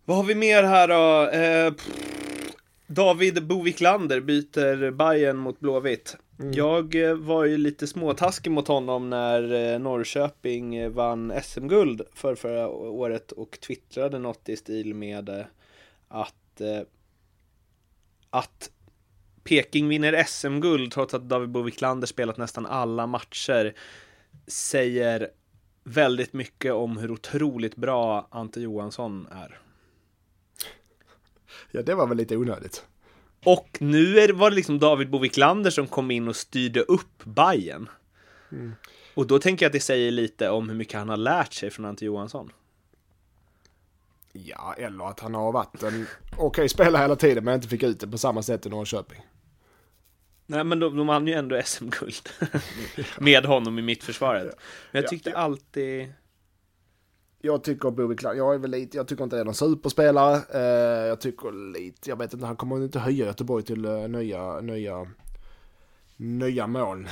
Vad 0.06 0.18
har 0.18 0.24
vi 0.24 0.36
mer 0.36 0.64
här 0.64 0.88
då? 0.88 1.30
Eh, 1.30 1.74
David 2.88 3.48
Boviklander 3.48 4.20
byter 4.20 4.92
Bayern 4.92 5.38
mot 5.38 5.60
Blåvitt. 5.60 6.18
Mm. 6.40 6.52
Jag 6.54 6.96
eh, 6.96 7.16
var 7.16 7.46
ju 7.46 7.58
lite 7.58 7.88
småtaskig 7.88 8.52
mot 8.52 8.68
honom 8.68 9.10
när 9.10 9.74
eh, 9.74 9.80
Norrköping 9.80 10.76
eh, 10.76 10.90
vann 10.90 11.34
SM-guld 11.44 12.02
för 12.14 12.36
förra 12.36 12.70
året 12.70 13.32
och 13.32 13.60
twittrade 13.60 14.20
något 14.20 14.50
i 14.50 14.58
stil 14.58 14.94
med 14.94 15.46
att 16.08 16.62
att 18.30 18.72
Peking 19.44 19.88
vinner 19.88 20.24
SM-guld 20.24 20.92
trots 20.92 21.14
att 21.14 21.30
David 21.30 21.50
Boviklander 21.50 22.08
spelat 22.08 22.38
nästan 22.38 22.66
alla 22.66 23.08
matcher 23.08 23.74
säger 24.48 25.30
väldigt 25.84 26.34
mycket 26.34 26.74
om 26.74 26.98
hur 26.98 27.12
otroligt 27.12 27.76
bra 27.76 28.28
Ante 28.32 28.62
Johansson 28.62 29.28
är. 29.32 29.60
Ja, 31.76 31.82
det 31.82 31.96
var 31.96 32.08
väl 32.08 32.18
lite 32.18 32.38
onödigt. 32.38 32.86
Och 33.46 33.78
nu 33.80 34.20
är, 34.20 34.34
var 34.34 34.50
det 34.50 34.56
liksom 34.56 34.80
David 34.80 35.10
Boviklander 35.10 35.72
som 35.72 35.88
kom 35.88 36.12
in 36.12 36.28
och 36.28 36.36
styrde 36.36 36.82
upp 36.82 37.24
Bayern. 37.24 37.90
Mm. 38.52 38.74
Och 39.14 39.28
då 39.28 39.40
tänker 39.40 39.66
jag 39.66 39.70
att 39.70 39.74
det 39.74 39.80
säger 39.80 40.12
lite 40.12 40.50
om 40.50 40.70
hur 40.70 40.76
mycket 40.76 41.00
han 41.00 41.10
har 41.10 41.18
lärt 41.18 41.54
sig 41.54 41.70
från 41.70 41.86
Ante 41.86 42.06
Johansson. 42.06 42.52
Ja, 44.34 44.76
eller 44.78 45.10
att 45.10 45.20
han 45.20 45.34
har 45.34 45.52
varit 45.52 45.84
en 45.84 46.08
okej 46.32 46.46
okay, 46.46 46.70
spelare 46.70 47.02
hela 47.02 47.16
tiden 47.16 47.44
men 47.44 47.54
inte 47.54 47.68
fick 47.68 47.84
ut 47.84 48.00
det 48.00 48.08
på 48.08 48.18
samma 48.18 48.44
sätt 48.44 48.66
i 48.66 48.70
Norrköping. 48.70 49.22
Nej, 50.46 50.64
men 50.64 50.80
de, 50.80 50.98
de 50.98 51.08
vann 51.08 51.28
ju 51.28 51.34
ändå 51.34 51.62
SM-guld 51.66 52.30
med 53.20 53.46
honom 53.46 53.80
i 53.80 53.82
mittförsvaret. 53.82 54.58
Men 54.92 55.02
jag 55.02 55.10
tyckte 55.10 55.38
alltid 55.38 56.14
jag 57.42 57.64
tycker 57.64 57.92
Bowie 57.92 58.18
Clark, 58.18 58.38
jag 58.38 58.54
är 58.54 58.58
väl 58.58 58.72
lite, 58.72 58.98
jag 58.98 59.08
tycker 59.08 59.24
inte 59.24 59.36
det 59.36 59.40
är 59.40 59.46
någon 59.46 59.56
superspelare. 59.56 60.42
Eh, 60.54 61.08
jag 61.08 61.22
tycker 61.22 61.74
lite, 61.74 62.10
jag 62.10 62.18
vet 62.18 62.34
inte, 62.34 62.46
han 62.46 62.56
kommer 62.56 62.84
inte 62.84 63.00
höja 63.00 63.26
Göteborg 63.26 63.64
till 63.64 63.86
uh, 63.86 64.08
nya, 64.08 64.62
nya, 64.62 65.08
nya 66.18 66.68
mål. 66.68 67.08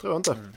Tror 0.00 0.12
jag 0.12 0.18
inte. 0.18 0.32
Mm. 0.32 0.52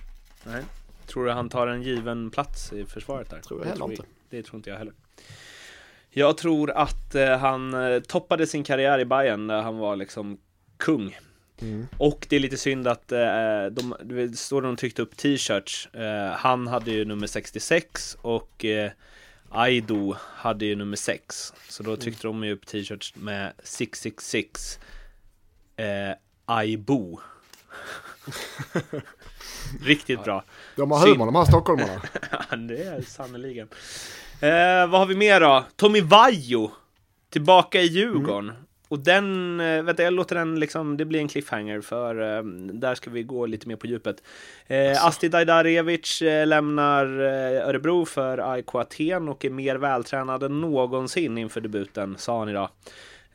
Nej. 0.46 0.64
Tror 1.08 1.26
du 1.26 1.32
han 1.32 1.50
tar 1.50 1.68
en 1.68 1.82
given 1.82 2.30
plats 2.30 2.74
i 2.74 2.86
försvaret 2.86 3.30
där? 3.30 3.40
Tror 3.40 3.62
jag 3.62 3.70
heller 3.70 3.92
inte. 3.92 4.04
Det 4.30 4.44
tror 4.44 4.56
inte 4.58 4.70
jag 4.70 4.78
heller. 4.78 4.94
Jag 6.10 6.38
tror 6.38 6.72
att 6.72 7.16
eh, 7.16 7.38
han 7.38 7.74
eh, 7.74 8.00
toppade 8.00 8.48
sin 8.48 8.64
karriär 8.64 9.00
i 9.00 9.06
Bayern 9.06 9.48
där 9.48 9.62
han 9.62 9.78
var 9.78 9.96
liksom 9.96 10.38
kung. 10.78 11.18
Mm. 11.62 11.88
Och 11.98 12.26
det 12.30 12.36
är 12.36 12.40
lite 12.40 12.58
synd 12.58 12.88
att 12.88 13.12
eh, 13.12 13.66
de, 13.72 13.96
det 14.04 14.38
står 14.38 14.62
de 14.62 14.76
tryckte 14.76 15.02
upp 15.02 15.18
t-shirts. 15.18 15.90
Eh, 15.94 16.32
han 16.32 16.68
hade 16.68 16.92
ju 16.92 17.06
nummer 17.06 17.28
66 17.28 18.18
och 18.22 18.66
eh, 18.66 18.92
Aido 19.50 20.16
hade 20.20 20.66
ju 20.66 20.76
nummer 20.76 20.98
6. 20.98 21.54
Så 21.70 21.84
då 21.84 21.96
tryckte 21.96 22.28
mm. 22.28 22.42
de 22.42 22.48
ju 22.48 22.54
upp 22.54 22.66
t-shirts 22.66 23.16
med 23.16 23.54
666 23.64 24.80
eh, 25.76 25.86
Aibo. 26.46 27.20
Riktigt 29.82 30.24
bra. 30.24 30.44
De 30.76 30.92
har 30.92 31.08
humor 31.08 31.26
de 31.26 31.36
här 31.36 31.46
stockholmarna. 31.46 32.02
det 32.68 32.84
är 32.84 33.02
sannerligen. 33.02 33.68
Eh, 34.42 34.88
vad 34.88 35.00
har 35.00 35.06
vi 35.06 35.16
mer 35.16 35.40
då? 35.40 35.66
Tommy 35.76 36.02
Vaiho. 36.02 36.72
Tillbaka 37.30 37.82
i 37.82 37.86
Djurgården. 37.86 38.50
Mm. 38.50 38.67
Och 38.88 39.00
den, 39.00 39.60
eh, 39.60 39.84
vänta 39.84 40.04
jag 40.04 40.14
låter 40.14 40.36
den 40.36 40.60
liksom, 40.60 40.98
det 40.98 41.06
blir 41.06 41.20
en 41.20 41.28
cliffhanger 41.28 41.82
för 41.82 42.20
um, 42.20 42.80
där 42.80 42.96
ska 42.96 43.10
vi 43.10 43.24
gå 43.24 43.46
lite 43.46 43.68
mer 43.68 43.76
på 43.76 43.88
djupet. 43.88 44.24
Eh, 44.68 44.90
alltså. 44.90 45.08
Asti 45.08 45.30
Dajdarevic 45.30 46.22
eh, 46.22 46.48
lämnar 46.48 47.06
eh, 47.20 47.68
Örebro 47.68 48.06
för 48.06 48.52
AIK 48.52 48.76
Aten 48.76 49.30
och 49.30 49.46
är 49.46 49.50
mer 49.50 49.76
vältränad 49.76 50.44
än 50.44 50.62
någonsin 50.62 51.38
inför 51.38 51.62
debuten, 51.62 52.16
sa 52.18 52.40
han 52.40 52.50
idag. 52.50 52.70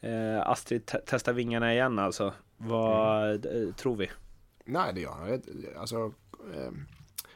Eh, 0.01 0.49
Astrid 0.49 0.87
te 0.87 0.99
testar 1.07 1.33
vingarna 1.33 1.73
igen 1.73 1.99
alltså. 1.99 2.33
Vad 2.57 3.47
mm. 3.47 3.69
Eh, 3.69 3.75
tror 3.75 3.97
vi? 3.97 4.11
Nej, 4.65 4.93
det 4.95 5.01
gör 5.01 5.11
han 5.11 5.43
Alltså, 5.79 6.13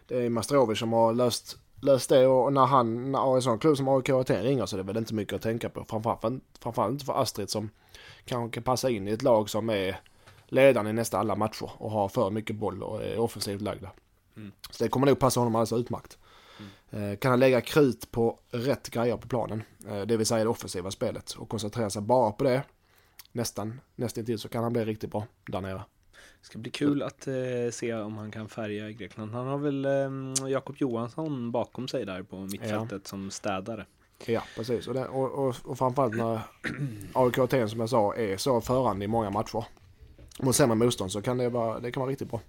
det 0.09 0.25
är 0.25 0.31
Mastrovic 0.31 0.79
som 0.79 0.93
har 0.93 1.13
löst 1.15 1.59
löst 1.83 2.09
det 2.09 2.27
och 2.27 2.53
när 2.53 2.67
han, 2.67 3.13
när 3.13 3.35
en 3.35 3.43
sån 3.43 3.59
klubb 3.59 3.77
som 3.77 3.89
AIK 3.89 4.09
Aten 4.09 4.43
ringer 4.43 4.67
så 4.67 4.77
är 4.77 4.79
det 4.79 4.87
väl 4.87 4.97
inte 4.97 5.15
mycket 5.15 5.35
att 5.35 5.43
tänka 5.43 5.69
på. 5.69 5.85
Framförallt, 5.85 6.43
framförallt 6.61 6.93
inte 6.93 7.05
för 7.05 7.23
Astrid 7.23 7.51
som 7.51 7.71
kanske 8.27 8.55
kan 8.55 8.63
passa 8.63 8.91
in 8.91 9.09
i 9.09 9.11
ett 9.11 9.23
lag 9.23 9.51
som 9.51 9.71
är 9.71 10.01
ledande 10.47 10.91
i 10.91 10.93
nästan 10.93 11.21
alla 11.21 11.37
matcher 11.37 11.71
och 11.79 11.91
har 11.91 12.09
för 12.09 12.31
mycket 12.31 12.57
boll 12.57 12.83
och 12.83 13.05
är 13.05 13.19
offensivt 13.19 13.61
lagda. 13.61 13.91
Mm. 14.37 14.53
Så 14.71 14.85
det 14.85 14.91
kommer 14.91 15.07
nog 15.07 15.19
passa 15.19 15.41
honom 15.41 15.55
alldeles 15.55 15.81
utmärkt. 15.81 16.19
Mm. 16.91 17.11
Eh, 17.11 17.19
kan 17.19 17.31
han 17.31 17.41
lägga 17.41 17.61
krut 17.61 18.11
på 18.11 18.39
rätt 18.51 18.91
grejer 18.91 19.17
på 19.17 19.29
planen, 19.29 19.63
eh, 19.89 20.01
det 20.01 20.17
vill 20.17 20.27
säga 20.27 20.45
det 20.45 20.51
offensiva 20.51 20.91
spelet 20.91 21.33
och 21.33 21.49
koncentrera 21.49 21.91
sig 21.91 22.03
bara 22.03 22.33
på 22.33 22.45
det, 22.45 22.63
nästan, 23.33 23.81
nästan 23.95 24.25
till 24.25 24.39
så 24.39 24.49
kan 24.49 24.63
han 24.63 24.73
bli 24.73 24.85
riktigt 24.85 25.11
bra 25.11 25.27
där 25.47 25.61
nere. 25.61 25.83
Det 26.41 26.47
ska 26.47 26.59
bli 26.59 26.71
kul 26.71 27.03
att 27.03 27.27
eh, 27.27 27.35
se 27.73 27.95
om 27.95 28.17
han 28.17 28.31
kan 28.31 28.49
färga 28.49 28.91
Grekland. 28.91 29.33
Han 29.33 29.47
har 29.47 29.59
väl 29.59 29.85
eh, 29.85 30.51
Jakob 30.51 30.77
Johansson 30.79 31.53
bakom 31.53 31.89
sig 31.89 32.07
där 32.07 32.23
på 32.23 32.37
mittfältet 32.37 33.01
ja. 33.05 33.09
som 33.09 33.31
städare. 33.31 33.87
Ja, 34.25 34.43
precis. 34.57 34.89
Och, 34.89 34.95
det, 34.95 35.07
och, 35.07 35.49
och, 35.49 35.57
och 35.65 35.79
framförallt 35.79 36.17
när 36.17 36.41
AIK 37.13 37.71
som 37.71 37.81
jag 37.81 37.89
sa 37.89 38.15
är 38.15 38.37
så 38.37 38.61
förande 38.61 39.05
i 39.05 39.09
många 39.09 39.31
matcher. 39.31 39.65
Mot 40.41 40.57
sämre 40.57 40.77
motstånd 40.77 41.13
så 41.13 41.23
kan 41.23 41.39
det 41.39 41.49
vara, 41.49 41.81
det 41.81 41.93
kan 41.93 42.01
vara 42.01 42.11
riktigt 42.11 42.31
bra. 42.31 42.41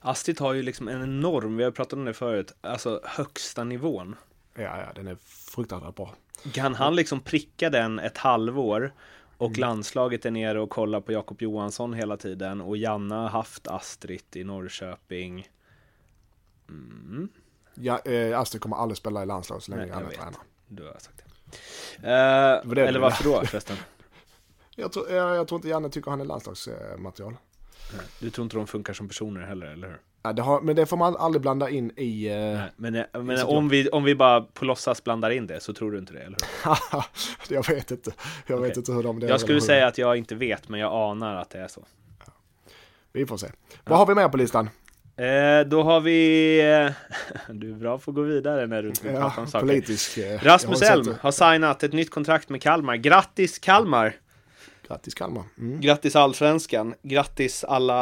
Astrid 0.00 0.40
har 0.40 0.52
ju 0.52 0.62
liksom 0.62 0.88
en 0.88 1.02
enorm, 1.02 1.56
vi 1.56 1.64
har 1.64 1.70
pratat 1.70 1.92
om 1.92 2.04
det 2.04 2.14
förut, 2.14 2.52
alltså 2.60 3.00
högsta 3.04 3.64
nivån. 3.64 4.16
Ja, 4.54 4.62
ja, 4.62 4.92
den 4.94 5.06
är 5.08 5.16
fruktansvärt 5.24 5.94
bra. 5.94 6.14
Kan 6.52 6.74
han 6.74 6.96
liksom 6.96 7.20
pricka 7.20 7.70
den 7.70 7.98
ett 7.98 8.18
halvår 8.18 8.92
och 9.36 9.46
mm. 9.46 9.60
landslaget 9.60 10.26
är 10.26 10.30
nere 10.30 10.60
och 10.60 10.70
kollar 10.70 11.00
på 11.00 11.12
Jakob 11.12 11.42
Johansson 11.42 11.94
hela 11.94 12.16
tiden 12.16 12.60
och 12.60 12.76
Janna 12.76 13.22
har 13.22 13.28
haft 13.28 13.68
Astrid 13.68 14.24
i 14.32 14.44
Norrköping. 14.44 15.48
Mm. 16.68 17.28
Ja, 17.74 17.98
eh, 17.98 18.38
Astrid 18.38 18.62
kommer 18.62 18.76
aldrig 18.76 18.96
spela 18.96 19.22
i 19.22 19.26
landslaget 19.26 19.64
så 19.64 19.70
länge 19.70 19.92
han 19.92 20.04
är 20.04 20.08
tränare. 20.08 20.34
Du 20.72 20.82
har 20.82 20.92
sagt 20.98 21.16
det. 21.16 21.24
Uh, 21.96 22.74
det 22.74 22.86
eller 22.86 23.00
varför 23.00 23.24
då 23.24 23.44
förresten? 23.44 23.76
jag, 24.76 24.92
tror, 24.92 25.10
jag, 25.10 25.36
jag 25.36 25.48
tror 25.48 25.58
inte 25.58 25.68
Janne 25.68 25.90
tycker 25.90 26.10
han 26.10 26.20
är 26.20 26.24
landslagsmaterial. 26.24 27.36
Du 28.18 28.30
tror 28.30 28.42
inte 28.42 28.56
de 28.56 28.66
funkar 28.66 28.92
som 28.92 29.08
personer 29.08 29.40
heller, 29.40 29.66
eller 29.66 29.88
hur? 29.88 30.00
Ja, 30.22 30.32
det 30.32 30.42
har, 30.42 30.60
men 30.60 30.76
det 30.76 30.86
får 30.86 30.96
man 30.96 31.16
aldrig 31.16 31.42
blanda 31.42 31.70
in 31.70 31.92
i... 31.96 32.28
Uh, 32.28 32.34
Nej, 32.34 32.70
men 32.76 32.94
eh, 32.94 33.04
men 33.12 33.46
om, 33.46 33.68
vi, 33.68 33.88
om 33.88 34.04
vi 34.04 34.14
bara 34.14 34.40
på 34.40 34.64
låtsas 34.64 35.04
blandar 35.04 35.30
in 35.30 35.46
det 35.46 35.60
så 35.60 35.72
tror 35.72 35.90
du 35.90 35.98
inte 35.98 36.12
det, 36.12 36.20
eller 36.20 36.38
hur? 36.64 37.04
jag 37.54 37.68
vet 37.68 37.90
inte. 37.90 38.12
Jag 38.46 38.58
okay. 38.58 38.68
vet 38.68 38.76
inte 38.76 38.92
hur 38.92 39.02
de... 39.02 39.20
Det 39.20 39.26
jag 39.26 39.40
skulle 39.40 39.60
säga 39.60 39.86
att 39.86 39.98
jag 39.98 40.16
inte 40.16 40.34
vet, 40.34 40.68
men 40.68 40.80
jag 40.80 40.92
anar 40.92 41.36
att 41.36 41.50
det 41.50 41.58
är 41.58 41.68
så. 41.68 41.84
Ja. 42.26 42.32
Vi 43.12 43.26
får 43.26 43.36
se. 43.36 43.48
Vad 43.84 43.98
har 43.98 44.06
vi 44.06 44.14
mer 44.14 44.28
på 44.28 44.36
listan? 44.36 44.70
Eh, 45.20 45.66
då 45.66 45.82
har 45.82 46.00
vi... 46.00 46.56
du 47.48 47.70
är 47.70 47.74
bra 47.74 47.98
på 47.98 48.10
att 48.10 48.14
gå 48.14 48.22
vidare 48.22 48.66
när 48.66 48.82
du 48.82 48.88
inte 48.88 49.08
vill 49.08 49.16
prata 49.16 49.40
om 49.40 49.46
saker. 49.46 49.66
Politisk, 49.66 50.18
eh, 50.18 50.38
Rasmus 50.42 50.82
Elm 50.82 51.14
har 51.20 51.30
signat 51.30 51.82
ett 51.82 51.92
nytt 51.92 52.10
kontrakt 52.10 52.48
med 52.48 52.62
Kalmar. 52.62 52.96
Grattis 52.96 53.58
Kalmar! 53.58 54.16
Grattis 54.88 55.14
Kalmar! 55.14 55.44
Mm. 55.58 55.80
Grattis 55.80 56.16
Allsvenskan! 56.16 56.94
Grattis 57.02 57.64
alla 57.64 57.92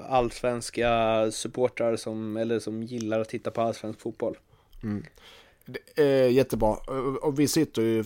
allsvenska 0.00 0.90
supportrar 1.30 1.96
som, 1.96 2.36
eller 2.36 2.58
som 2.58 2.82
gillar 2.82 3.20
att 3.20 3.28
titta 3.28 3.50
på 3.50 3.60
allsvensk 3.60 4.00
fotboll. 4.00 4.36
Mm. 4.82 5.04
Det 5.66 6.02
är 6.02 6.28
jättebra. 6.28 6.76
Och 7.22 7.40
vi 7.40 7.48
sitter 7.48 7.82
ju, 7.82 8.04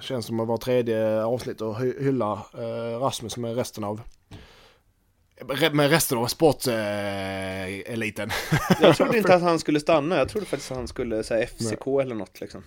känns 0.00 0.26
som 0.26 0.40
att 0.40 0.48
vara 0.48 0.58
tredje 0.58 1.24
avsnitt 1.24 1.60
och 1.60 1.80
hyllar 1.80 2.38
eh, 2.54 3.00
Rasmus 3.00 3.36
med 3.36 3.56
resten 3.56 3.84
av 3.84 4.00
med 5.72 5.90
resten 5.90 6.18
av 6.18 6.26
sporteliten. 6.26 8.30
jag 8.80 8.96
trodde 8.96 9.18
inte 9.18 9.34
att 9.34 9.42
han 9.42 9.58
skulle 9.58 9.80
stanna. 9.80 10.16
Jag 10.16 10.28
trodde 10.28 10.46
faktiskt 10.46 10.70
att 10.70 10.76
han 10.76 10.88
skulle 10.88 11.24
säga 11.24 11.46
FCK 11.46 11.86
Nej. 11.86 12.02
eller 12.02 12.14
något 12.14 12.40
liksom. 12.40 12.62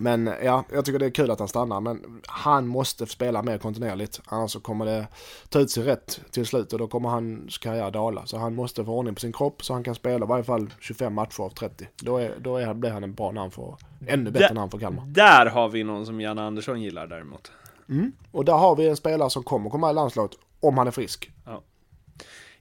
Men 0.00 0.30
ja, 0.42 0.64
jag 0.72 0.84
tycker 0.84 0.98
det 0.98 1.06
är 1.06 1.10
kul 1.10 1.30
att 1.30 1.38
han 1.38 1.48
stannar. 1.48 1.80
Men 1.80 2.22
han 2.26 2.66
måste 2.66 3.06
spela 3.06 3.42
mer 3.42 3.58
kontinuerligt. 3.58 4.20
Annars 4.24 4.50
så 4.50 4.60
kommer 4.60 4.86
det 4.86 5.06
ta 5.48 5.58
ut 5.58 5.70
sig 5.70 5.84
rätt 5.84 6.20
till 6.30 6.46
slut 6.46 6.72
och 6.72 6.78
då 6.78 6.88
kommer 6.88 7.08
hans 7.08 7.58
karriär 7.58 7.90
dala. 7.90 8.26
Så 8.26 8.38
han 8.38 8.54
måste 8.54 8.84
få 8.84 8.92
ordning 8.92 9.14
på 9.14 9.20
sin 9.20 9.32
kropp 9.32 9.64
så 9.64 9.72
han 9.72 9.84
kan 9.84 9.94
spela 9.94 10.24
i 10.24 10.28
varje 10.28 10.44
fall 10.44 10.72
25 10.80 11.14
matcher 11.14 11.40
av 11.40 11.50
30. 11.50 11.88
Då, 12.02 12.16
är, 12.16 12.34
då 12.40 12.56
är, 12.56 12.74
blir 12.74 12.90
han 12.90 13.04
en 13.04 13.14
bra 13.14 13.30
namn 13.30 13.50
för, 13.50 13.76
ännu 14.06 14.30
bättre 14.30 14.48
där, 14.48 14.54
namn 14.54 14.70
för 14.70 14.78
Kalmar. 14.78 15.04
Där 15.06 15.46
har 15.46 15.68
vi 15.68 15.84
någon 15.84 16.06
som 16.06 16.20
Janne 16.20 16.42
Andersson 16.42 16.82
gillar 16.82 17.06
däremot. 17.06 17.52
Mm. 17.88 18.12
Och 18.30 18.44
där 18.44 18.52
har 18.52 18.76
vi 18.76 18.88
en 18.88 18.96
spelare 18.96 19.30
som 19.30 19.42
kommer 19.42 19.70
komma 19.70 19.90
i 19.90 19.94
landslaget 19.94 20.32
om 20.60 20.78
han 20.78 20.86
är 20.86 20.90
frisk. 20.90 21.30
Ja. 21.46 21.62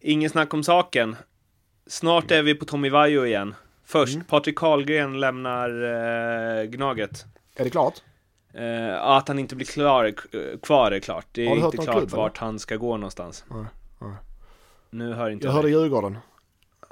Ingen 0.01 0.29
snack 0.29 0.53
om 0.53 0.63
saken. 0.63 1.15
Snart 1.87 2.31
är 2.31 2.43
vi 2.43 2.55
på 2.55 2.65
Tommy 2.65 2.89
Vaiho 2.89 3.25
igen. 3.25 3.55
Först, 3.83 4.13
mm. 4.13 4.25
Patrik 4.25 4.57
Karlgren 4.57 5.19
lämnar 5.19 5.69
eh, 5.69 6.63
Gnaget. 6.63 7.25
Är 7.55 7.63
det 7.63 7.69
klart? 7.69 8.03
Eh, 8.53 9.03
att 9.03 9.27
han 9.27 9.39
inte 9.39 9.55
blir 9.55 9.65
klar, 9.65 10.13
kvar 10.61 10.91
är 10.91 10.99
klart. 10.99 11.25
Det 11.31 11.45
är 11.45 11.65
inte 11.65 11.77
klart 11.77 11.97
klubb, 11.97 12.09
vart 12.09 12.37
eller? 12.37 12.45
han 12.45 12.59
ska 12.59 12.75
gå 12.75 12.97
någonstans. 12.97 13.45
Nej, 13.49 13.65
nej. 13.99 14.15
Nu 14.89 15.13
hör 15.13 15.29
inte 15.29 15.45
jag. 15.45 15.51
Jag 15.51 15.55
hörde 15.55 15.69
Djurgården. 15.69 16.17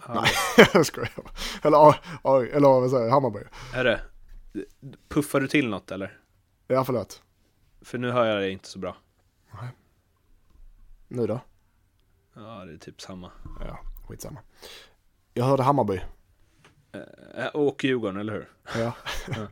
Ja. 0.08 0.14
Nej, 0.14 0.68
jag 0.74 0.86
skojar. 0.86 1.12
Eller, 1.62 1.96
eller 2.56 2.68
vad 2.68 2.90
säger 2.90 3.04
jag, 3.04 3.12
Hammarby. 3.12 3.40
Är 3.74 3.84
det? 3.84 4.00
Puffar 5.10 5.40
du 5.40 5.48
till 5.48 5.70
något 5.70 5.92
eller? 5.92 6.18
Ja, 6.68 6.84
förlåt. 6.84 7.22
För 7.82 7.98
nu 7.98 8.12
hör 8.12 8.26
jag 8.26 8.42
det 8.42 8.52
inte 8.52 8.68
så 8.68 8.80
bra. 8.80 8.96
Nej. 9.62 9.70
Nu 11.08 11.28
då? 11.28 11.40
Ja, 12.38 12.66
det 12.66 12.74
är 12.74 12.78
typ 12.78 13.02
samma. 13.02 13.32
Ja, 13.60 13.80
skitsamma. 14.08 14.40
Jag 15.34 15.46
hörde 15.46 15.64
Hammarby. 15.64 16.00
Eh, 17.38 17.48
och 17.48 17.84
Djurgården, 17.84 18.20
eller 18.20 18.34
hur? 18.34 18.48
Ja. 18.76 18.94
ja. 19.28 19.48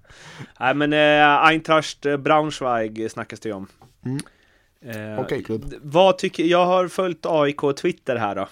Nej, 0.60 0.76
men 0.76 0.94
eh, 0.94 1.46
Eintracht 1.46 2.06
eh, 2.06 2.18
Braunschweig 2.18 3.12
snackas 3.12 3.40
det 3.40 3.54
om. 3.54 3.68
Mm. 4.06 4.18
Eh, 4.82 5.20
Okej, 5.20 5.26
okay, 5.26 5.44
klubb. 5.44 5.74
Vad 5.82 6.18
tycker, 6.18 6.44
jag 6.44 6.66
har 6.66 6.88
följt 6.88 7.26
AIK 7.26 7.62
Twitter 7.78 8.16
här 8.16 8.36
då. 8.36 8.48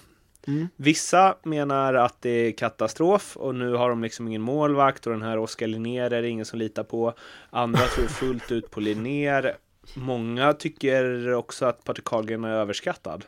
Mm. 0.46 0.68
Vissa 0.76 1.36
menar 1.42 1.94
att 1.94 2.22
det 2.22 2.30
är 2.30 2.52
katastrof 2.52 3.36
och 3.36 3.54
nu 3.54 3.74
har 3.74 3.88
de 3.88 4.02
liksom 4.02 4.28
ingen 4.28 4.42
målvakt 4.42 5.06
och 5.06 5.12
den 5.12 5.22
här 5.22 5.38
Oskar 5.38 5.66
Linnér 5.66 6.12
är 6.12 6.22
det 6.22 6.28
ingen 6.28 6.44
som 6.44 6.58
litar 6.58 6.84
på. 6.84 7.14
Andra 7.50 7.80
tror 7.80 8.06
fullt 8.06 8.52
ut 8.52 8.70
på 8.70 8.80
Linnér. 8.80 9.56
Många 9.96 10.52
tycker 10.52 11.32
också 11.32 11.66
att 11.66 11.84
Patrik 11.84 12.04
Karlgren 12.04 12.44
är 12.44 12.50
överskattad. 12.50 13.24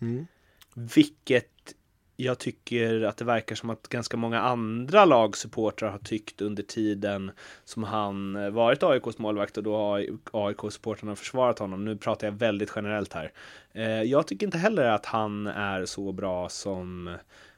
Mm. 0.00 0.26
Vilket 0.74 1.74
jag 2.16 2.38
tycker 2.38 3.02
att 3.02 3.16
det 3.16 3.24
verkar 3.24 3.56
som 3.56 3.70
att 3.70 3.88
ganska 3.88 4.16
många 4.16 4.40
andra 4.40 5.04
lagsupportrar 5.04 5.90
har 5.90 5.98
tyckt 5.98 6.40
under 6.40 6.62
tiden 6.62 7.30
som 7.64 7.84
han 7.84 8.36
eh, 8.36 8.50
varit 8.50 8.82
AIKs 8.82 9.18
målvakt 9.18 9.56
och 9.56 9.62
då 9.62 9.76
har 9.76 10.06
AIK-supportrarna 10.32 11.16
försvarat 11.16 11.58
honom. 11.58 11.84
Nu 11.84 11.96
pratar 11.96 12.26
jag 12.26 12.32
väldigt 12.32 12.72
generellt 12.76 13.12
här. 13.12 13.32
Eh, 13.72 14.02
jag 14.02 14.26
tycker 14.26 14.46
inte 14.46 14.58
heller 14.58 14.84
att 14.84 15.06
han 15.06 15.46
är 15.46 15.84
så 15.84 16.12
bra 16.12 16.48
som 16.48 17.16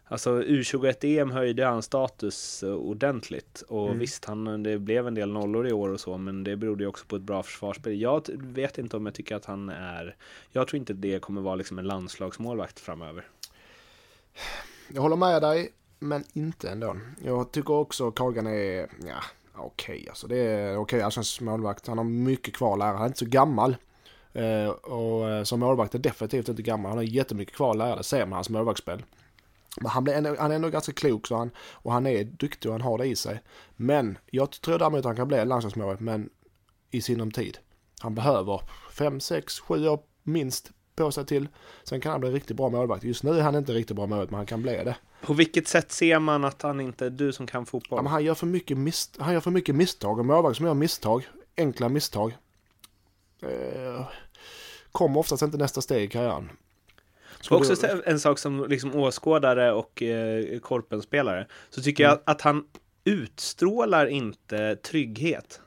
Alltså 0.08 0.42
U21-EM 0.42 1.30
höjde 1.30 1.64
hans 1.64 1.84
status 1.84 2.62
eh, 2.62 2.70
ordentligt 2.70 3.62
och 3.68 3.86
mm. 3.86 3.98
visst, 3.98 4.24
han, 4.24 4.62
det 4.62 4.78
blev 4.78 5.06
en 5.06 5.14
del 5.14 5.32
nollor 5.32 5.68
i 5.68 5.72
år 5.72 5.88
och 5.88 6.00
så, 6.00 6.18
men 6.18 6.44
det 6.44 6.56
berodde 6.56 6.84
ju 6.84 6.88
också 6.88 7.06
på 7.06 7.16
ett 7.16 7.22
bra 7.22 7.42
försvarsspel. 7.42 8.00
Jag 8.00 8.28
vet 8.34 8.78
inte 8.78 8.96
om 8.96 9.06
jag 9.06 9.14
tycker 9.14 9.36
att 9.36 9.44
han 9.44 9.68
är, 9.68 10.16
jag 10.52 10.68
tror 10.68 10.78
inte 10.78 10.92
det 10.92 11.22
kommer 11.22 11.40
vara 11.40 11.54
liksom 11.54 11.78
en 11.78 11.86
landslagsmålvakt 11.86 12.80
framöver. 12.80 13.24
Jag 14.88 15.02
håller 15.02 15.16
med 15.16 15.42
dig, 15.42 15.72
men 15.98 16.24
inte 16.32 16.68
ändå. 16.70 16.96
Jag 17.24 17.52
tycker 17.52 17.74
också 17.74 18.10
Kagan 18.10 18.46
är, 18.46 18.78
ja, 19.06 19.22
okej 19.54 19.94
okay, 19.94 20.08
alltså. 20.08 20.26
Det 20.26 20.36
är 20.36 20.70
okej 20.70 20.78
okay, 20.78 21.00
allsvensk 21.00 21.40
målvakt. 21.40 21.86
Han 21.86 21.98
har 21.98 22.04
mycket 22.04 22.54
kvar 22.54 22.72
att 22.72 22.78
lära. 22.78 22.92
Han 22.92 23.02
är 23.02 23.06
inte 23.06 23.18
så 23.18 23.26
gammal. 23.26 23.76
Uh, 24.36 24.68
och 24.68 25.28
uh, 25.28 25.42
som 25.42 25.60
målvakt 25.60 25.94
är 25.94 25.98
definitivt 25.98 26.48
inte 26.48 26.62
gammal. 26.62 26.88
Han 26.90 26.98
har 26.98 27.04
jättemycket 27.04 27.54
kvar 27.54 27.70
att 27.70 27.76
lära. 27.76 27.96
Det 27.96 28.04
ser 28.04 28.26
man 28.26 28.32
hans 28.32 28.50
målvaktsspel. 28.50 29.02
Men 29.80 29.90
han, 29.90 30.04
blir 30.04 30.36
han 30.38 30.50
är 30.50 30.56
ändå 30.56 30.68
ganska 30.68 30.92
klok 30.92 31.26
så 31.26 31.36
han, 31.36 31.50
och 31.58 31.92
han 31.92 32.06
är 32.06 32.24
duktig 32.24 32.70
och 32.70 32.74
han 32.74 32.82
har 32.82 32.98
det 32.98 33.06
i 33.06 33.16
sig. 33.16 33.42
Men 33.76 34.18
jag 34.26 34.50
tror 34.50 34.78
däremot 34.78 34.98
att 34.98 35.04
han 35.04 35.16
kan 35.16 35.28
bli 35.28 35.44
landslagsmålvakt, 35.44 36.00
men 36.00 36.30
i 36.90 37.00
sinom 37.00 37.30
tid. 37.30 37.58
Han 38.00 38.14
behöver 38.14 38.60
5, 38.92 39.20
6, 39.20 39.60
7 39.60 39.88
år 39.88 40.00
minst 40.22 40.70
på 40.96 41.12
sig 41.12 41.26
till. 41.26 41.48
Sen 41.84 42.00
kan 42.00 42.12
han 42.12 42.20
bli 42.20 42.30
riktigt 42.30 42.56
bra 42.56 42.68
målvakt. 42.68 43.04
Just 43.04 43.22
nu 43.22 43.38
är 43.38 43.42
han 43.42 43.54
inte 43.54 43.72
riktigt 43.72 43.96
bra 43.96 44.06
målvakt, 44.06 44.30
men 44.30 44.36
han 44.36 44.46
kan 44.46 44.62
bli 44.62 44.72
det. 44.72 44.96
På 45.22 45.34
vilket 45.34 45.68
sätt 45.68 45.92
ser 45.92 46.18
man 46.18 46.44
att 46.44 46.62
han 46.62 46.80
inte 46.80 47.06
är 47.06 47.10
du 47.10 47.32
som 47.32 47.46
kan 47.46 47.66
fotboll? 47.66 48.00
Ja, 48.04 48.10
han, 48.10 48.24
gör 48.24 48.34
för 48.34 48.46
mycket 48.46 48.78
mis 48.78 49.10
han 49.18 49.32
gör 49.32 49.40
för 49.40 49.50
mycket 49.50 49.74
misstag. 49.74 50.18
Och 50.18 50.26
målvakt 50.26 50.56
som 50.56 50.66
gör 50.66 50.74
misstag, 50.74 51.28
enkla 51.56 51.88
misstag, 51.88 52.36
eh, 53.42 54.06
kommer 54.92 55.20
oftast 55.20 55.42
inte 55.42 55.58
nästa 55.58 55.80
steg 55.80 56.04
i 56.04 56.08
karriären. 56.08 56.50
Skulle 57.46 57.60
också 57.60 57.74
du... 57.74 58.02
en 58.06 58.20
sak 58.20 58.38
som 58.38 58.66
liksom 58.68 58.94
åskådare 58.94 59.72
och 59.72 60.02
eh, 60.02 60.58
korpenspelare, 60.58 61.46
så 61.70 61.82
tycker 61.82 62.04
mm. 62.04 62.10
jag 62.10 62.32
att 62.32 62.40
han 62.40 62.64
utstrålar 63.04 64.06
inte 64.06 64.76
trygghet. 64.76 65.60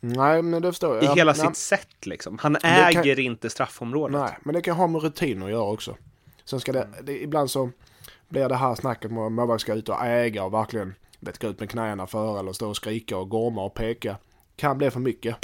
Nej, 0.00 0.42
men 0.42 0.62
det 0.62 0.72
förstår 0.72 0.94
jag. 0.94 1.04
I 1.04 1.18
hela 1.18 1.32
nej. 1.32 1.46
sitt 1.46 1.56
sätt 1.56 2.06
liksom. 2.06 2.38
Han 2.38 2.56
äger 2.62 3.14
kan... 3.14 3.24
inte 3.24 3.50
straffområdet. 3.50 4.20
Nej, 4.20 4.38
men 4.42 4.54
det 4.54 4.60
kan 4.60 4.76
ha 4.76 4.86
med 4.86 5.02
rutin 5.02 5.42
att 5.42 5.50
göra 5.50 5.70
också. 5.70 5.96
Sen 6.44 6.60
ska 6.60 6.72
det, 6.72 6.82
mm. 6.82 7.04
det 7.04 7.22
ibland 7.22 7.50
så 7.50 7.70
blir 8.28 8.48
det 8.48 8.56
här 8.56 8.74
snacket 8.74 9.10
om 9.10 9.18
att 9.18 9.32
målvakt 9.32 9.60
ska 9.60 9.74
ut 9.74 9.88
och 9.88 10.04
äga 10.04 10.44
och 10.44 10.54
verkligen 10.54 10.94
vet, 11.20 11.38
gå 11.38 11.48
ut 11.48 11.60
med 11.60 11.70
knäna 11.70 12.06
före 12.06 12.38
eller 12.38 12.52
stå 12.52 12.68
och 12.68 12.76
skrika 12.76 13.16
och 13.16 13.28
gorma 13.28 13.64
och 13.64 13.74
peka. 13.74 14.16
Kan 14.56 14.78
bli 14.78 14.90
för 14.90 15.00
mycket. 15.00 15.36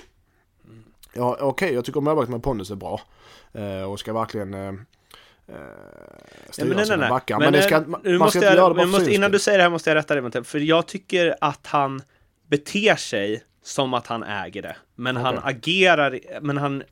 Mm. 0.64 0.84
Ja, 1.12 1.32
okej, 1.32 1.46
okay, 1.46 1.74
jag 1.74 1.84
tycker 1.84 2.00
målvakt 2.00 2.30
med 2.30 2.42
pondus 2.42 2.70
är 2.70 2.76
bra. 2.76 3.00
Eh, 3.52 3.82
och 3.82 4.00
ska 4.00 4.12
verkligen 4.12 4.54
eh, 4.54 4.72
styra 6.50 6.84
ja, 6.86 6.96
nej, 6.96 7.08
backar. 7.08 7.38
Men, 7.38 7.44
men 7.44 7.52
det 7.52 7.62
ska, 7.62 7.80
man, 7.80 8.00
man 8.04 8.18
måste 8.18 8.38
ska 8.38 8.46
jag, 8.46 8.52
inte 8.52 8.60
göra 8.60 8.74
det 8.74 8.86
måste, 8.86 9.14
Innan 9.14 9.30
du 9.30 9.38
säger 9.38 9.58
det 9.58 9.64
här 9.64 9.70
måste 9.70 9.90
jag 9.90 9.94
rätta 9.96 10.20
dig, 10.20 10.44
för 10.44 10.58
jag 10.58 10.86
tycker 10.86 11.36
att 11.40 11.66
han 11.66 12.02
beter 12.48 12.96
sig 12.96 13.44
som 13.62 13.94
att 13.94 14.06
han 14.06 14.22
äger 14.22 14.62
det. 14.62 14.76
Men 14.94 15.16
okay. 15.16 15.24
han 15.24 15.40
agerar, 15.42 16.20
men 16.40 16.56
han 16.56 16.82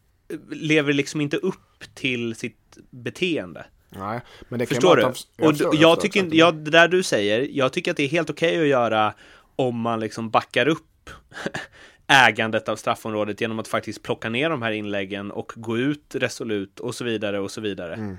lever 0.50 0.92
liksom 0.92 1.20
inte 1.20 1.36
upp 1.36 1.84
till 1.94 2.34
sitt 2.34 2.78
beteende. 2.90 3.66
Nej, 3.90 4.20
men 4.48 4.58
det 4.58 4.66
kan 4.66 4.74
Förstår 4.74 4.96
du? 4.96 5.02
vara 5.02 5.12
att 5.12 5.26
han- 5.38 5.46
och 5.48 5.52
förstår, 5.56 5.74
jag, 5.74 5.82
jag 5.82 6.00
tycker, 6.00 6.28
jag, 6.32 6.54
det 6.54 6.70
där 6.70 6.88
du 6.88 7.02
säger, 7.02 7.48
jag 7.50 7.72
tycker 7.72 7.90
att 7.90 7.96
det 7.96 8.02
är 8.02 8.08
helt 8.08 8.30
okej 8.30 8.60
att 8.60 8.66
göra 8.66 9.14
om 9.56 9.80
man 9.80 10.00
liksom 10.00 10.30
backar 10.30 10.68
upp 10.68 11.10
ägandet 12.06 12.68
av 12.68 12.76
straffområdet 12.76 13.40
genom 13.40 13.58
att 13.58 13.68
faktiskt 13.68 14.02
plocka 14.02 14.28
ner 14.28 14.50
de 14.50 14.62
här 14.62 14.72
inläggen 14.72 15.30
och 15.30 15.52
gå 15.56 15.78
ut 15.78 16.14
resolut 16.14 16.80
och 16.80 16.94
så 16.94 17.04
vidare 17.04 17.40
och 17.40 17.50
så 17.50 17.60
vidare. 17.60 17.92
Eh, 17.92 17.98
Mm. 17.98 18.16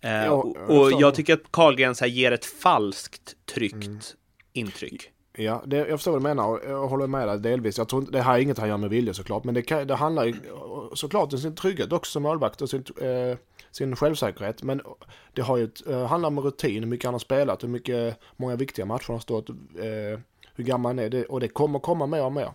Ja, 0.00 0.30
och 0.68 0.92
jag 0.92 1.14
tycker 1.14 1.34
att 1.34 1.52
Karlgrens 1.52 2.00
här 2.00 2.08
ger 2.08 2.32
ett 2.32 2.44
falskt 2.44 3.36
tryckt 3.54 3.74
Mm. 3.86 3.98
intryck. 4.52 5.10
Ja, 5.32 5.62
det, 5.66 5.76
jag 5.76 5.88
förstår 5.98 6.12
vad 6.12 6.20
du 6.20 6.22
menar 6.22 6.48
och 6.48 6.60
jag 6.68 6.88
håller 6.88 7.06
med 7.06 7.28
dig 7.28 7.38
delvis. 7.38 7.78
Jag 7.78 7.88
tror 7.88 8.00
inte, 8.02 8.12
det 8.12 8.22
här 8.22 8.34
är 8.34 8.38
inget 8.38 8.58
han 8.58 8.68
gör 8.68 8.76
med 8.76 8.90
vilja 8.90 9.14
såklart, 9.14 9.44
men 9.44 9.54
det, 9.54 9.62
kan, 9.62 9.86
det 9.86 9.94
handlar 9.94 10.34
såklart 10.96 11.32
om 11.32 11.38
sin 11.38 11.54
trygghet 11.54 11.92
också 11.92 12.12
som 12.12 12.22
målvakt 12.22 12.62
och 12.62 12.70
sin, 12.70 12.84
eh, 13.00 13.36
sin 13.70 13.96
självsäkerhet. 13.96 14.62
Men 14.62 14.80
det 15.32 15.42
har 15.42 15.56
ju 15.56 15.64
ett, 15.64 15.86
eh, 15.86 16.06
handlar 16.06 16.26
om 16.26 16.40
rutin, 16.40 16.82
hur 16.82 16.90
mycket 16.90 17.04
han 17.04 17.14
har 17.14 17.18
spelat, 17.18 17.62
hur 17.62 17.68
mycket, 17.68 18.18
många 18.36 18.56
viktiga 18.56 18.84
matcher 18.86 19.04
han 19.06 19.14
har 19.14 19.20
stått, 19.20 19.48
eh, 19.50 20.20
hur 20.54 20.64
gammal 20.64 20.90
han 20.90 20.98
är 20.98 21.10
det, 21.10 21.24
och 21.24 21.40
det 21.40 21.48
kommer 21.48 21.78
komma 21.78 22.06
mer 22.06 22.24
och 22.24 22.32
mer. 22.32 22.50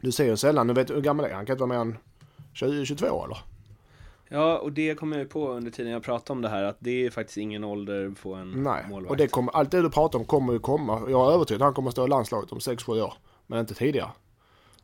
Du 0.00 0.12
ser 0.12 0.24
ju 0.24 0.36
sällan, 0.36 0.66
du 0.66 0.74
vet 0.74 0.90
hur 0.90 1.00
gammal 1.00 1.24
är 1.24 1.28
han? 1.30 1.36
Han 1.36 1.46
kan 1.46 1.54
inte 1.54 1.64
vara 1.64 1.84
mer 1.84 1.90
än 1.92 1.96
20-22 2.54 3.24
eller? 3.24 3.38
Ja, 4.28 4.58
och 4.58 4.72
det 4.72 4.94
kom 4.94 5.12
jag 5.12 5.18
ju 5.20 5.26
på 5.26 5.48
under 5.48 5.70
tiden 5.70 5.92
jag 5.92 6.02
pratade 6.02 6.32
om 6.32 6.42
det 6.42 6.48
här, 6.48 6.64
att 6.64 6.76
det 6.78 7.06
är 7.06 7.10
faktiskt 7.10 7.36
ingen 7.38 7.64
ålder 7.64 8.14
på 8.22 8.34
en 8.34 8.50
Nej, 8.50 8.84
målvakt. 8.90 9.10
och 9.10 9.16
det 9.16 9.26
kommer, 9.28 9.52
allt 9.56 9.70
det 9.70 9.82
du 9.82 9.90
pratar 9.90 10.18
om 10.18 10.24
kommer 10.24 10.52
ju 10.52 10.58
komma. 10.58 11.02
Jag 11.08 11.28
är 11.30 11.34
övertygad 11.34 11.62
att 11.62 11.66
han 11.66 11.74
kommer 11.74 11.88
att 11.88 11.94
stå 11.94 12.04
i 12.04 12.08
landslaget 12.08 12.52
om 12.52 12.58
6-7 12.58 13.02
år. 13.02 13.14
Men 13.46 13.58
inte 13.60 13.74
tidigare. 13.74 14.10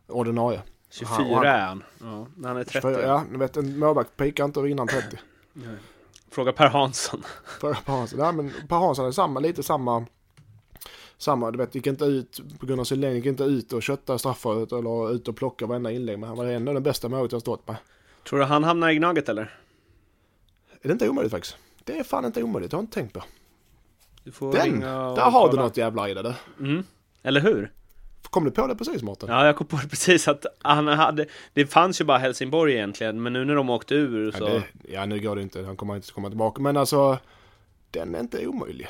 Ordinarie. 0.06 0.62
24 0.90 1.14
han- 1.14 1.44
är 1.46 1.60
han. 1.60 1.82
Ja, 2.00 2.26
när 2.36 2.48
han 2.48 2.56
är 2.58 2.64
30. 2.64 2.80
För, 2.80 3.02
ja, 3.02 3.24
du 3.32 3.38
vet 3.38 3.56
en 3.56 3.78
målvakt 3.78 4.16
pikar 4.16 4.44
inte 4.44 4.60
innan 4.60 4.86
30. 4.88 5.16
Fråga 6.30 6.52
Per 6.52 6.68
Hansson. 6.68 7.22
För 7.60 7.74
Per 7.74 7.92
Hansson, 7.92 8.18
nej, 8.18 8.32
men 8.32 8.52
Per 8.68 8.76
Hansson 8.76 9.06
är 9.06 9.12
samma, 9.12 9.40
lite 9.40 9.62
samma, 9.62 10.06
samma, 11.18 11.50
du 11.50 11.58
vet, 11.58 11.74
gick 11.74 11.86
inte 11.86 12.04
ut 12.04 12.40
på 12.60 12.66
grund 12.66 12.80
av 12.80 12.84
sin 12.84 13.00
längd, 13.00 13.16
gick 13.16 13.26
inte 13.26 13.44
ut 13.44 13.72
och 13.72 13.82
kötta 13.82 14.18
straffområdet 14.18 14.72
eller 14.72 15.12
ut 15.12 15.28
och 15.28 15.36
plocka 15.36 15.66
varenda 15.66 15.90
inlägg, 15.90 16.18
men 16.18 16.28
han 16.28 16.38
var 16.38 16.44
ändå 16.46 16.72
den 16.72 16.82
bästa 16.82 17.08
målet 17.08 17.32
jag 17.32 17.40
stått 17.40 17.68
med. 17.68 17.76
Tror 18.28 18.38
du 18.38 18.44
han 18.44 18.64
hamnar 18.64 18.90
i 18.90 18.94
Gnaget 18.94 19.28
eller? 19.28 19.42
Är 20.82 20.88
det 20.88 20.92
inte 20.92 21.08
omöjligt 21.08 21.32
faktiskt? 21.32 21.56
Det 21.84 21.98
är 21.98 22.04
fan 22.04 22.24
inte 22.24 22.42
omöjligt, 22.42 22.72
jag 22.72 22.78
har 22.78 22.82
inte 22.82 22.94
tänkt 22.94 23.12
på. 23.12 23.22
Du 24.24 24.32
får 24.32 24.52
Den, 24.52 24.80
där 24.80 25.30
har 25.30 25.50
du 25.50 25.56
något 25.56 25.76
jävla 25.76 26.08
i 26.08 26.14
det. 26.14 26.34
Mm. 26.60 26.84
Eller 27.22 27.40
hur? 27.40 27.72
Kom 28.22 28.44
du 28.44 28.50
på 28.50 28.66
det 28.66 28.76
precis 28.76 29.02
Mårten? 29.02 29.28
Ja, 29.28 29.46
jag 29.46 29.56
kom 29.56 29.66
på 29.66 29.76
det 29.76 29.88
precis 29.88 30.28
att 30.28 30.46
han 30.62 30.88
hade... 30.88 31.26
Det 31.54 31.66
fanns 31.66 32.00
ju 32.00 32.04
bara 32.04 32.18
Helsingborg 32.18 32.74
egentligen, 32.74 33.22
men 33.22 33.32
nu 33.32 33.44
när 33.44 33.54
de 33.54 33.70
åkte 33.70 33.94
ur 33.94 34.32
så... 34.32 34.44
Ja, 34.44 34.48
det, 34.48 34.92
ja, 34.92 35.06
nu 35.06 35.20
går 35.20 35.36
det 35.36 35.42
inte, 35.42 35.62
han 35.62 35.76
kommer 35.76 35.96
inte 35.96 36.12
komma 36.12 36.28
tillbaka, 36.28 36.62
men 36.62 36.76
alltså, 36.76 37.18
den 37.90 38.14
är 38.14 38.20
inte 38.20 38.46
omöjlig. 38.46 38.88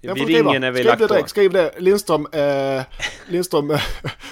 Vi 0.00 0.08
ringer 0.10 0.60
när 0.60 0.70
vi 0.70 0.76
skriv 0.78 0.86
lagt 0.86 0.98
det 0.98 1.08
på. 1.08 1.14
direkt, 1.14 1.30
skriv 1.30 1.52
det. 1.52 1.74
Lindström, 1.78 2.26
eh, 2.32 2.82
Lindström 3.28 3.70
eh, 3.70 3.80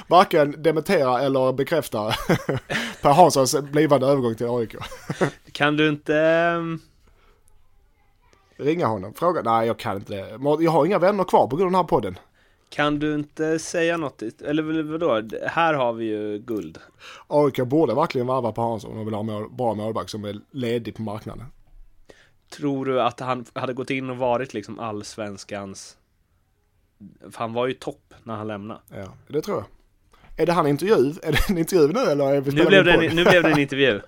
varken 0.06 0.62
dementerar 0.62 1.20
eller 1.20 1.52
bekräftar 1.52 2.16
Per 3.02 3.10
Hanssons 3.12 3.60
blivande 3.60 4.06
övergång 4.06 4.34
till 4.34 4.46
AIK. 4.46 4.74
Kan 5.52 5.76
du 5.76 5.88
inte... 5.88 6.16
ehm, 6.16 6.80
Ringa 8.56 8.86
honom, 8.86 9.14
fråga. 9.14 9.42
Nej, 9.42 9.66
jag 9.66 9.78
kan 9.78 9.96
inte 9.96 10.12
det. 10.14 10.38
Jag 10.64 10.70
har 10.70 10.86
inga 10.86 10.98
vänner 10.98 11.24
kvar 11.24 11.46
på 11.46 11.56
grund 11.56 11.66
av 11.66 11.72
den 11.72 11.78
här 11.78 11.88
podden. 11.88 12.18
Kan 12.70 12.98
du 12.98 13.14
inte 13.14 13.58
säga 13.58 13.96
något? 13.96 14.22
Eller 14.22 14.82
vadå? 14.82 15.22
Här 15.46 15.74
har 15.74 15.92
vi 15.92 16.04
ju 16.04 16.38
guld. 16.38 16.78
AIK 17.26 17.56
borde 17.56 17.94
verkligen 17.94 18.26
varva 18.26 18.52
Per 18.52 18.62
Hansson 18.62 18.90
om 18.90 18.96
de 18.96 19.04
vill 19.04 19.14
ha 19.14 19.22
mål, 19.22 19.50
bra 19.50 19.74
målvakt 19.74 20.10
som 20.10 20.24
är 20.24 20.40
ledig 20.50 20.96
på 20.96 21.02
marknaden. 21.02 21.44
Tror 22.50 22.84
du 22.84 23.02
att 23.02 23.20
han 23.20 23.44
hade 23.54 23.72
gått 23.72 23.90
in 23.90 24.10
och 24.10 24.16
varit 24.16 24.54
liksom 24.54 24.78
allsvenskans... 24.78 25.96
För 27.20 27.38
han 27.38 27.52
var 27.52 27.66
ju 27.66 27.74
topp 27.74 28.14
när 28.22 28.36
han 28.36 28.46
lämnade. 28.46 28.80
Ja, 28.88 29.14
det 29.28 29.42
tror 29.42 29.56
jag. 29.56 29.66
Är 30.36 30.46
det 30.46 30.52
han 30.52 30.66
intervju? 30.66 31.14
Är 31.22 31.32
det 31.32 31.50
en 31.50 31.58
intervju 31.58 31.92
nu 31.92 32.00
eller? 32.00 32.34
Är 32.34 32.40
vi 32.40 32.52
Nu 32.52 32.66
blev, 32.66 32.84
det 32.84 32.92
en, 32.92 33.16
nu 33.16 33.24
blev 33.24 33.42
det 33.42 33.50
en 33.50 33.58
intervju. 33.58 34.00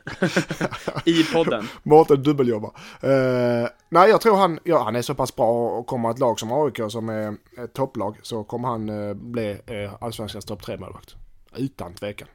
I 1.05 1.25
podden. 1.25 1.69
Mårten 1.83 2.23
dubbeljobbar. 2.23 2.71
Uh, 3.05 3.69
nej, 3.89 4.11
jag 4.11 4.21
tror 4.21 4.37
han, 4.37 4.59
ja, 4.65 4.83
han 4.83 4.97
är 4.97 5.03
så 5.03 5.15
pass 5.15 5.37
bra 5.37 5.79
och 5.79 5.87
kommer 5.87 6.11
ett 6.11 6.19
lag 6.19 6.41
som 6.41 6.53
AIK 6.53 6.81
som 6.89 7.09
är 7.09 7.37
ett 7.65 7.73
topplag 7.73 8.17
så 8.23 8.45
kommer 8.45 8.69
han 8.69 8.89
eh, 8.89 9.15
bli 9.15 9.59
uh, 9.71 9.95
allsvenskans 10.01 10.45
topp 10.45 10.63
tre 10.63 10.77
målvakt. 10.77 11.15
Utan 11.57 11.95
tvekan. 11.95 12.29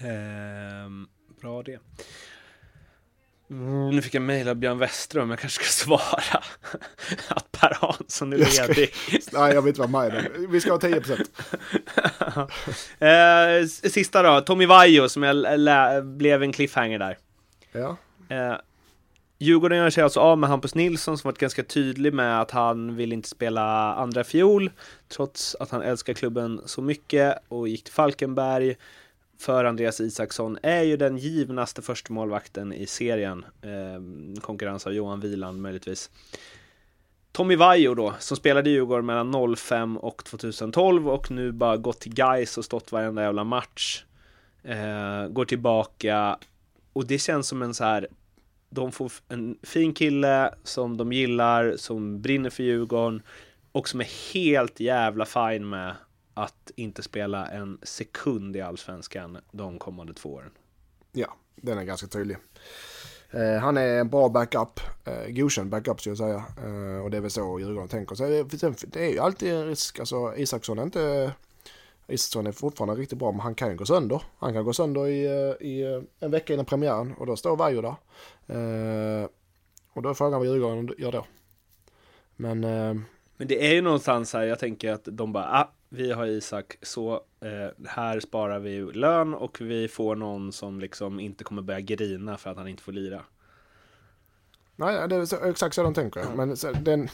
Ehm, 0.00 1.08
bra 1.46 1.62
det. 1.62 1.78
Mm, 3.50 3.90
nu 3.90 4.02
fick 4.02 4.14
jag 4.14 4.22
mejl 4.22 4.48
av 4.48 4.54
Björn 4.56 4.78
Westerholm, 4.78 5.30
jag 5.30 5.38
kanske 5.38 5.64
ska 5.64 5.86
svara 5.86 6.22
att 7.28 7.52
Per 7.52 7.74
Hansson 7.80 8.32
är 8.32 8.38
Jag 8.38 8.52
ska- 8.52 8.66
ledig. 8.66 8.94
Nej, 9.32 9.54
jag 9.54 9.62
vara 9.78 9.88
med 9.88 10.08
i 10.08 10.10
den. 10.10 10.50
Vi 10.50 10.60
ska 10.60 10.70
ha 10.72 10.78
10 10.78 11.00
procent. 11.00 11.30
Eh, 12.98 13.62
s- 13.64 13.92
sista 13.92 14.22
då, 14.22 14.40
Tommy 14.40 14.66
Vaiho 14.66 15.08
som 15.08 15.22
jag 15.22 15.36
blev 16.06 16.42
en 16.42 16.52
cliffhanger 16.52 16.98
där. 16.98 17.18
Ja. 17.72 17.96
Eh, 18.28 18.54
Djurgården 19.38 19.78
gör 19.78 19.90
sig 19.90 20.02
alltså 20.04 20.20
av 20.20 20.38
med 20.38 20.50
Hampus 20.50 20.74
Nilsson 20.74 21.18
som 21.18 21.28
varit 21.28 21.38
ganska 21.38 21.62
tydlig 21.64 22.14
med 22.14 22.40
att 22.40 22.50
han 22.50 22.96
vill 22.96 23.12
inte 23.12 23.28
spela 23.28 23.94
andra 23.94 24.24
fiol 24.24 24.70
trots 25.08 25.54
att 25.60 25.70
han 25.70 25.82
älskar 25.82 26.12
klubben 26.14 26.60
så 26.66 26.82
mycket 26.82 27.38
och 27.48 27.68
gick 27.68 27.84
till 27.84 27.92
Falkenberg. 27.94 28.76
För 29.38 29.64
Andreas 29.64 30.00
Isaksson 30.00 30.58
är 30.62 30.82
ju 30.82 30.96
den 30.96 31.18
givnaste 31.18 31.82
första 31.82 32.12
målvakten 32.12 32.72
i 32.72 32.86
serien. 32.86 33.44
Eh, 33.62 34.40
konkurrens 34.40 34.86
av 34.86 34.94
Johan 34.94 35.20
Wieland 35.20 35.62
möjligtvis. 35.62 36.10
Tommy 37.32 37.56
Vaiho 37.56 37.94
då, 37.94 38.14
som 38.18 38.36
spelade 38.36 38.70
i 38.70 38.72
Djurgården 38.72 39.06
mellan 39.06 39.56
05 39.56 39.96
och 39.96 40.24
2012 40.24 41.08
och 41.08 41.30
nu 41.30 41.52
bara 41.52 41.76
gått 41.76 42.00
till 42.00 42.14
Gais 42.14 42.58
och 42.58 42.64
stått 42.64 42.92
varenda 42.92 43.22
jävla 43.22 43.44
match. 43.44 44.04
Eh, 44.62 45.28
går 45.28 45.44
tillbaka 45.44 46.38
och 46.92 47.06
det 47.06 47.18
känns 47.18 47.48
som 47.48 47.62
en 47.62 47.74
så 47.74 47.84
här 47.84 48.08
de 48.70 48.92
får 48.92 49.12
en 49.28 49.58
fin 49.62 49.94
kille 49.94 50.54
som 50.64 50.96
de 50.96 51.12
gillar, 51.12 51.76
som 51.76 52.22
brinner 52.22 52.50
för 52.50 52.62
Djurgården 52.62 53.22
och 53.72 53.88
som 53.88 54.00
är 54.00 54.32
helt 54.34 54.80
jävla 54.80 55.24
fin 55.24 55.68
med 55.68 55.94
att 56.36 56.70
inte 56.76 57.02
spela 57.02 57.46
en 57.46 57.78
sekund 57.82 58.56
i 58.56 58.60
Allsvenskan 58.60 59.38
de 59.50 59.78
kommande 59.78 60.14
två 60.14 60.28
åren. 60.28 60.50
ja, 61.12 61.36
den 61.56 61.78
är 61.78 61.84
ganska 61.84 62.06
tydlig. 62.06 62.36
Eh, 63.30 63.56
han 63.56 63.76
är 63.76 64.00
en 64.00 64.08
bra 64.08 64.28
backup, 64.28 64.80
eh, 65.04 65.28
godkänd 65.28 65.70
backup 65.70 66.00
skulle 66.00 66.10
jag 66.10 66.18
säga. 66.18 66.44
Eh, 66.68 67.04
och 67.04 67.10
det 67.10 67.16
är 67.16 67.20
väl 67.20 67.30
så 67.30 67.60
Djurgården 67.60 67.88
tänker. 67.88 68.14
Så 68.14 68.24
det, 68.86 69.00
är 69.00 69.12
ju 69.12 69.18
alltid 69.18 69.52
en 69.52 69.66
risk, 69.66 69.98
alltså 69.98 70.36
Isaksson 70.36 70.78
är 70.78 70.82
inte... 70.82 71.32
Isaksson 72.06 72.46
är 72.46 72.52
fortfarande 72.52 72.94
riktigt 73.02 73.18
bra, 73.18 73.32
men 73.32 73.40
han 73.40 73.54
kan 73.54 73.70
ju 73.70 73.76
gå 73.76 73.86
sönder. 73.86 74.22
Han 74.38 74.52
kan 74.52 74.64
gå 74.64 74.72
sönder 74.72 75.06
i, 75.06 75.24
eh, 75.24 75.66
i 75.66 75.82
eh, 75.82 76.02
en 76.20 76.30
vecka 76.30 76.52
innan 76.52 76.66
premiären 76.66 77.14
och 77.14 77.26
då 77.26 77.36
står 77.36 77.56
Vaiho 77.56 77.82
där. 77.82 77.96
Eh, 78.46 79.28
och 79.92 80.02
då 80.02 80.08
är 80.08 80.14
frågan 80.14 80.40
vad 80.40 80.48
Djurgården 80.48 80.94
gör 80.98 81.12
då. 81.12 81.26
Men 82.36 82.64
eh, 82.64 82.94
Men 83.36 83.48
det 83.48 83.70
är 83.70 83.74
ju 83.74 83.82
någonstans 83.82 84.32
här, 84.32 84.42
jag 84.42 84.58
tänker 84.58 84.92
att 84.92 85.04
de 85.04 85.32
bara, 85.32 85.44
ah, 85.44 85.72
vi 85.88 86.12
har 86.12 86.26
Isak, 86.26 86.76
så 86.82 87.14
eh, 87.40 87.86
här 87.88 88.20
sparar 88.20 88.58
vi 88.58 88.92
lön 88.92 89.34
och 89.34 89.60
vi 89.60 89.88
får 89.88 90.16
någon 90.16 90.52
som 90.52 90.80
liksom 90.80 91.20
inte 91.20 91.44
kommer 91.44 91.62
börja 91.62 91.80
grina 91.80 92.36
för 92.36 92.50
att 92.50 92.56
han 92.56 92.68
inte 92.68 92.82
får 92.82 92.92
lira. 92.92 93.22
Nej, 94.76 95.08
det 95.08 95.16
är 95.16 95.24
så, 95.24 95.44
exakt 95.44 95.74
så 95.74 95.82
de 95.82 95.94
tänker. 95.94 96.24
Men 96.36 96.56
så, 96.56 96.72
den, 96.72 97.08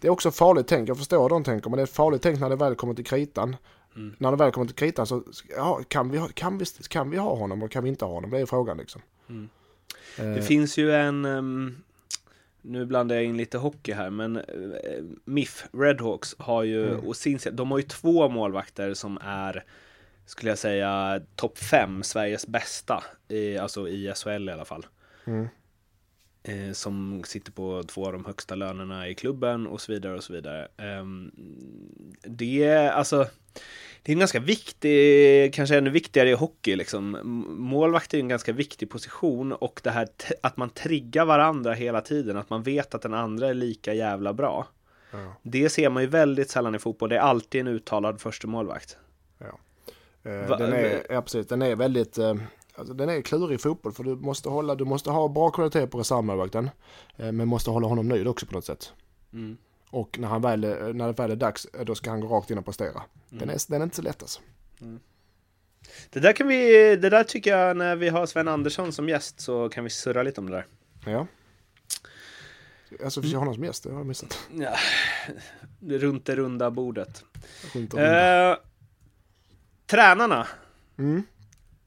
det 0.00 0.08
är 0.08 0.12
också 0.12 0.30
farligt 0.30 0.66
tänk. 0.66 0.88
Jag 0.88 0.98
förstår 0.98 1.22
hur 1.22 1.28
de 1.28 1.44
tänker. 1.44 1.70
Men 1.70 1.76
det 1.76 1.82
är 1.82 1.86
farligt 1.86 2.22
tänk 2.22 2.40
när 2.40 2.50
det 2.50 2.56
väl 2.56 2.74
kommer 2.74 2.94
till 2.94 3.04
kritan. 3.04 3.56
Mm. 3.96 4.16
När 4.18 4.30
det 4.30 4.36
väl 4.36 4.52
kommer 4.52 4.66
till 4.66 4.76
kritan 4.76 5.06
så 5.06 5.22
ja, 5.56 5.80
kan, 5.88 6.10
vi, 6.10 6.20
kan, 6.34 6.58
vi, 6.58 6.64
kan 6.88 7.10
vi 7.10 7.16
ha 7.16 7.36
honom 7.36 7.62
och 7.62 7.70
kan 7.70 7.84
vi 7.84 7.88
inte 7.88 8.04
ha 8.04 8.12
honom? 8.12 8.30
Det 8.30 8.38
är 8.38 8.46
frågan 8.46 8.76
liksom. 8.76 9.02
Mm. 9.28 9.48
Eh, 10.18 10.24
Det 10.24 10.42
finns 10.42 10.76
ju 10.76 10.92
en, 10.92 11.24
ehm, 11.24 11.76
nu 12.66 12.86
blandar 12.86 13.16
jag 13.16 13.24
in 13.24 13.36
lite 13.36 13.58
hockey 13.58 13.92
här, 13.92 14.10
men 14.10 14.36
eh, 14.36 14.42
MIF, 15.24 15.66
Redhawks, 15.72 16.34
har 16.38 16.62
ju, 16.62 16.88
Mm. 16.92 17.04
och 17.06 17.16
sin, 17.16 17.38
de 17.52 17.70
har 17.70 17.78
ju 17.78 17.84
två 17.84 18.28
målvakter 18.28 18.94
som 18.94 19.18
är, 19.22 19.64
skulle 20.26 20.50
jag 20.50 20.58
säga, 20.58 21.20
topp 21.36 21.58
fem, 21.58 22.02
Sveriges 22.02 22.46
bästa, 22.46 23.04
i, 23.28 23.58
alltså 23.58 23.88
i 23.88 24.12
SHL 24.14 24.48
i 24.48 24.52
alla 24.52 24.64
fall. 24.64 24.86
Mm. 25.24 25.48
Eh, 26.42 26.72
som 26.72 27.22
sitter 27.26 27.52
på 27.52 27.82
två 27.82 28.06
av 28.06 28.12
de 28.12 28.24
högsta 28.24 28.54
lönerna 28.54 29.08
i 29.08 29.14
klubben 29.14 29.66
och 29.66 29.80
så 29.80 29.92
vidare 29.92 30.14
och 30.16 30.24
så 30.24 30.32
vidare. 30.32 30.68
Ehm, 30.76 31.30
det 32.22 32.64
är 32.64 32.90
alltså, 32.90 33.26
det 34.06 34.12
är 34.12 34.14
en 34.14 34.18
ganska 34.18 34.40
viktig, 34.40 35.54
kanske 35.54 35.76
ännu 35.78 35.90
viktigare 35.90 36.30
i 36.30 36.32
hockey 36.34 36.76
liksom. 36.76 37.18
Målvakt 37.58 38.14
är 38.14 38.18
en 38.18 38.28
ganska 38.28 38.52
viktig 38.52 38.90
position 38.90 39.52
och 39.52 39.80
det 39.84 39.90
här 39.90 40.08
att 40.40 40.56
man 40.56 40.70
triggar 40.70 41.24
varandra 41.24 41.72
hela 41.72 42.00
tiden, 42.00 42.36
att 42.36 42.50
man 42.50 42.62
vet 42.62 42.94
att 42.94 43.02
den 43.02 43.14
andra 43.14 43.48
är 43.48 43.54
lika 43.54 43.94
jävla 43.94 44.32
bra. 44.32 44.66
ja, 45.12 45.18
Det 45.42 45.68
ser 45.68 45.90
man 45.90 46.02
ju 46.02 46.08
väldigt 46.08 46.50
sällan 46.50 46.74
i 46.74 46.78
fotboll, 46.78 47.08
det 47.08 47.16
är 47.16 47.20
alltid 47.20 47.60
en 47.60 47.66
uttalad 47.66 48.20
första 48.20 48.46
målvakt. 48.48 48.96
eh, 50.22 50.48
Va- 50.48 50.56
den, 50.56 50.72
är, 50.72 51.06
ja, 51.10 51.22
precis, 51.22 51.46
den 51.46 51.62
är 51.62 51.76
väldigt... 51.76 52.18
Eh, 52.18 52.34
alltså, 52.74 52.94
den 52.94 53.08
är 53.08 53.22
klurig 53.22 53.60
fotboll 53.60 53.92
för 53.92 54.04
du 54.04 54.16
måste, 54.16 54.48
hålla, 54.48 54.74
du 54.74 54.84
måste 54.84 55.10
ha 55.10 55.28
bra 55.28 55.50
kvalitet 55.50 55.86
på 55.86 55.98
reservmålvakten. 55.98 56.70
Eh, 57.16 57.32
men 57.32 57.48
måste 57.48 57.70
hålla 57.70 57.86
honom 57.88 58.08
nöjd 58.08 58.26
också 58.28 58.46
på 58.46 58.54
något 58.54 58.64
sätt. 58.64 58.92
Mm. 59.32 59.56
Och 59.96 60.18
när, 60.18 60.28
han 60.28 60.42
väl, 60.42 60.60
när 60.94 61.06
det 61.06 61.12
väl 61.12 61.30
är 61.30 61.36
dags, 61.36 61.66
då 61.84 61.94
ska 61.94 62.10
han 62.10 62.20
gå 62.20 62.28
rakt 62.28 62.50
in 62.50 62.58
och 62.58 62.64
prestera. 62.64 63.02
Den, 63.28 63.42
Mm. 63.42 63.54
är, 63.54 63.70
den 63.70 63.80
är 63.80 63.84
inte 63.84 63.96
så 63.96 64.02
lätt 64.02 64.22
alltså. 64.22 64.40
Det 66.10 66.20
där 66.20 66.32
kan 66.32 66.48
vi, 66.48 66.56
det 66.96 67.10
där 67.10 67.24
tycker 67.24 67.50
jag 67.58 67.76
när 67.76 67.96
vi 67.96 68.08
har 68.08 68.26
Sven 68.26 68.48
Andersson 68.48 68.92
som 68.92 69.08
gäst 69.08 69.40
så 69.40 69.68
kan 69.68 69.84
vi 69.84 69.90
surra 69.90 70.22
lite 70.22 70.40
om 70.40 70.50
det 70.50 70.56
där. 70.56 70.66
Ja. 71.12 71.26
Alltså 73.04 73.20
Mm. 73.20 73.28
vi 73.28 73.34
har 73.34 73.38
honom 73.40 73.54
som 73.54 73.64
gäst, 73.64 73.82
det 73.82 73.90
har 73.90 73.96
jag 73.98 74.06
missat. 74.06 74.38
Ja, 74.52 74.76
runt 75.98 76.24
det 76.24 76.36
runda 76.36 76.70
bordet. 76.70 77.24
Runt 77.74 77.94
runda. 77.94 78.50
Eh, 78.52 78.56
tränarna. 79.86 80.46
Mm. 80.98 81.22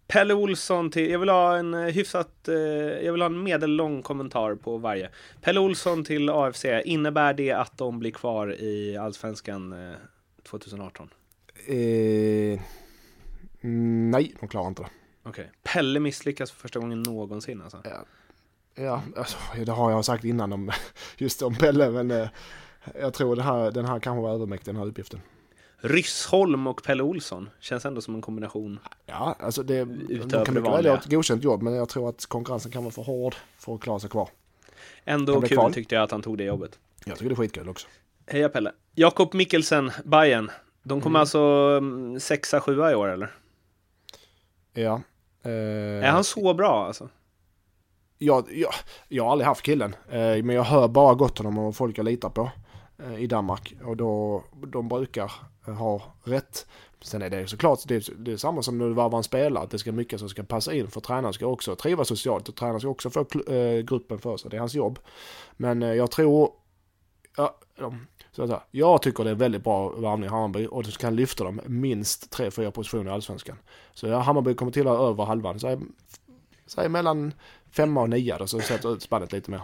Pelle 0.09 0.33
Olsson 0.33 0.91
till, 0.91 1.09
jag 1.11 1.19
vill 1.19 1.29
ha 1.29 1.57
en 1.57 1.73
eh, 1.73 1.79
hyfsat, 1.81 2.47
eh, 2.47 2.55
jag 2.55 3.11
vill 3.11 3.21
ha 3.21 3.25
en 3.25 3.43
medellång 3.43 4.01
kommentar 4.01 4.55
på 4.55 4.77
varje. 4.77 5.09
Pelle 5.41 5.59
Olsson 5.59 6.03
till 6.03 6.29
AFC, 6.29 6.65
innebär 6.85 7.33
det 7.33 7.51
att 7.51 7.77
de 7.77 7.99
blir 7.99 8.11
kvar 8.11 8.61
i 8.61 8.97
Allsvenskan 8.97 9.89
eh, 9.89 9.95
2018? 10.43 11.09
Eh, 11.67 12.59
nej, 13.61 14.35
de 14.39 14.49
klarar 14.49 14.67
inte 14.67 14.81
det. 14.81 14.89
Okej. 15.23 15.51
Pelle 15.63 15.99
misslyckas 15.99 16.51
för 16.51 16.59
första 16.59 16.79
gången 16.79 17.03
någonsin 17.03 17.61
alltså. 17.61 17.81
Ja, 18.75 19.01
alltså, 19.17 19.37
det 19.65 19.71
har 19.71 19.91
jag 19.91 20.05
sagt 20.05 20.23
innan 20.23 20.53
om 20.53 20.71
just 21.17 21.41
om 21.41 21.55
Pelle, 21.55 21.89
men 21.91 22.11
eh, 22.11 22.29
jag 22.99 23.13
tror 23.13 23.35
det 23.35 23.43
här, 23.43 23.71
den 23.71 23.85
här 23.85 23.99
kanske 23.99 24.21
var 24.21 24.33
övermäktig, 24.33 24.73
den 24.73 24.81
här 24.81 24.87
uppgiften. 24.87 25.21
Ryssholm 25.81 26.67
och 26.67 26.83
Pelle 26.83 27.03
Olsson 27.03 27.49
känns 27.59 27.85
ändå 27.85 28.01
som 28.01 28.15
en 28.15 28.21
kombination. 28.21 28.79
Ja, 29.05 29.35
alltså 29.39 29.63
det, 29.63 29.85
de 29.85 30.29
kan 30.45 30.53
mycket 30.53 30.71
väl 30.71 30.85
göra 30.85 30.97
ett 30.97 31.05
godkänt 31.05 31.43
jobb, 31.43 31.61
men 31.61 31.73
jag 31.73 31.89
tror 31.89 32.09
att 32.09 32.25
konkurrensen 32.25 32.71
kan 32.71 32.83
vara 32.83 32.91
för 32.91 33.03
hård 33.03 33.35
för 33.57 33.75
att 33.75 33.81
klara 33.81 33.99
sig 33.99 34.09
kvar. 34.09 34.29
Ändå 35.05 35.41
kul 35.41 35.49
kvar. 35.49 35.69
tyckte 35.69 35.95
jag 35.95 36.03
att 36.03 36.11
han 36.11 36.21
tog 36.21 36.37
det 36.37 36.43
jobbet. 36.43 36.79
Jag 37.05 37.17
tycker 37.17 37.29
det 37.29 37.33
är 37.33 37.35
skitkul 37.35 37.69
också. 37.69 37.87
Heja 38.27 38.49
Pelle. 38.49 38.71
Jakob 38.95 39.33
Mikkelsen, 39.33 39.91
Bayern. 40.05 40.51
De 40.83 41.01
kommer 41.01 41.19
alltså 41.19 41.39
mm, 41.77 42.19
sexa, 42.19 42.61
sjua 42.61 42.91
i 42.91 42.95
år 42.95 43.07
eller? 43.07 43.31
Ja. 44.73 45.01
Eh, 45.43 45.51
Är 45.51 46.11
han 46.11 46.23
så 46.23 46.53
bra 46.53 46.85
alltså? 46.85 47.09
jag, 48.19 48.45
jag, 48.51 48.73
jag 49.07 49.23
har 49.23 49.31
aldrig 49.31 49.47
haft 49.47 49.61
killen, 49.61 49.95
eh, 50.09 50.43
men 50.43 50.49
jag 50.49 50.63
hör 50.63 50.87
bara 50.87 51.13
gott 51.13 51.39
om 51.39 51.45
honom 51.45 51.65
och 51.65 51.75
folk 51.75 51.97
jag 51.97 52.05
litar 52.05 52.29
på 52.29 52.51
eh, 53.03 53.15
i 53.15 53.27
Danmark. 53.27 53.73
Och 53.83 53.97
då, 53.97 54.43
de 54.67 54.87
brukar 54.87 55.31
eh, 55.69 55.75
ha 55.75 56.01
rätt. 56.23 56.67
Sen 57.01 57.21
är 57.21 57.29
det 57.29 57.47
såklart, 57.47 57.79
det, 57.85 57.95
är- 57.95 58.13
det 58.17 58.31
är 58.31 58.37
samma 58.37 58.61
som 58.61 58.77
när 58.77 58.85
du 58.85 58.93
varvar 58.93 59.17
en 59.17 59.23
spelare, 59.23 59.63
att 59.63 59.71
det 59.71 59.79
ska 59.79 59.91
mycket 59.91 60.19
som 60.19 60.29
ska 60.29 60.43
passa 60.43 60.73
in. 60.73 60.87
För 60.87 61.01
tränaren 61.01 61.33
ska 61.33 61.45
också 61.45 61.75
trivas 61.75 62.07
socialt 62.07 62.49
och 62.49 62.55
tränaren 62.55 62.79
ska 62.79 62.89
också 62.89 63.09
få 63.09 63.25
eh, 63.53 63.79
gruppen 63.81 64.19
för 64.19 64.37
sig. 64.37 64.49
Det 64.51 64.57
är 64.57 64.59
hans 64.59 64.75
jobb. 64.75 64.99
Men 65.57 65.83
eh, 65.83 65.93
jag 65.93 66.11
tror, 66.11 66.51
ja, 67.37 67.55
så 68.31 68.43
att 68.43 68.49
säga, 68.49 68.61
jag 68.71 69.01
tycker 69.01 69.23
det 69.23 69.29
är 69.29 69.35
väldigt 69.35 69.63
bra 69.63 69.89
värvning 69.89 70.25
i 70.25 70.29
Hammarby 70.29 70.67
och 70.71 70.83
det 70.83 70.97
kan 70.97 71.15
lyfta 71.15 71.43
dem 71.43 71.61
minst 71.65 72.35
3-4 72.37 72.71
positioner 72.71 73.11
i 73.11 73.13
Allsvenskan. 73.13 73.55
Så 73.93 74.07
ja, 74.07 74.19
Hammarby 74.19 74.53
kommer 74.53 74.71
till 74.71 74.87
att 74.87 74.99
över 74.99 75.23
halvan. 75.25 75.59
Så 75.59 75.81
Säg 76.65 76.89
mellan 76.89 77.33
femma 77.71 78.01
och 78.01 78.09
nia 78.09 78.37
då, 78.37 78.47
så 78.47 78.59
sätter 78.59 78.93
ut 78.93 79.01
spannet 79.01 79.31
lite 79.31 79.51
mer. 79.51 79.61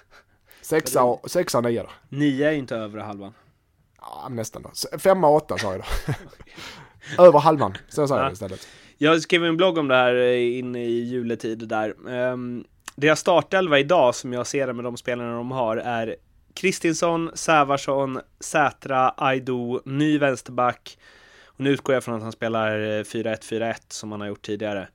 Sexa 0.62 1.04
och, 1.04 1.30
sexa 1.30 1.58
och 1.58 1.64
nia 1.64 1.82
då. 1.82 1.88
Nio 2.16 2.48
är 2.48 2.52
inte 2.52 2.76
övre 2.76 3.00
halvan. 3.00 3.32
Ja, 4.10 4.28
nästan 4.30 4.62
då. 4.62 4.98
Femma 4.98 5.28
åtta 5.28 5.58
sa 5.58 5.72
jag 5.72 5.80
då. 5.80 6.12
Över 7.24 7.38
halvan, 7.38 7.76
så 7.88 8.06
säger 8.08 8.20
Ja. 8.20 8.24
jag 8.26 8.32
istället. 8.32 8.68
Jag 8.98 9.20
skrev 9.22 9.44
en 9.44 9.56
blogg 9.56 9.78
om 9.78 9.88
det 9.88 9.94
här 9.94 10.14
eh, 10.14 10.58
in 10.58 10.76
i 10.76 10.88
juletid 10.90 11.68
där. 11.68 11.94
Um, 12.32 12.64
deras 12.96 13.20
startelva 13.20 13.78
idag 13.78 14.14
som 14.14 14.32
jag 14.32 14.46
ser 14.46 14.66
det 14.66 14.72
med 14.72 14.84
de 14.84 14.96
spelarna 14.96 15.36
de 15.36 15.50
har 15.50 15.76
är 15.76 16.16
Kristinsson, 16.54 17.30
Sävarsson, 17.34 18.20
Sätra, 18.40 19.14
Aido, 19.16 19.80
ny 19.84 20.18
vänsterback. 20.18 20.98
Och 21.46 21.60
nu 21.60 21.70
utgår 21.70 21.94
jag 21.94 22.04
från 22.04 22.14
att 22.14 22.22
han 22.22 22.32
spelar 22.32 22.80
eh, 22.80 23.02
4-1-4-1 23.02 23.74
som 23.88 24.12
han 24.12 24.20
har 24.20 24.28
gjort 24.28 24.42
tidigare. 24.42 24.88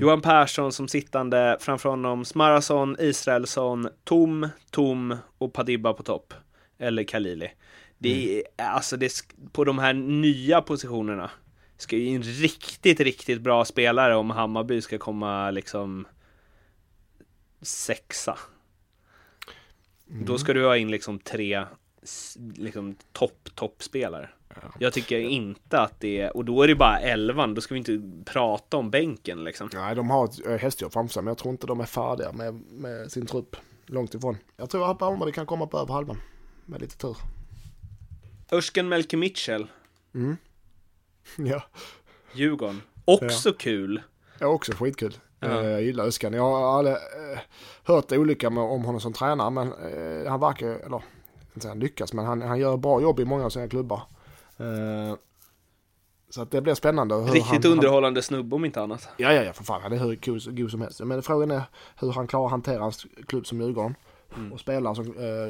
Johan 0.00 0.20
Persson 0.20 0.72
som 0.72 0.88
sittande, 0.88 1.56
framför 1.60 1.88
honom 1.88 2.24
Smarason, 2.24 2.96
Israelsson, 2.98 3.88
Tom, 4.04 4.48
Tom 4.70 5.16
och 5.38 5.52
Padibba 5.52 5.92
på 5.92 6.02
topp. 6.02 6.34
Eller 6.78 7.04
Khalili. 7.04 7.50
Det 8.04 8.38
är, 8.38 8.64
alltså 8.64 8.96
det, 8.96 9.12
på 9.52 9.64
de 9.64 9.78
här 9.78 9.92
nya 9.92 10.60
positionerna 10.60 11.30
ska 11.76 11.96
ju 11.96 12.16
en 12.16 12.22
riktigt, 12.22 13.00
riktigt 13.00 13.40
bra 13.40 13.64
spelare 13.64 14.16
om 14.16 14.30
Hammarby 14.30 14.80
ska 14.80 14.98
komma 14.98 15.50
liksom 15.50 16.06
sexa. 17.62 18.38
Då 20.06 20.38
ska 20.38 20.52
du 20.52 20.66
ha 20.66 20.76
in 20.76 20.90
liksom 20.90 21.18
tre 21.18 21.64
liksom 22.56 22.96
topp, 23.12 23.48
toppspelare. 23.54 24.28
Jag 24.78 24.92
tycker 24.92 25.18
inte 25.18 25.80
att 25.80 26.00
det 26.00 26.20
är, 26.20 26.36
och 26.36 26.44
då 26.44 26.62
är 26.62 26.68
det 26.68 26.74
bara 26.74 26.98
elvan, 26.98 27.54
då 27.54 27.60
ska 27.60 27.74
vi 27.74 27.78
inte 27.78 28.00
prata 28.24 28.76
om 28.76 28.90
bänken 28.90 29.44
liksom. 29.44 29.68
Nej, 29.72 29.94
de 29.94 30.10
har 30.10 30.24
ett 30.24 30.46
eh, 30.46 30.56
hästjobb 30.56 30.92
framför 30.92 31.12
sig, 31.12 31.22
men 31.22 31.30
jag 31.30 31.38
tror 31.38 31.52
inte 31.52 31.66
de 31.66 31.80
är 31.80 31.84
färdiga 31.84 32.32
med, 32.32 32.54
med 32.54 33.12
sin 33.12 33.26
trupp. 33.26 33.56
Långt 33.86 34.14
ifrån. 34.14 34.36
Jag 34.56 34.70
tror 34.70 34.90
att 34.90 35.00
Hammarby 35.00 35.32
kan 35.32 35.46
komma 35.46 35.66
på 35.66 35.78
över 35.78 35.94
halvan. 35.94 36.16
Med 36.66 36.80
lite 36.80 36.96
tur. 36.96 37.16
Örsken 38.52 38.88
Melke 38.88 39.16
Mitchell, 39.16 39.66
Ja, 41.36 41.62
Djurgården. 42.34 42.82
Också 43.04 43.52
kul. 43.52 44.02
det 44.38 44.44
är 44.44 44.48
också 44.48 44.72
skitkul. 44.72 45.14
Ja. 45.40 45.46
Eh, 45.60 45.68
Jag 45.68 45.82
gillar 45.82 46.04
Öskan. 46.04 46.32
Jag 46.32 46.42
har 46.42 46.78
aldrig 46.78 46.94
eh, 46.96 47.38
hört 47.84 48.12
olika 48.12 48.48
om 48.48 48.56
honom 48.84 49.00
som 49.00 49.12
tränare, 49.12 49.50
men 49.50 49.72
eh, 49.72 50.30
han 50.30 50.40
verkar, 50.40 50.66
eller 50.66 51.02
inte 51.54 51.68
han 51.68 51.78
lyckas, 51.78 52.12
men 52.12 52.24
han, 52.24 52.42
han 52.42 52.58
gör 52.58 52.76
bra 52.76 53.00
jobb 53.02 53.20
i 53.20 53.24
många 53.24 53.44
av 53.44 53.50
sina 53.50 53.68
klubbar. 53.68 54.02
Så 56.30 56.42
att 56.42 56.50
det 56.50 56.60
blir 56.60 56.74
spännande. 56.74 57.14
Riktigt 57.14 57.64
han, 57.64 57.72
underhållande 57.72 58.22
snubbe 58.22 58.56
om 58.56 58.64
inte 58.64 58.82
annat. 58.82 59.08
Ja, 59.16 59.32
ja, 59.32 59.42
ja, 59.42 59.52
för 59.52 59.64
fan. 59.64 59.82
Han 59.82 59.92
är 59.92 59.96
hur 59.96 60.16
god, 60.16 60.56
god 60.58 60.70
som 60.70 60.80
helst. 60.80 61.00
Men 61.00 61.22
frågan 61.22 61.50
är 61.50 61.62
hur 61.96 62.12
han 62.12 62.26
klarar 62.26 62.44
att 62.44 62.50
hantera 62.50 62.80
hans 62.80 63.06
klubb 63.26 63.46
som 63.46 63.60
Djurgården. 63.60 63.94
Mm. 64.36 64.52
Och 64.52 64.60
spelare 64.60 64.94
som, 64.94 65.04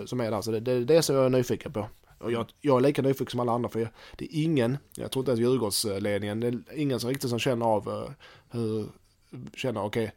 som 0.06 0.20
är 0.20 0.30
där. 0.30 0.42
Så 0.42 0.50
det, 0.50 0.60
det 0.60 0.72
är 0.72 0.80
det 0.80 1.02
som 1.02 1.16
jag 1.16 1.24
är 1.24 1.28
nyfiken 1.30 1.72
på. 1.72 1.88
Och 2.24 2.32
jag, 2.32 2.46
jag 2.60 2.76
är 2.76 2.80
lika 2.80 3.02
nyfiken 3.02 3.30
som 3.30 3.40
alla 3.40 3.52
andra. 3.52 3.68
För 3.68 3.80
jag, 3.80 3.88
det 4.16 4.24
är 4.24 4.42
ingen, 4.44 4.78
jag 4.94 5.10
tror 5.10 5.20
inte 5.20 5.30
ens 5.30 5.40
Djurgårdsledningen, 5.40 6.40
det 6.40 6.46
är 6.46 6.62
ingen 6.76 7.00
som 7.00 7.10
riktigt 7.10 7.30
som 7.30 7.38
känner 7.38 7.66
av 7.66 7.88
eh, 7.88 8.10
hur, 8.50 8.86
känner 9.56 9.84
okej, 9.84 10.12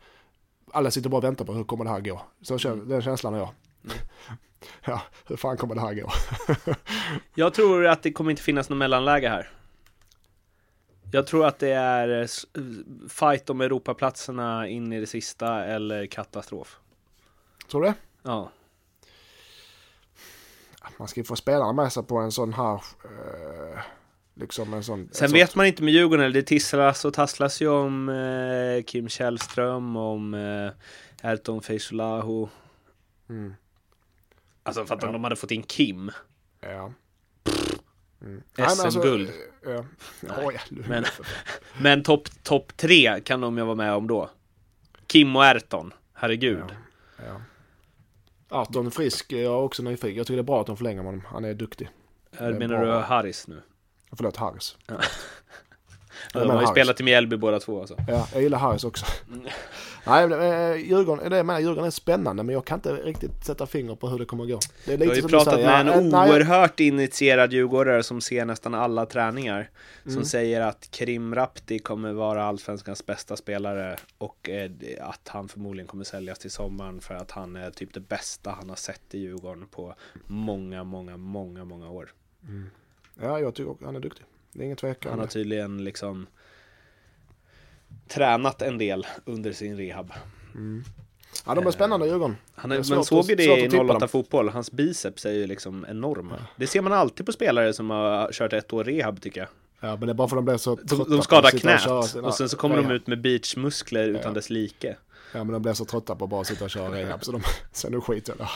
alla 0.71 0.91
sitter 0.91 1.09
bara 1.09 1.17
och 1.17 1.23
väntar 1.23 1.45
på 1.45 1.53
hur 1.53 1.63
kommer 1.63 1.85
det 1.85 1.91
här 1.91 2.01
gå. 2.01 2.21
Så 2.41 2.57
känner, 2.57 2.85
den 2.85 3.01
känslan 3.01 3.33
har 3.33 3.39
jag. 3.39 3.49
Ja, 4.83 5.01
hur 5.25 5.35
fan 5.35 5.57
kommer 5.57 5.75
det 5.75 5.81
här 5.81 5.93
gå? 5.93 6.11
Jag 7.35 7.53
tror 7.53 7.87
att 7.87 8.03
det 8.03 8.11
kommer 8.11 8.31
inte 8.31 8.43
finnas 8.43 8.69
något 8.69 8.77
mellanläge 8.77 9.29
här. 9.29 9.49
Jag 11.11 11.27
tror 11.27 11.45
att 11.45 11.59
det 11.59 11.71
är 11.71 12.21
eh, 12.21 12.27
fight 13.09 13.49
om 13.49 13.61
Europaplatserna 13.61 14.67
in 14.67 14.93
i 14.93 14.99
det 14.99 15.07
sista 15.07 15.65
eller 15.65 16.05
katastrof. 16.05 16.79
Tror 17.71 17.81
du 17.81 17.87
det? 17.87 17.93
Ja. 18.23 18.51
Man 20.97 21.07
ska 21.07 21.19
ju 21.19 21.23
få 21.23 21.35
spelarna 21.35 21.73
med 21.73 21.93
sig 21.93 22.03
på 22.03 22.17
en 22.17 22.31
sån 22.31 22.53
här, 22.53 22.73
eh, 22.73 23.79
liksom 24.35 24.73
en 24.73 24.83
sån. 24.83 25.09
Sen 25.11 25.25
ett 25.25 25.33
vet 25.33 25.49
sånt- 25.49 25.55
man 25.55 25.65
inte 25.65 25.83
med 25.83 25.93
Djurgården, 25.93 26.25
eller 26.25 26.33
det 26.41 26.47
tisslas 26.47 27.05
och 27.05 27.13
tasslas 27.13 27.61
ju 27.61 27.67
om 27.69 28.09
eh, 28.09 28.83
Kim 28.83 29.09
Källström, 29.09 29.95
om 29.95 30.33
eh, 30.33 31.29
Erton 31.31 31.61
Feisolahu. 31.61 32.47
Mm, 33.29 33.53
Alltså 34.63 34.85
för 34.85 34.95
att 34.95 35.01
Ja. 35.01 35.07
om 35.07 35.13
de 35.13 35.23
hade 35.23 35.35
fått 35.35 35.51
in 35.51 35.63
Kim. 35.63 36.11
ja. 36.61 36.91
Mm. 38.21 38.41
Nej, 38.57 38.67
men 38.77 38.91
SM-guld. 38.91 39.29
eh, 39.65 39.71
ja. 39.71 39.85
Ja, 40.27 40.51
men-. 40.69 41.05
Men 41.81 42.03
topp 42.03 42.27
top 42.43 42.77
tre 42.77 43.19
kan 43.21 43.41
de 43.41 43.57
ju 43.57 43.63
vara 43.63 43.75
med 43.75 43.93
om 43.93 44.07
då. 44.07 44.29
Kim 45.07 45.35
och 45.35 45.45
Erton, 45.45 45.93
herregud. 46.13 46.63
Ja. 47.17 47.41
Arton 48.49 48.91
Frisk, 48.91 49.31
jag 49.31 49.41
är 49.41 49.49
också 49.49 49.83
nyfiken. 49.83 50.17
Jag 50.17 50.27
tycker 50.27 50.37
det 50.37 50.41
är 50.41 50.43
bra 50.43 50.61
att 50.61 50.67
de 50.67 50.77
förlänger 50.77 51.03
honom. 51.03 51.23
Han 51.27 51.45
är 51.45 51.53
duktig. 51.53 51.89
Är 52.37 52.53
menar 52.53 52.77
bra. 52.77 52.85
du 52.85 53.01
Harris 53.01 53.47
nu? 53.47 53.61
Förlåt, 54.11 54.37
Harris. 54.37 54.77
Ja, 54.87 54.95
de 56.33 56.39
har 56.39 56.45
ju 56.45 56.51
Harris. 56.51 56.69
spelat 56.69 56.99
i 56.99 57.03
Mjällby 57.03 57.37
båda 57.37 57.59
två 57.59 57.79
alltså. 57.79 57.95
Ja, 58.07 58.27
jag 58.33 58.41
gillar 58.41 58.57
Harris 58.57 58.83
också. 58.83 59.05
Mm. 60.07 60.29
Nej, 60.29 60.71
eh, 60.71 60.75
Djurgården, 60.89 61.29
det 61.29 61.37
jag 61.37 61.45
menar, 61.45 61.59
Djurgården 61.59 61.85
är 61.85 61.89
spännande 61.91 62.43
men 62.43 62.53
jag 62.53 62.65
kan 62.65 62.77
inte 62.77 62.93
riktigt 62.93 63.45
sätta 63.45 63.65
finger 63.65 63.95
på 63.95 64.09
hur 64.09 64.19
det 64.19 64.25
kommer 64.25 64.43
att 64.43 64.49
gå. 64.49 64.59
Det 64.85 64.93
är 64.93 64.99
Jag 64.99 65.07
har 65.07 65.15
ju 65.15 65.21
pratat 65.21 65.53
säger, 65.53 65.83
med 65.83 65.95
en 65.97 66.05
eh, 66.05 66.11
nej, 66.19 66.31
oerhört 66.31 66.79
initierad 66.79 67.53
djurgårdare 67.53 68.03
som 68.03 68.21
ser 68.21 68.45
nästan 68.45 68.73
alla 68.73 69.05
träningar. 69.05 69.69
Som 70.03 70.11
Mm. 70.11 70.25
säger 70.25 70.61
att 70.61 70.91
Krim 70.91 71.35
Rapti 71.35 71.79
kommer 71.79 72.13
vara 72.13 72.43
allsvenskans 72.43 73.05
bästa 73.05 73.35
spelare 73.35 73.95
och 74.17 74.49
eh, 74.49 74.71
att 75.01 75.27
han 75.27 75.47
förmodligen 75.47 75.87
kommer 75.87 76.03
säljas 76.03 76.39
till 76.39 76.51
sommaren 76.51 77.01
för 77.01 77.15
att 77.15 77.31
han 77.31 77.55
är 77.55 77.71
typ 77.71 77.93
det 77.93 77.99
bästa 77.99 78.49
han 78.59 78.69
har 78.69 78.75
sett 78.75 79.15
i 79.15 79.19
Djurgården 79.19 79.67
på 79.71 79.95
många, 80.27 80.83
många, 80.83 81.17
många, 81.17 81.65
många 81.65 81.89
år. 81.89 82.09
Ja, 83.21 83.39
jag 83.39 83.53
tycker 83.55 83.71
också 83.71 83.85
han 83.85 83.95
är 83.95 83.99
duktig. 83.99 84.25
Det 84.53 84.59
är 84.59 84.65
ingen 84.65 84.77
tvekan. 84.77 85.09
Han 85.09 85.19
har 85.19 85.27
tydligen 85.27 85.83
liksom 85.83 86.27
tränat 88.07 88.61
en 88.61 88.77
del 88.77 89.07
under 89.25 89.51
sin 89.51 89.77
rehab. 89.77 90.11
Ja, 91.45 91.55
de 91.55 91.67
är 91.67 91.71
spännande 91.71 92.07
Djurgården. 92.07 92.35
Han 92.55 92.69
Det 92.69 92.75
är, 92.75 92.79
är 92.79 92.83
svårt 92.83 92.95
man 92.95 93.05
såg 93.05 93.29
ju 93.29 93.35
det 93.35 93.43
i 93.43 93.65
att 93.65 93.71
tippa 93.71 93.83
08 93.83 93.99
dem. 93.99 94.09
fotboll. 94.09 94.49
Hans 94.49 94.71
biceps 94.71 95.25
är 95.25 95.31
ju 95.31 95.47
liksom 95.47 95.85
enorma. 95.89 96.35
Det 96.55 96.67
ser 96.67 96.81
man 96.81 96.93
alltid 96.93 97.25
på 97.25 97.31
spelare 97.31 97.73
som 97.73 97.89
har 97.89 98.31
kört 98.31 98.53
ett 98.53 98.73
år 98.73 98.83
rehab 98.83 99.21
tycker 99.21 99.41
jag. 99.41 99.49
Ja, 99.79 99.95
men 99.95 99.99
det 99.99 100.11
är 100.11 100.13
bara 100.13 100.27
för 100.27 100.37
att 100.37 100.45
de 100.45 100.45
blir 100.45 100.57
så 100.57 100.75
De, 100.83 101.09
de 101.09 101.21
skadar 101.21 101.49
knät 101.49 101.87
och, 101.87 102.05
sina 102.05 102.31
sen 102.31 102.49
så 102.49 102.57
kommer 102.57 102.75
de 102.75 102.91
ut 102.91 103.07
med 103.07 103.21
beachmuskler 103.21 104.07
utan 104.07 104.33
dess 104.33 104.49
like. 104.49 104.95
Ja, 105.33 105.43
men 105.43 105.53
de 105.53 105.61
blir 105.61 105.73
så 105.73 105.85
trötta 105.85 106.15
på 106.15 106.23
att 106.23 106.29
bara 106.29 106.43
sitta 106.43 106.63
och 106.63 106.69
köra 106.69 106.91
rehab 106.91 107.23
så 107.23 107.31
de, 107.31 107.41
sen 107.71 107.91
nu 107.91 108.01
skiter 108.01 108.35
jag. 108.39 108.47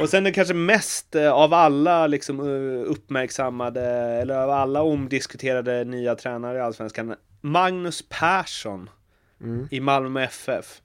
Och 0.00 0.08
sen 0.08 0.24
det 0.24 0.32
kanske 0.32 0.54
mest 0.54 1.14
eh, 1.14 1.32
av 1.32 1.54
alla 1.54 2.06
liksom 2.06 2.40
eh, 2.40 2.90
uppmärksammade 2.90 3.82
eller 3.90 4.34
av 4.36 4.50
alla 4.50 4.82
omdiskuterade 4.82 5.84
nya 5.84 6.14
tränare 6.14 6.58
i 6.58 6.60
Allsvenskan. 6.60 7.14
Magnus 7.40 8.04
Persson 8.08 8.90
Mm. 9.40 9.68
i 9.70 9.80
Malmö 9.80 10.22
FF. 10.22 10.80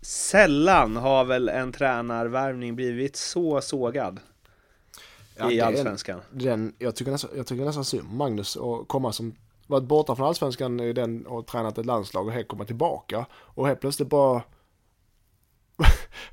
Sällan 0.00 0.96
har 0.96 1.24
väl 1.24 1.48
en 1.48 1.72
tränarvärvning 1.72 2.76
blivit 2.76 3.16
så 3.16 3.60
sågad 3.60 4.20
Ja, 5.36 5.50
i 5.50 5.60
Allsvenskan. 5.60 6.20
Den, 6.30 6.74
jag, 6.78 6.96
tycker 6.96 7.12
nästan, 7.12 7.30
jag 7.36 7.46
tycker 7.46 7.64
nästan 7.64 7.84
synd 7.84 8.12
Magnus 8.12 8.56
och 8.56 8.88
komma 8.88 9.12
som 9.12 9.34
varit 9.66 9.84
borta 9.84 10.16
från 10.16 10.26
allsvenskan 10.26 10.80
i 10.80 10.92
den 10.92 11.26
och 11.26 11.46
tränat 11.46 11.78
ett 11.78 11.86
landslag 11.86 12.26
och 12.26 12.32
helt 12.32 12.48
komma 12.48 12.64
tillbaka 12.64 13.26
och 13.32 13.66
helt 13.66 13.80
plötsligt 13.80 14.08
bara 14.08 14.42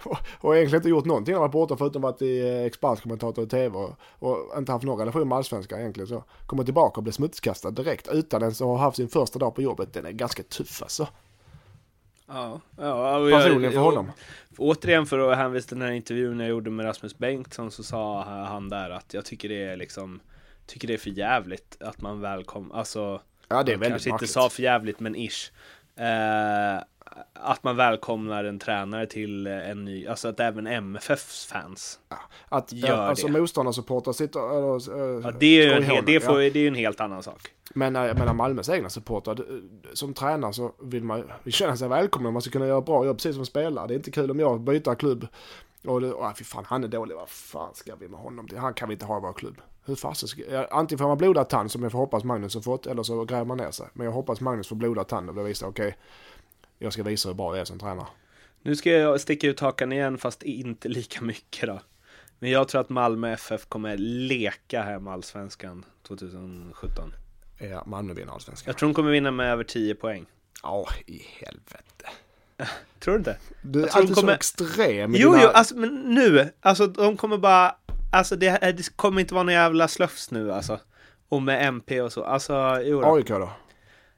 och, 0.42 0.56
egentligen 0.56 0.80
inte 0.80 0.90
gjort 0.90 1.06
någonting. 1.06 1.34
Han 1.34 1.42
har 1.42 1.48
varit 1.48 1.54
borta 1.54 1.78
förutom 1.78 2.02
varit 2.02 2.22
i 2.22 2.40
eh, 2.50 2.64
expertkommentator 2.64 3.44
i 3.44 3.48
tv 3.48 3.78
och, 3.78 3.96
och 4.20 4.58
inte 4.58 4.72
haft 4.72 4.86
någon 4.86 5.00
relation 5.00 5.28
med 5.28 5.38
allsvenskan 5.38 5.80
egentligen 5.80 6.08
så. 6.08 6.24
Kommer 6.46 6.64
tillbaka 6.64 6.98
och 6.98 7.04
blir 7.04 7.14
smutskastad 7.14 7.72
direkt 7.72 8.08
utan 8.12 8.42
ens 8.42 8.62
att 8.62 8.68
ha 8.68 8.78
haft 8.78 8.98
sin 8.98 9.10
första 9.10 9.40
dag 9.40 9.56
på 9.56 9.62
jobbet. 9.62 9.94
Den 9.94 10.06
är 10.06 10.12
ganska 10.12 10.44
tuff 10.44 10.82
alltså. 10.82 11.08
Ja, 12.28 12.60
ja, 12.78 13.18
och 13.18 13.32
jag- 13.32 13.44
Personligen 13.44 13.74
för 13.74 13.80
honom. 13.80 14.12
Återigen 14.58 15.06
för 15.06 15.20
att 15.20 15.38
hänvisa 15.38 15.68
till 15.68 15.80
den 15.80 15.88
här 15.88 15.96
intervjun 15.96 16.40
jag 16.40 16.50
gjorde 16.50 16.72
med 16.72 16.86
Rasmus 16.86 17.18
Bengtsson 17.18 17.72
så 17.72 17.84
sa 17.84 18.24
han 18.24 18.70
där 18.70 18.90
att 18.90 19.14
jag 19.14 19.26
tycker 19.26 19.50
det 19.50 19.64
är 19.64 19.76
liksom 19.76 20.20
Tycker 20.72 20.88
det 20.88 20.94
är 20.94 20.98
för 20.98 21.10
jävligt 21.10 21.78
att 21.82 22.02
man 22.02 22.22
välkomnar, 22.22 22.76
alltså 22.78 23.22
Ja 23.48 23.64
det 23.64 23.72
är 23.72 23.78
väldigt 23.78 23.90
Kanske 23.92 24.10
inte 24.10 24.28
sa 24.28 24.50
för 24.50 24.64
jävligt 24.64 25.00
men 25.00 25.16
ish 25.16 25.52
eh, 25.96 26.84
Att 27.34 27.64
man 27.64 27.76
välkomnar 27.76 28.44
en 28.44 28.60
tränare 28.60 29.06
till 29.06 29.48
en 29.48 29.86
ny, 29.86 30.08
alltså 30.08 30.28
att 30.28 30.40
även 30.40 30.68
MFFs 30.68 31.46
fans 31.46 32.00
Att 32.50 32.74
Gör 32.74 32.88
ja, 32.90 32.96
alltså 32.96 33.28
det. 33.28 33.34
motståndarsupportrar 33.40 34.14
sitter 34.14 34.42
och... 34.42 34.76
och- 34.76 34.82
ja, 35.24 35.32
det 35.40 35.46
är 35.62 35.66
ju 35.66 35.72
en, 35.74 35.84
hel, 35.84 36.04
det, 36.06 36.20
får, 36.20 36.44
Ja. 36.44 36.50
det 36.54 36.60
är 36.60 36.62
ju 36.62 36.68
en 36.68 36.76
helt 36.76 37.00
annan 37.02 37.24
sak 37.24 37.42
Men 37.76 37.96
eh, 37.96 38.06
jag 38.06 38.20
menar 38.20 38.34
Malmös 38.34 38.70
egna 38.70 38.90
supportrar, 38.90 39.38
som 39.94 40.14
tränare 40.14 40.54
så 40.54 40.72
vill 40.82 41.04
man 41.04 41.24
vill 41.44 41.54
känna 41.54 41.78
sig 41.78 41.90
välkommen. 41.90 42.34
Man 42.34 42.42
ska 42.42 42.52
kunna 42.52 42.68
göra 42.68 42.82
bra 42.82 43.06
jobb 43.06 43.18
precis 43.18 43.36
som 43.36 43.46
spelare. 43.46 43.88
Det 43.88 43.94
är 43.94 43.96
inte 43.96 44.12
kul 44.12 44.32
om 44.32 44.40
jag 44.40 44.62
byter 44.62 44.96
klubb. 44.96 45.28
Och 45.86 46.02
det, 46.02 46.14
åh, 46.14 46.34
fy 46.34 46.44
fan, 46.44 46.66
han 46.68 46.84
är 46.84 46.88
dålig. 46.88 47.16
Vad 47.16 47.30
fan 47.30 47.76
ska 47.76 47.96
vi 47.96 48.08
med 48.08 48.20
honom 48.20 48.48
till? 48.48 48.58
Han 48.58 48.74
kan 48.74 48.90
vi 48.90 48.94
inte 48.94 49.06
ha 49.06 49.18
i 49.18 49.22
vår 49.22 49.34
klubb. 49.34 49.62
Hur 49.86 49.96
fasen 49.96 50.30
ska... 50.30 50.68
Antingen 50.72 51.00
får 51.00 51.08
man 51.08 51.18
blodad 51.18 51.50
tand 51.50 51.72
som 51.72 51.84
jag 51.84 51.92
får 51.92 52.00
hoppas 52.00 52.24
Magnus 52.24 52.56
har 52.56 52.62
fått. 52.62 52.88
Eller 52.88 53.04
så 53.04 53.26
gräver 53.26 53.46
man 53.46 53.58
ner 53.58 53.72
sig. 53.72 53.88
Men 53.94 54.06
jag 54.06 54.14
hoppas 54.14 54.42
Magnus 54.42 54.68
får 54.68 54.76
blodad 54.76 55.08
tand 55.08 55.30
och 55.30 55.36
blir 55.36 55.44
visar 55.44 55.68
okej. 55.68 55.98
jag 56.80 56.94
ska 56.94 57.04
visa 57.04 57.30
hur 57.30 57.36
bra 57.36 57.56
jag 57.56 57.62
är 57.62 57.66
som 57.66 57.80
tränare. 57.80 58.08
Nu 58.62 58.76
ska 58.76 58.92
jag 58.92 59.22
sticka 59.22 59.48
ut 59.48 59.60
hakan 59.60 59.92
igen 59.92 60.18
fast 60.18 60.44
inte 60.44 60.90
lika 60.90 61.22
mycket 61.22 61.68
då 61.68 61.82
Men 62.40 62.52
jag 62.52 62.68
tror 62.68 62.82
att 62.82 62.90
Malmö 62.90 63.34
FF 63.34 63.66
kommer 63.66 63.98
leka 63.98 64.82
hem 64.82 65.08
allsvenskan 65.08 65.86
2017 66.08 67.14
Ja, 67.70 67.84
Malmö 67.86 68.14
vinner 68.14 68.34
allsvenskan. 68.34 68.70
Jag 68.72 68.78
tror 68.78 68.90
de 68.90 68.94
kommer 68.94 69.12
vinna 69.12 69.32
med 69.32 69.52
över 69.52 69.64
10 69.64 69.96
poäng. 69.96 70.26
Ja, 70.64 70.88
i 71.06 71.22
helvete. 71.40 72.10
Tror 73.00 73.14
du 73.14 73.18
inte? 73.18 73.38
Du 73.62 73.84
är 73.84 73.88
alltid 73.98 74.16
kommer- 74.16 74.28
så 74.28 74.36
extrem 74.36 75.16
Jo, 75.16 75.32
dina... 75.32 75.44
jo, 75.44 75.50
alltså 75.50 75.76
men 75.76 75.90
nu, 75.96 76.50
alltså 76.62 76.88
de 76.88 77.18
kommer 77.18 77.38
bara, 77.38 77.76
alltså 78.12 78.36
det, 78.36 78.60
det 78.62 78.96
kommer 78.96 79.22
inte 79.22 79.34
vara 79.34 79.44
någon 79.44 79.54
jävla 79.54 79.88
slöfs 79.88 80.32
nu 80.32 80.52
alltså. 80.54 80.80
Och 81.30 81.42
med 81.42 81.68
MP 81.68 82.02
och 82.02 82.14
så, 82.14 82.24
alltså 82.24 82.82
jo 82.84 83.02
då. 83.02 83.16
AIK 83.16 83.28
då? 83.28 83.50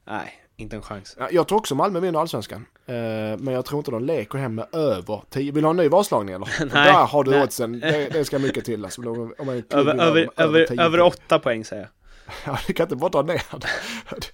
Nej, 0.06 0.34
inte 0.58 0.76
en 0.76 0.82
chans. 0.82 1.16
Ja, 1.20 1.28
Jag 1.32 1.48
tror 1.48 1.58
också 1.60 1.76
Malmö 1.76 2.00
vinner 2.00 2.20
allsvenskan. 2.20 2.66
Eh, 2.86 2.94
men 3.40 3.48
jag 3.48 3.66
tror 3.66 3.80
inte 3.80 3.92
de 3.92 4.04
leker 4.04 4.38
hem 4.38 4.56
med 4.56 4.68
över 4.76 5.22
10. 5.30 5.52
Vill 5.52 5.62
du 5.62 5.68
ha 5.68 5.70
en 5.72 5.78
ny 5.78 5.88
vadslagning 5.88 6.36
eller? 6.36 6.50
Nej, 6.60 6.70
Där 6.94 7.06
har 7.06 7.24
du 7.24 7.44
oddsen. 7.44 7.80
Det, 7.80 8.10
det 8.10 8.26
ska 8.26 8.40
mycket 8.40 8.66
till. 8.66 8.86
Alltså, 8.86 9.02
om 9.02 9.34
klubb 9.36 9.70
Över, 9.72 9.94
över, 10.04 10.30
över, 10.38 10.66
10 10.66 10.82
över 10.82 10.98
poäng. 10.98 11.08
8 11.08 11.40
poäng 11.40 11.66
säger 11.66 11.82
jag. 11.82 11.90
Ja, 12.54 12.60
du 12.68 12.74
kan 12.74 12.84
inte 12.86 12.96
bara 12.96 13.10
dra 13.10 13.22
ner. 13.22 13.44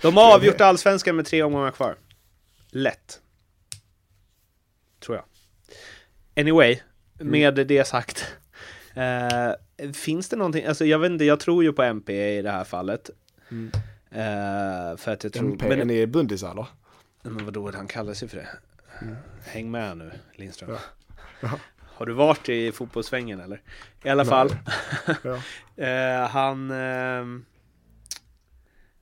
De 0.02 0.18
har 0.18 0.34
avgjort 0.36 0.62
allsvenskan 0.62 1.16
med 1.16 1.26
tre 1.26 1.44
omgångar 1.44 1.72
kvar. 1.72 1.96
Lätt. 2.72 3.20
Tror 5.06 5.16
jag. 5.18 5.26
Anyway, 6.40 6.80
med 7.20 7.54
det 7.68 7.88
sagt. 7.88 8.38
Eh, 8.94 9.52
finns 9.94 10.30
det 10.30 10.36
någonting, 10.36 10.66
alltså 10.66 10.86
jag 10.86 11.00
vet 11.00 11.12
inte, 11.12 11.26
jag 11.26 11.40
tror 11.40 11.64
ju 11.64 11.74
på 11.74 11.84
MP 11.84 12.38
i 12.38 12.42
det 12.42 12.52
här 12.52 12.64
fallet. 12.64 13.10
Mm. 13.52 13.72
Eh, 14.12 14.98
för 14.98 15.12
att 15.12 15.24
jag 15.24 15.34
tror... 15.34 15.52
MP, 15.52 15.70
men- 15.70 15.80
är 15.80 15.86
ni 15.86 16.08
bundisar 16.08 16.52
eller? 16.52 16.68
Men 17.22 17.46
vadå, 17.46 17.72
han 17.72 17.88
kallar 17.88 18.14
sig 18.14 18.28
för 18.28 18.38
det? 18.38 18.48
Häng 19.46 19.72
med 19.72 19.98
nu, 19.98 20.12
Lindström. 20.36 20.70
Ja. 20.70 20.80
Ja. 21.42 21.60
Har 21.78 22.06
du 22.06 22.14
varit 22.14 22.50
i 22.50 22.72
fotbollssvängen 22.72 23.40
eller? 23.40 23.62
I 24.04 24.10
alla 24.10 24.26
fall. 24.26 24.56
Ja. 25.24 25.42
eh, 25.86 26.30
han... 26.30 26.68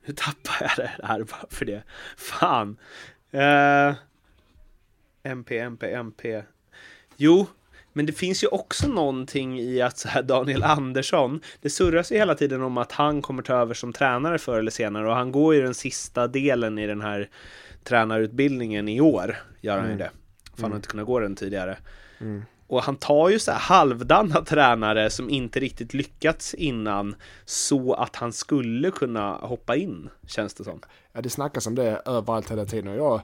nu 0.05 0.13
tappar 0.15 0.57
jag 0.61 0.71
det 0.77 0.91
här 1.03 1.23
bara 1.23 1.45
för 1.49 1.65
det. 1.65 1.83
Fan. 2.17 2.77
Eh, 3.31 3.95
MP, 5.23 5.59
MP, 5.59 5.93
MP. 5.93 6.43
Jo, 7.17 7.47
men 7.93 8.05
det 8.05 8.13
finns 8.13 8.43
ju 8.43 8.47
också 8.47 8.87
någonting 8.87 9.59
i 9.59 9.81
att 9.81 9.97
så 9.97 10.07
här 10.07 10.23
Daniel 10.23 10.63
Andersson, 10.63 11.41
det 11.61 11.69
surras 11.69 12.11
ju 12.11 12.15
hela 12.15 12.35
tiden 12.35 12.61
om 12.61 12.77
att 12.77 12.91
han 12.91 13.21
kommer 13.21 13.43
ta 13.43 13.53
över 13.53 13.73
som 13.73 13.93
tränare 13.93 14.39
förr 14.39 14.59
eller 14.59 14.71
senare 14.71 15.09
och 15.09 15.15
han 15.15 15.31
går 15.31 15.55
ju 15.55 15.61
den 15.61 15.73
sista 15.73 16.27
delen 16.27 16.77
i 16.77 16.87
den 16.87 17.01
här 17.01 17.29
tränarutbildningen 17.83 18.89
i 18.89 19.01
år, 19.01 19.37
gör 19.61 19.79
han 19.79 19.89
ju 19.89 19.97
det. 19.97 20.11
För 20.55 20.61
han 20.61 20.71
har 20.71 20.75
inte 20.75 20.87
kunnat 20.87 21.05
gå 21.05 21.19
den 21.19 21.35
tidigare. 21.35 21.77
Mm. 22.19 22.43
Och 22.67 22.83
han 22.83 22.95
tar 22.95 23.29
ju 23.29 23.39
så 23.39 23.51
här 23.51 23.59
halvdana 23.59 24.41
tränare 24.45 25.09
som 25.09 25.29
inte 25.29 25.59
riktigt 25.59 25.93
lyckats 25.93 26.53
innan 26.53 27.15
så 27.45 27.93
att 27.93 28.15
han 28.15 28.33
skulle 28.33 28.91
kunna 28.91 29.31
hoppa 29.33 29.75
in, 29.75 30.09
känns 30.27 30.53
det 30.53 30.63
som. 30.63 30.81
Ja, 31.13 31.21
det 31.21 31.29
snackas 31.29 31.67
om 31.67 31.75
det 31.75 32.01
överallt 32.05 32.51
hela 32.51 32.65
tiden. 32.65 32.87
Och 32.87 32.97
jag, 32.97 33.21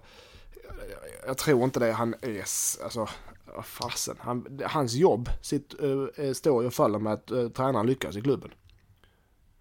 jag, 0.67 0.99
jag 1.27 1.37
tror 1.37 1.63
inte 1.63 1.79
det. 1.79 1.91
Han 1.91 2.15
är... 2.21 2.39
Alltså, 2.83 3.07
vad 3.55 3.65
fasen. 3.65 4.15
Han, 4.19 4.59
hans 4.65 4.93
jobb 4.93 5.29
sitt, 5.41 5.75
uh, 5.83 6.33
står 6.33 6.61
ju 6.61 6.67
och 6.67 6.73
faller 6.73 6.99
med 6.99 7.13
att 7.13 7.31
uh, 7.31 7.49
tränaren 7.49 7.87
lyckas 7.87 8.17
i 8.17 8.21
klubben. 8.21 8.51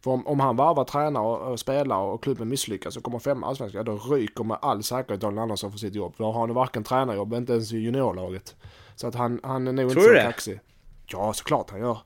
För 0.04 0.10
om, 0.10 0.26
om 0.26 0.40
han 0.40 0.56
varvar 0.56 0.84
tränare 0.84 1.24
och, 1.24 1.52
och 1.52 1.60
spelare 1.60 2.12
och 2.12 2.22
klubben 2.22 2.48
misslyckas 2.48 2.96
och 2.96 3.02
kommer 3.02 3.18
femma 3.18 3.46
allsvenskan, 3.46 3.78
ja, 3.78 3.92
då 3.92 4.14
ryker 4.14 4.44
med 4.44 4.58
all 4.62 4.82
säkerhet 4.82 5.20
Daniel 5.20 5.42
Andersson 5.42 5.70
för 5.72 5.78
sitt 5.78 5.94
jobb. 5.94 6.16
För 6.16 6.24
då 6.24 6.32
har 6.32 6.40
han 6.40 6.54
varken 6.54 6.84
tränarjobb, 6.84 7.34
inte 7.34 7.52
ens 7.52 7.72
i 7.72 7.76
juniorlaget. 7.76 8.56
Så 8.94 9.06
att 9.06 9.14
han, 9.14 9.40
han 9.42 9.68
är 9.68 9.72
nog 9.72 9.90
Tror 9.90 10.04
inte 10.04 10.22
så 10.22 10.26
kaxig. 10.26 10.60
Ja, 11.06 11.32
såklart 11.32 11.70
han 11.70 11.80
gör. 11.80 11.98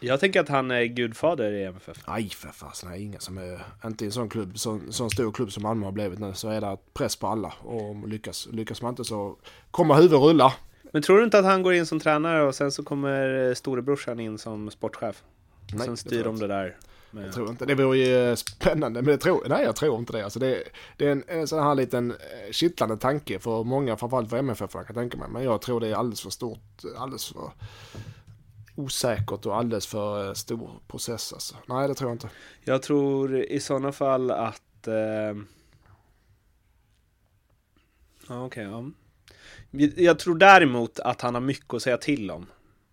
Jag 0.00 0.20
tänker 0.20 0.40
att 0.40 0.48
han 0.48 0.70
är 0.70 0.84
gudfader 0.84 1.52
i 1.52 1.64
MFF. 1.64 1.96
Nej 2.08 2.28
för 2.28 2.48
fasen, 2.48 2.92
är 2.92 2.96
ingen 2.96 3.20
som 3.20 3.38
är, 3.38 3.60
inte 3.84 4.04
i 4.04 4.06
en 4.06 4.12
sån 4.12 4.28
klubb, 4.28 4.58
sån, 4.58 4.92
sån 4.92 5.10
stor 5.10 5.32
klubb 5.32 5.52
som 5.52 5.62
Malmö 5.62 5.84
har 5.86 5.92
blivit 5.92 6.18
nu, 6.18 6.34
så 6.34 6.48
är 6.48 6.60
det 6.60 6.76
press 6.92 7.16
på 7.16 7.26
alla. 7.26 7.52
Och 7.62 8.08
lyckas, 8.08 8.48
lyckas 8.52 8.82
man 8.82 8.92
inte 8.92 9.04
så 9.04 9.36
kommer 9.70 9.94
huvudet 9.94 10.20
rulla. 10.20 10.52
Men 10.92 11.02
tror 11.02 11.18
du 11.18 11.24
inte 11.24 11.38
att 11.38 11.44
han 11.44 11.62
går 11.62 11.74
in 11.74 11.86
som 11.86 12.00
tränare 12.00 12.42
och 12.42 12.54
sen 12.54 12.72
så 12.72 12.82
kommer 12.82 13.48
eh, 13.48 13.54
storebrorsan 13.54 14.20
in 14.20 14.38
som 14.38 14.70
sportchef? 14.70 15.22
Och 15.64 15.74
Nej, 15.74 15.86
sen 15.86 15.96
styr 15.96 16.16
jag 16.16 16.24
de 16.24 16.38
det 16.38 16.46
där. 16.46 16.76
Med... 17.10 17.26
Jag 17.26 17.34
tror 17.34 17.50
inte, 17.50 17.66
det 17.66 17.74
vore 17.74 17.98
ju 17.98 18.36
spännande, 18.36 19.02
men 19.02 19.12
det 19.12 19.18
tror, 19.18 19.46
nej 19.48 19.64
jag 19.64 19.76
tror 19.76 19.98
inte 19.98 20.12
det. 20.12 20.24
Alltså 20.24 20.38
det, 20.38 20.62
det 20.96 21.06
är 21.06 21.12
en, 21.12 21.24
en 21.26 21.48
sån 21.48 21.62
här 21.62 21.74
liten 21.74 22.10
eh, 22.10 22.50
kittlande 22.50 22.96
tanke 22.96 23.38
för 23.38 23.64
många, 23.64 23.96
framförallt 23.96 24.30
för 24.30 24.36
MFF 24.36 24.72
kan 24.72 24.84
jag 24.86 24.94
tänka 24.94 25.18
mig. 25.18 25.28
Men 25.30 25.44
jag 25.44 25.62
tror 25.62 25.80
det 25.80 25.88
är 25.88 25.94
alldeles 25.94 26.20
för 26.20 26.30
stort, 26.30 26.82
alldeles 26.96 27.26
för 27.26 27.52
osäkert 28.76 29.46
och 29.46 29.56
alldeles 29.56 29.86
för 29.86 30.26
eh, 30.26 30.32
stor 30.32 30.70
process 30.88 31.32
alltså. 31.32 31.56
Nej 31.66 31.88
det 31.88 31.94
tror 31.94 32.10
jag 32.10 32.14
inte. 32.14 32.30
Jag 32.64 32.82
tror 32.82 33.36
i 33.36 33.60
sådana 33.60 33.92
fall 33.92 34.30
att... 34.30 34.86
Eh... 34.86 35.36
Ja, 38.28 38.44
okej. 38.44 38.64
ja. 38.64 38.90
Jag 39.96 40.18
tror 40.18 40.34
däremot 40.38 41.00
att 41.00 41.20
han 41.20 41.34
har 41.34 41.40
mycket 41.40 41.74
att 41.74 41.82
säga 41.82 41.96
till 41.96 42.30
om. 42.30 42.46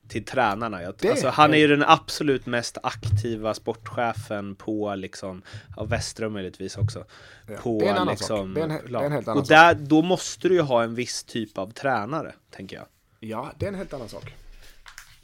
Till 0.08 0.26
tränarna. 0.26 0.82
Jag, 0.84 1.06
alltså, 1.08 1.28
han 1.28 1.54
är 1.54 1.58
ju 1.58 1.68
den 1.68 1.84
absolut 1.84 2.46
mest 2.46 2.78
aktiva 2.84 3.54
sportchefen 3.54 4.56
på 4.56 4.96
liksom, 4.96 5.42
ja, 5.76 5.84
Västrum 5.84 6.34
möjligtvis 6.34 6.78
också. 6.78 7.06
Ja, 7.48 7.56
På 7.64 7.80
det 7.80 7.86
är 7.86 7.90
en 7.90 7.96
annan 7.98 8.08
liksom, 8.08 8.28
sak. 8.28 8.56
Det 8.56 8.62
är 8.62 8.64
en, 8.64 8.72
he- 8.72 8.92
det 8.92 8.98
är 8.98 9.04
en 9.04 9.12
helt 9.12 9.28
annan 9.28 9.42
Och 9.42 9.48
där, 9.48 9.74
då 9.74 10.02
måste 10.02 10.48
du 10.48 10.56
ju 10.56 10.62
ha 10.62 10.84
en 10.84 10.96
viss 10.96 11.24
typ 11.24 11.58
av 11.58 11.72
tränare, 11.72 12.34
tänker 12.52 12.76
jag. 12.76 12.86
Ja, 13.20 13.52
det 13.58 13.66
är 13.66 13.70
en 13.70 13.76
helt 13.76 13.94
annan 13.94 14.10
sak. 14.10 14.34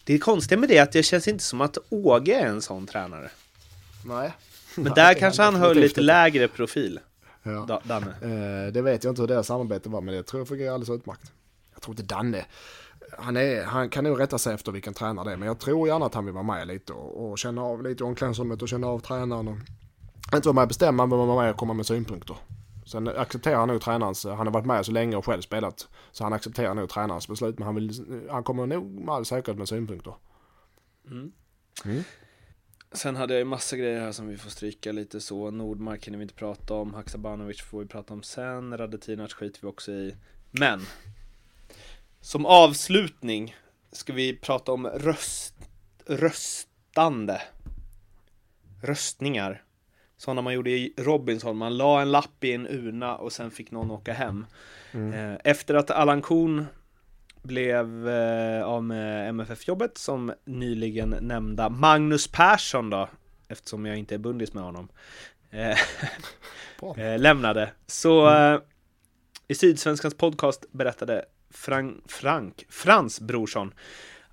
Det 0.04 0.20
konstiga 0.20 0.60
med 0.60 0.70
det 0.70 0.78
är 0.78 0.84
att 0.84 0.91
det 0.91 1.04
känns 1.04 1.28
inte 1.28 1.43
som 1.43 1.62
att 1.62 1.78
Åge 1.89 2.34
är 2.39 2.45
en 2.47 2.62
sån 2.62 2.88
tränare. 2.88 3.32
Nej. 4.06 4.32
Men 4.76 4.93
där 4.93 5.14
kanske 5.14 5.41
han 5.41 5.56
höll 5.56 5.78
lite 5.78 6.01
lägre 6.01 6.47
profil. 6.47 6.99
Ja. 7.43 7.66
Da, 7.68 7.82
Danne? 7.84 8.08
Eh, 8.66 8.72
det 8.74 8.82
vet 8.82 9.04
jag 9.04 9.12
inte 9.12 9.22
hur 9.22 9.28
deras 9.28 9.47
samarbete 9.47 9.89
var, 9.89 10.01
men 10.01 10.16
det 10.16 10.24
tror 10.24 10.39
jag 10.39 10.47
fungerar 10.47 10.74
alldeles 10.74 10.99
utmärkt. 10.99 11.32
Jag 11.84 11.86
tror 11.86 11.99
inte 11.99 12.15
Danne, 12.15 12.45
han, 13.17 13.38
är, 13.38 13.63
han 13.63 13.89
kan 13.89 14.03
nog 14.03 14.19
rätta 14.19 14.38
sig 14.38 14.53
efter 14.53 14.71
vilken 14.71 14.93
tränare 14.93 15.25
det 15.25 15.34
är, 15.34 15.38
men 15.38 15.47
jag 15.47 15.59
tror 15.59 15.88
gärna 15.88 16.05
att 16.05 16.13
han 16.13 16.25
vill 16.25 16.34
vara 16.34 16.43
med 16.43 16.67
lite 16.67 16.93
och, 16.93 17.31
och 17.31 17.38
känna 17.38 17.61
av 17.61 17.84
lite 17.84 18.03
omklädningsrummet 18.03 18.61
och 18.61 18.69
känna 18.69 18.88
av 18.88 18.99
tränaren. 18.99 19.47
Och, 19.47 19.57
inte 20.36 20.47
vara 20.47 20.53
med 20.53 20.61
och 20.61 20.67
bestämma, 20.67 21.05
men 21.05 21.17
vara 21.17 21.41
med 21.41 21.51
och 21.51 21.57
komma 21.57 21.73
med 21.73 21.86
synpunkter. 21.86 22.38
Sen 22.86 23.07
accepterar 23.07 23.55
han 23.55 23.67
nog 23.67 23.81
tränarens, 23.81 24.25
han 24.25 24.38
har 24.38 24.51
varit 24.51 24.65
med 24.65 24.86
så 24.86 24.91
länge 24.91 25.15
och 25.15 25.25
själv 25.25 25.41
spelat, 25.41 25.88
så 26.11 26.23
han 26.23 26.34
accepterar 26.34 26.73
nog 26.73 26.89
tränarens 26.89 27.27
beslut, 27.27 27.59
men 27.59 27.65
han, 27.65 27.75
vill, 27.75 27.91
han 28.29 28.43
kommer 28.43 28.65
nog 28.65 28.91
med 28.91 29.15
all 29.15 29.25
säkerhet 29.25 29.57
med 29.57 29.67
synpunkter. 29.67 30.15
Mm. 31.11 31.31
Mm. 31.86 32.03
Sen 32.91 33.15
hade 33.15 33.34
jag 33.34 33.39
ju 33.39 33.45
massa 33.45 33.77
grejer 33.77 33.99
här 33.99 34.11
som 34.11 34.27
vi 34.27 34.38
får 34.38 34.49
stryka 34.49 34.91
lite 34.91 35.21
så. 35.21 35.51
Nordmark 35.51 36.07
hinner 36.07 36.17
vi 36.17 36.21
inte 36.21 36.36
prata 36.36 36.73
om. 36.73 36.93
Haksabanovic 36.93 37.61
får 37.61 37.79
vi 37.79 37.86
prata 37.86 38.13
om 38.13 38.23
sen. 38.23 38.77
Radetinac 38.77 39.34
skiter 39.34 39.61
vi 39.61 39.67
också 39.67 39.91
i. 39.91 40.15
Men. 40.51 40.81
Som 42.24 42.45
avslutning 42.45 43.55
ska 43.91 44.13
vi 44.13 44.36
prata 44.36 44.71
om 44.71 44.88
röst, 44.88 45.55
röstande. 46.05 47.41
Röstningar. 48.82 49.63
Sådana 50.17 50.41
man 50.41 50.53
gjorde 50.53 50.71
i 50.71 50.93
Robinson. 50.97 51.57
Man 51.57 51.78
la 51.78 52.01
en 52.01 52.11
lapp 52.11 52.43
i 52.43 52.53
en 52.53 52.67
urna 52.67 53.15
och 53.15 53.34
sen 53.34 53.51
fick 53.51 53.71
någon 53.71 53.91
åka 53.91 54.13
hem. 54.13 54.45
Mm. 54.91 55.38
Efter 55.43 55.76
att 55.76 55.91
Allan 55.91 56.21
Kuhn 56.21 56.65
blev 57.41 58.09
eh, 58.09 58.63
av 58.63 58.84
med 58.84 59.30
MFF-jobbet 59.30 59.97
som 59.97 60.34
nyligen 60.45 61.09
nämnda 61.21 61.69
Magnus 61.69 62.28
Persson 62.28 62.89
då, 62.89 63.09
eftersom 63.47 63.86
jag 63.86 63.97
inte 63.97 64.15
är 64.15 64.19
bundis 64.19 64.53
med 64.53 64.63
honom, 64.63 64.89
eh, 65.51 65.78
eh, 66.97 67.19
lämnade. 67.19 67.71
Så 67.88 68.28
mm. 68.28 68.61
i 69.47 69.55
Sydsvenskans 69.55 70.17
podcast 70.17 70.65
berättade 70.71 71.26
Frank, 71.54 72.12
Frank, 72.12 72.66
Frans 72.70 73.22
Brorsson 73.22 73.74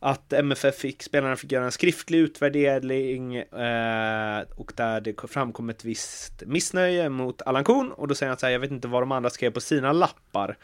att 0.02 0.32
MFF 0.32 0.74
fick, 0.74 1.02
spelarna 1.02 1.36
fick 1.36 1.52
göra 1.52 1.64
en 1.64 1.72
skriftlig 1.72 2.18
utvärdering 2.18 3.36
eh, 3.36 4.42
och 4.56 4.72
där 4.76 5.00
det 5.00 5.14
framkom 5.28 5.70
ett 5.70 5.84
visst 5.84 6.42
missnöje 6.46 7.08
mot 7.08 7.42
Allan 7.42 7.64
Kuhn 7.64 7.92
och 7.92 8.08
då 8.08 8.14
säger 8.14 8.30
han 8.30 8.38
så 8.38 8.46
här, 8.46 8.52
jag 8.52 8.60
vet 8.60 8.70
inte 8.70 8.88
vad 8.88 9.02
de 9.02 9.12
andra 9.12 9.30
skrev 9.30 9.50
på 9.50 9.60
sina 9.60 9.92
lappar. 9.92 10.56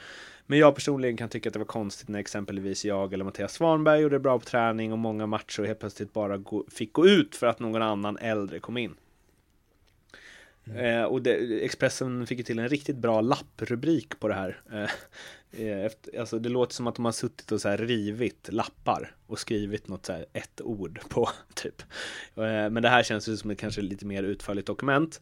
Men 0.47 0.59
jag 0.59 0.75
personligen 0.75 1.17
kan 1.17 1.29
tycka 1.29 1.49
att 1.49 1.53
det 1.53 1.59
var 1.59 1.67
konstigt 1.67 2.09
när 2.09 2.19
exempelvis 2.19 2.85
jag 2.85 3.13
eller 3.13 3.25
Mattias 3.25 3.53
Svanberg 3.53 4.01
gjorde 4.01 4.19
bra 4.19 4.39
på 4.39 4.45
träning 4.45 4.93
och 4.93 4.99
många 4.99 5.27
matcher 5.27 5.61
och 5.61 5.67
helt 5.67 5.81
plötsligt 5.81 6.13
bara 6.13 6.37
gå, 6.37 6.65
fick 6.71 6.93
gå 6.93 7.07
ut 7.07 7.37
för 7.37 7.47
att 7.47 7.61
någon 7.61 7.83
annan 7.83 8.17
äldre 8.17 8.59
kom 8.59 8.77
in. 8.77 8.95
Mm. 10.67 11.01
Eh, 11.01 11.05
och 11.05 11.23
det, 11.23 11.65
Expressen 11.65 12.27
fick 12.27 12.39
ju 12.39 12.45
till 12.45 12.59
en 12.59 12.69
riktigt 12.69 12.97
bra 12.97 13.21
lapprubrik 13.21 14.21
på 14.21 14.29
det 14.29 14.35
här. 14.35 14.61
Eh, 14.73 14.91
eh, 15.67 15.85
efter, 15.85 16.21
alltså 16.21 16.39
det 16.39 16.49
låter 16.49 16.75
som 16.75 16.87
att 16.87 16.95
de 16.95 17.05
har 17.05 17.13
suttit 17.13 17.53
och 17.53 17.61
så 17.61 17.69
här 17.69 17.79
rivit 17.79 18.49
lappar 18.53 19.15
och 19.27 19.39
skrivit 19.39 19.89
något 19.89 20.07
så 20.07 20.13
här 20.13 20.27
ett 20.33 20.61
ord 20.61 21.01
på 21.09 21.29
typ. 21.55 21.83
Eh, 22.37 22.71
men 22.71 22.83
det 22.83 22.89
här 22.89 23.03
känns 23.03 23.29
ju 23.29 23.37
som 23.37 23.51
ett 23.51 23.59
kanske 23.59 23.81
lite 23.81 24.07
mer 24.07 24.23
utförligt 24.23 24.67
dokument. 24.67 25.21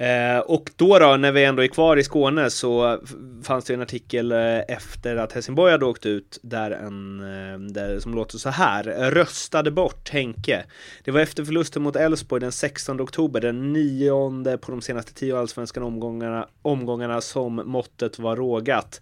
Eh, 0.00 0.38
och 0.38 0.70
då 0.76 0.98
då, 0.98 1.16
när 1.16 1.32
vi 1.32 1.44
ändå 1.44 1.62
är 1.62 1.66
kvar 1.66 1.96
i 1.96 2.04
Skåne 2.04 2.50
så 2.50 3.00
fanns 3.42 3.64
det 3.64 3.74
en 3.74 3.82
artikel 3.82 4.32
eh, 4.32 4.58
efter 4.68 5.16
att 5.16 5.32
Helsingborg 5.32 5.72
hade 5.72 5.84
åkt 5.84 6.06
ut 6.06 6.38
där 6.42 6.70
en, 6.70 7.20
eh, 7.20 7.58
där, 7.58 7.98
som 7.98 8.14
låter 8.14 8.38
så 8.38 8.48
här. 8.48 8.82
Röstade 9.10 9.70
bort 9.70 10.08
Henke. 10.10 10.64
Det 11.04 11.10
var 11.10 11.20
efter 11.20 11.44
förlusten 11.44 11.82
mot 11.82 11.96
Elfsborg 11.96 12.40
den 12.40 12.52
16 12.52 13.00
oktober, 13.00 13.40
den 13.40 13.72
nionde 13.72 14.58
på 14.58 14.70
de 14.70 14.80
senaste 14.80 15.14
tio 15.14 15.38
allsvenska 15.38 15.84
omgångarna, 15.84 16.48
omgångarna 16.62 17.20
som 17.20 17.62
måttet 17.64 18.18
var 18.18 18.36
rågat. 18.36 19.00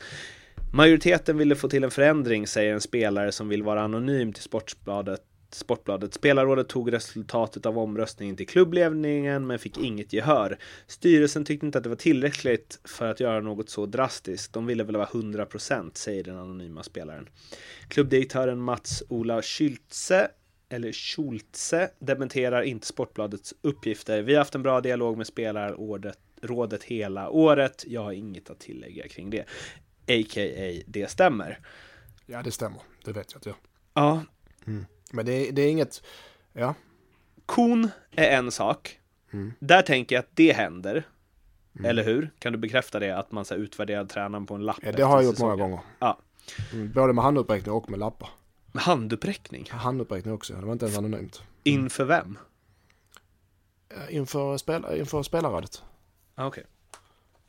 Majoriteten 0.73 1.39
ville 1.39 1.57
få 1.57 1.69
till 1.69 1.85
en 1.85 1.91
förändring, 1.91 2.47
säger 2.47 2.73
en 2.73 2.81
spelare 2.81 3.33
som 3.33 3.49
vill 3.49 3.63
vara 3.63 3.83
anonym 3.83 4.33
till 4.33 4.43
Sportbladet 4.43 5.21
Sportbladet. 5.51 6.15
Spelarrådet 6.15 6.69
tog 6.69 6.93
resultatet 6.93 7.67
av 7.67 7.79
omröstningen 7.79 8.37
till 8.37 8.49
klubbledningen 8.49 9.47
men 9.47 9.59
fick 9.59 9.79
inget 9.79 10.13
gehör. 10.13 10.59
Styrelsen 10.87 11.45
tyckte 11.45 11.67
inte 11.67 11.79
att 11.79 11.85
det 11.85 11.91
var 11.91 11.97
tillräckligt 11.97 12.81
för 12.85 13.11
att 13.11 13.21
göra 13.21 13.41
något 13.41 13.71
så 13.71 13.87
drastiskt. 13.87 14.53
De 14.53 14.67
ville 14.67 14.85
väl 14.85 14.97
vara 14.97 15.07
100% 15.07 15.91
säger 15.95 16.25
den 16.25 16.39
anonyma 16.39 16.83
spelaren. 16.83 17.29
Klubbdirektören 17.89 18.61
Mats-Ola 18.61 19.43
Schultze 19.43 20.31
eller 20.69 20.93
Schultze 20.93 21.91
dementerar 21.99 22.63
inte 22.63 22.87
Sportbladets 22.87 23.55
uppgifter. 23.63 24.23
Vi 24.23 24.35
har 24.35 24.39
haft 24.39 24.55
en 24.55 24.63
bra 24.63 24.81
dialog 24.81 25.17
med 25.17 25.27
spelarrådet 25.27 26.85
hela 26.85 27.31
året. 27.31 27.85
Jag 27.87 28.03
har 28.03 28.13
inget 28.13 28.51
att 28.51 28.61
tillägga 28.61 29.09
kring 29.09 29.31
det. 29.31 29.45
A.k.a. 30.09 30.83
det 30.87 31.11
stämmer. 31.11 31.59
Ja, 32.27 32.43
det 32.43 32.51
stämmer. 32.51 32.81
Det 33.05 33.13
vet 33.13 33.33
jag 33.33 33.39
att 33.39 33.47
jag. 33.47 33.55
Ja. 33.95 34.23
Mm. 34.67 34.85
Men 35.13 35.27
det, 35.27 35.51
det 35.51 35.63
är 35.63 35.71
inget, 35.71 36.03
ja. 36.53 36.75
Kon 37.47 37.91
är 38.11 38.39
en 38.39 38.51
sak. 38.51 38.99
Mm. 39.31 39.53
Där 39.59 39.83
tänker 39.83 40.17
jag 40.17 40.23
att 40.23 40.31
det 40.35 40.53
händer. 40.53 41.07
Mm. 41.79 41.91
Eller 41.91 42.05
hur? 42.05 42.31
Kan 42.39 42.53
du 42.53 42.59
bekräfta 42.59 42.99
det? 42.99 43.19
Att 43.19 43.33
man 43.33 43.45
så 43.45 43.55
utvärderar 43.55 44.05
tränaren 44.05 44.47
på 44.47 44.55
en 44.55 44.65
lapp? 44.65 44.79
Ja, 44.83 44.93
det 44.93 45.03
har 45.03 45.17
jag 45.17 45.25
gjort 45.25 45.39
många 45.39 45.57
gånger. 45.57 45.81
Ja. 45.99 46.19
Mm, 46.73 46.93
både 46.93 47.13
med 47.13 47.25
handuppräckning 47.25 47.75
och 47.75 47.91
med 47.91 47.99
lappar. 47.99 48.29
Med 48.73 48.83
handuppräckning? 48.83 49.67
Handuppräckning 49.71 50.35
också, 50.35 50.55
det 50.55 50.67
var 50.67 50.73
inte 50.73 50.85
ens 50.85 50.99
anonymt. 50.99 51.43
Inför 51.63 52.05
vem? 52.05 52.39
Inför, 54.09 54.57
spel, 54.57 54.85
inför 54.95 55.23
spelarrådet. 55.23 55.83
Ah. 56.35 56.47
Okay. 56.47 56.65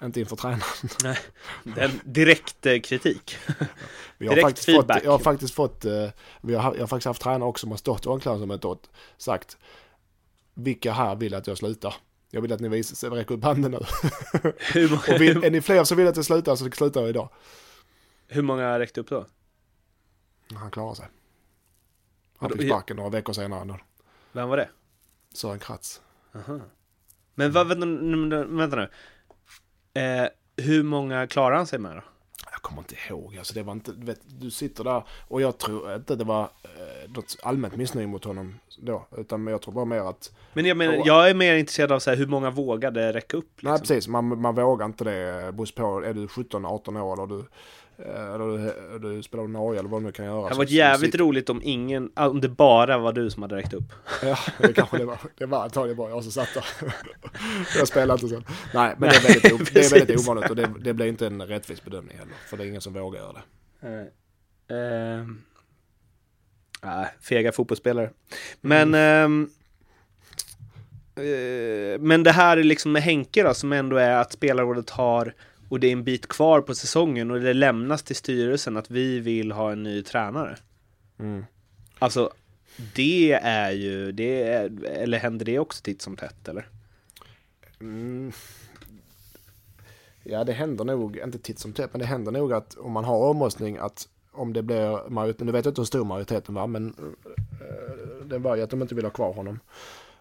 Inte 0.04 0.20
inför 0.20 0.36
tränaren. 0.36 0.62
Nej, 1.04 1.18
den 1.64 1.92
direkt 2.04 2.66
eh, 2.66 2.80
kritik. 2.80 3.38
jag, 4.18 4.32
har 4.32 4.42
faktiskt 4.42 4.66
feedback. 4.66 4.98
Fått, 4.98 5.04
jag 5.04 5.12
har 5.12 5.20
faktiskt 5.20 5.54
fått, 5.54 5.86
eh, 5.86 6.10
vi 6.42 6.56
har, 6.56 6.74
jag 6.74 6.82
har 6.82 6.88
faktiskt 6.88 7.06
haft 7.06 7.22
tränare 7.22 7.50
också 7.50 7.62
som 7.62 7.72
har 7.72 7.78
stått 7.78 8.06
i 8.06 8.10
omklädningsrummet 8.10 8.66
och 8.66 8.82
sagt 9.18 9.58
vilka 10.54 10.94
här 10.94 11.16
vill 11.16 11.34
att 11.34 11.48
jag 11.48 11.58
slutar? 11.58 11.96
Jag 12.30 12.42
vill 12.42 12.54
att 12.54 12.60
ni 12.60 12.70
visar, 12.70 13.10
räcker 13.10 13.36
upp 13.36 13.44
handen 13.44 13.72
nu. 13.72 13.78
och 14.96 15.22
vill, 15.22 15.44
är 15.44 15.52
ni 15.52 15.62
fler 15.62 15.84
som 15.84 15.98
vill 15.98 16.08
att 16.08 16.16
jag 16.16 16.26
slutar 16.26 16.56
så 16.56 16.70
slutar 16.72 17.02
jag 17.02 17.10
idag. 17.10 17.30
Hur 18.28 18.42
många 18.42 18.80
räckte 18.80 19.02
upp 19.02 19.10
då? 19.10 19.26
Han 20.54 20.72
klarade 20.72 20.96
sig. 20.96 21.08
Han 22.38 22.52
fick 22.52 22.68
sparken 22.68 22.98
några 22.98 23.10
veckor 23.10 23.34
senare. 23.34 23.80
Vem 24.32 24.50
var 24.50 24.58
det? 24.58 24.70
Sören 25.34 25.60
Kratz. 25.60 26.02
Aha. 26.36 26.60
Men 27.36 27.52
vad, 27.52 27.68
vänta, 27.68 28.46
vänta 28.46 28.76
nu. 28.76 28.90
Eh, 30.00 30.28
hur 30.58 30.84
många 30.84 31.28
klarar 31.28 31.56
han 31.56 31.68
sig 31.68 31.80
med 31.80 31.96
då? 31.96 32.02
Jag 32.52 32.62
kommer 32.62 32.82
inte 32.82 32.96
ihåg. 33.10 33.38
Alltså 33.38 33.54
det 33.54 33.64
var 33.64 33.74
inte, 33.74 33.92
vet, 33.98 34.20
du 34.26 34.52
sitter 34.52 34.84
där 34.84 35.04
och 35.28 35.42
jag 35.42 35.58
tror 35.58 35.96
inte 35.96 36.16
det 36.16 36.24
var 36.24 36.44
eh, 36.44 37.12
något 37.16 37.38
allmänt 37.44 37.76
missnöje 37.76 38.08
mot 38.08 38.26
honom 38.26 38.60
då. 38.78 39.08
Utan 39.18 39.48
jag 39.48 39.62
tror 39.62 39.74
bara 39.74 39.86
mer 39.86 40.00
att... 40.00 40.32
Men 40.54 40.66
jag, 40.66 40.78
menar, 40.78 41.02
jag 41.06 41.30
är 41.30 41.34
mer 41.34 41.56
intresserad 41.56 41.92
av 41.92 42.00
så 42.00 42.10
här, 42.10 42.18
hur 42.18 42.28
många 42.28 42.50
vågade 42.50 43.14
räcka 43.14 43.38
upp? 43.38 43.52
Liksom. 43.56 43.72
Nej 43.72 43.80
precis, 43.80 44.08
man, 44.08 44.42
man 44.42 44.56
vågar 44.56 44.86
inte 44.86 45.04
det. 45.04 45.52
Beror 45.52 45.76
på, 45.76 46.06
är 46.06 46.14
du 46.14 46.28
17-18 46.28 47.00
år 47.00 47.14
eller 47.14 47.36
du 47.38 47.46
eller 48.06 49.00
du 49.00 49.24
spelar 49.24 49.48
Norge 49.48 49.80
eller 49.80 49.90
vad 49.90 50.02
du 50.02 50.06
nu 50.06 50.12
kan 50.12 50.26
göra. 50.26 50.36
Det 50.36 50.44
hade 50.44 50.56
varit 50.56 50.70
jävligt 50.70 51.16
roligt 51.16 51.50
om 51.50 51.62
ingen, 51.64 52.12
om 52.16 52.42
det 52.42 52.50
bara 52.50 52.98
var 52.98 53.14
du 53.14 53.30
som 53.30 53.42
hade 53.42 53.56
räckt 53.56 53.74
upp. 53.74 53.94
Ja, 54.24 54.38
det 54.58 54.74
kanske 54.74 54.98
det 54.98 55.06
var. 55.06 55.18
Det 55.38 55.46
var 55.46 55.64
antagligen 55.64 55.98
bara 55.98 56.10
jag 56.10 56.24
som 56.24 56.32
satt 56.32 56.54
där. 56.54 56.66
Jag 57.78 57.88
spelar 57.88 58.16
inte 58.16 58.28
så. 58.28 58.44
Nej, 58.74 58.96
men 58.98 59.10
det 59.10 59.16
är 59.16 59.22
väldigt, 59.22 59.74
det 59.74 59.86
är 59.86 59.90
väldigt 59.90 60.20
ovanligt 60.20 60.50
och 60.50 60.56
det, 60.56 60.74
det 60.80 60.94
blir 60.94 61.06
inte 61.06 61.28
en 61.28 61.42
rättvis 61.42 61.84
bedömning 61.84 62.18
heller. 62.18 62.34
För 62.48 62.58
det 62.58 62.64
är 62.64 62.68
ingen 62.68 62.82
som 62.82 62.94
vågar 62.94 63.20
göra 63.20 63.34
det. 63.34 63.42
Uh, 64.74 65.22
uh, 66.84 67.06
fega 67.22 67.52
fotbollsspelare. 67.52 68.10
Men 68.62 68.94
mm. 68.94 69.50
uh, 71.20 72.00
men 72.00 72.24
det 72.24 72.32
här 72.32 72.58
är 72.58 72.64
liksom 72.64 72.92
med 72.92 73.02
Henke 73.02 73.44
då, 73.44 73.54
som 73.54 73.74
ändå 73.74 73.98
är 73.98 74.16
att 74.16 74.32
spelarrådet 74.32 74.90
har 74.90 75.34
och 75.70 75.80
det 75.80 75.88
är 75.88 75.92
en 75.92 76.04
bit 76.04 76.28
kvar 76.28 76.62
på 76.62 76.76
säsongen 76.76 77.32
och 77.32 77.40
det 77.40 77.54
lämnas 77.54 78.04
till 78.04 78.16
styrelsen 78.16 78.78
att 78.78 78.92
vi 78.92 79.20
vill 79.20 79.52
ha 79.52 79.72
en 79.72 79.84
ny 79.84 80.04
tränare. 80.04 80.58
Mm. 81.20 81.46
Alltså, 82.00 82.34
det 82.96 83.32
är 83.32 83.72
ju, 83.72 84.12
det 84.12 84.44
är, 84.44 84.86
eller 84.86 85.18
händer 85.18 85.46
det 85.46 85.60
också 85.60 85.84
titt 85.84 86.02
som 86.02 86.16
tätt 86.16 86.48
eller? 86.48 86.68
Mm. 87.82 88.32
Ja, 90.24 90.44
det 90.44 90.54
händer 90.54 90.86
nog, 90.86 91.18
inte 91.18 91.40
titt 91.40 91.60
som 91.60 91.74
tätt, 91.74 91.94
men 91.94 92.00
det 92.00 92.06
händer 92.06 92.32
nog 92.32 92.54
att 92.54 92.76
om 92.76 92.92
man 92.92 93.06
har 93.06 93.18
omröstning 93.18 93.78
att 93.78 94.08
om 94.32 94.54
det 94.54 94.62
blir 94.64 95.10
majoritet, 95.10 95.46
nu 95.46 95.52
vet 95.52 95.66
jag 95.66 95.72
inte 95.72 95.82
hur 95.82 95.86
stor 95.86 96.06
majoriteten 96.06 96.56
var, 96.56 96.68
men 96.68 96.96
uh, 97.00 98.26
den 98.26 98.42
var 98.42 98.56
ju 98.56 98.62
att 98.62 98.70
de 98.70 98.82
inte 98.82 98.96
vill 98.96 99.06
ha 99.06 99.12
kvar 99.12 99.34
honom 99.34 99.60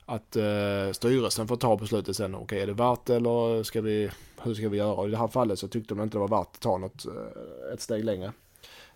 att 0.09 0.37
eh, 0.37 0.93
styrelsen 0.93 1.49
får 1.49 1.57
ta 1.57 1.77
beslutet 1.77 2.17
sen. 2.17 2.35
Okej, 2.35 2.45
okay, 2.45 2.61
är 2.61 2.67
det 2.67 2.73
värt 2.73 3.11
eller 3.11 3.63
ska 3.63 3.81
vi, 3.81 4.11
hur 4.43 4.55
ska 4.55 4.69
vi 4.69 4.77
göra? 4.77 4.93
Och 4.93 5.09
I 5.09 5.11
det 5.11 5.17
här 5.17 5.29
fallet 5.29 5.59
så 5.59 5.69
tyckte 5.69 5.95
de 5.95 6.03
inte 6.03 6.17
det 6.17 6.21
var 6.21 6.29
värt 6.29 6.55
att 6.55 6.61
ta 6.61 6.79
något, 6.79 7.07
eh, 7.07 7.73
ett 7.73 7.81
steg 7.81 8.05
längre. 8.05 8.33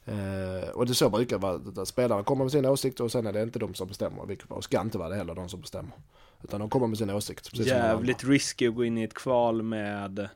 Eh, 0.04 0.68
och 0.68 0.86
det 0.86 0.94
så 0.94 1.10
brukar 1.10 1.38
det 1.38 1.42
vara. 1.42 1.86
Spelarna 1.86 2.22
kommer 2.22 2.44
med 2.44 2.52
sina 2.52 2.70
åsikter 2.70 3.04
och 3.04 3.12
sen 3.12 3.26
är 3.26 3.32
det 3.32 3.42
inte 3.42 3.58
de 3.58 3.74
som 3.74 3.88
bestämmer. 3.88 4.26
Vilket 4.26 4.50
och 4.50 4.64
ska 4.64 4.80
inte 4.80 4.98
vara 4.98 5.08
det 5.08 5.16
heller 5.16 5.34
de 5.34 5.48
som 5.48 5.60
bestämmer. 5.60 5.92
Utan 6.42 6.60
de 6.60 6.70
kommer 6.70 6.86
med 6.86 6.98
sina 6.98 7.16
åsikter. 7.16 7.62
Jävligt 7.62 8.24
risky 8.24 8.68
att 8.68 8.74
gå 8.74 8.84
in 8.84 8.98
i 8.98 9.02
ett 9.02 9.14
kval 9.14 9.62
med 9.62 10.28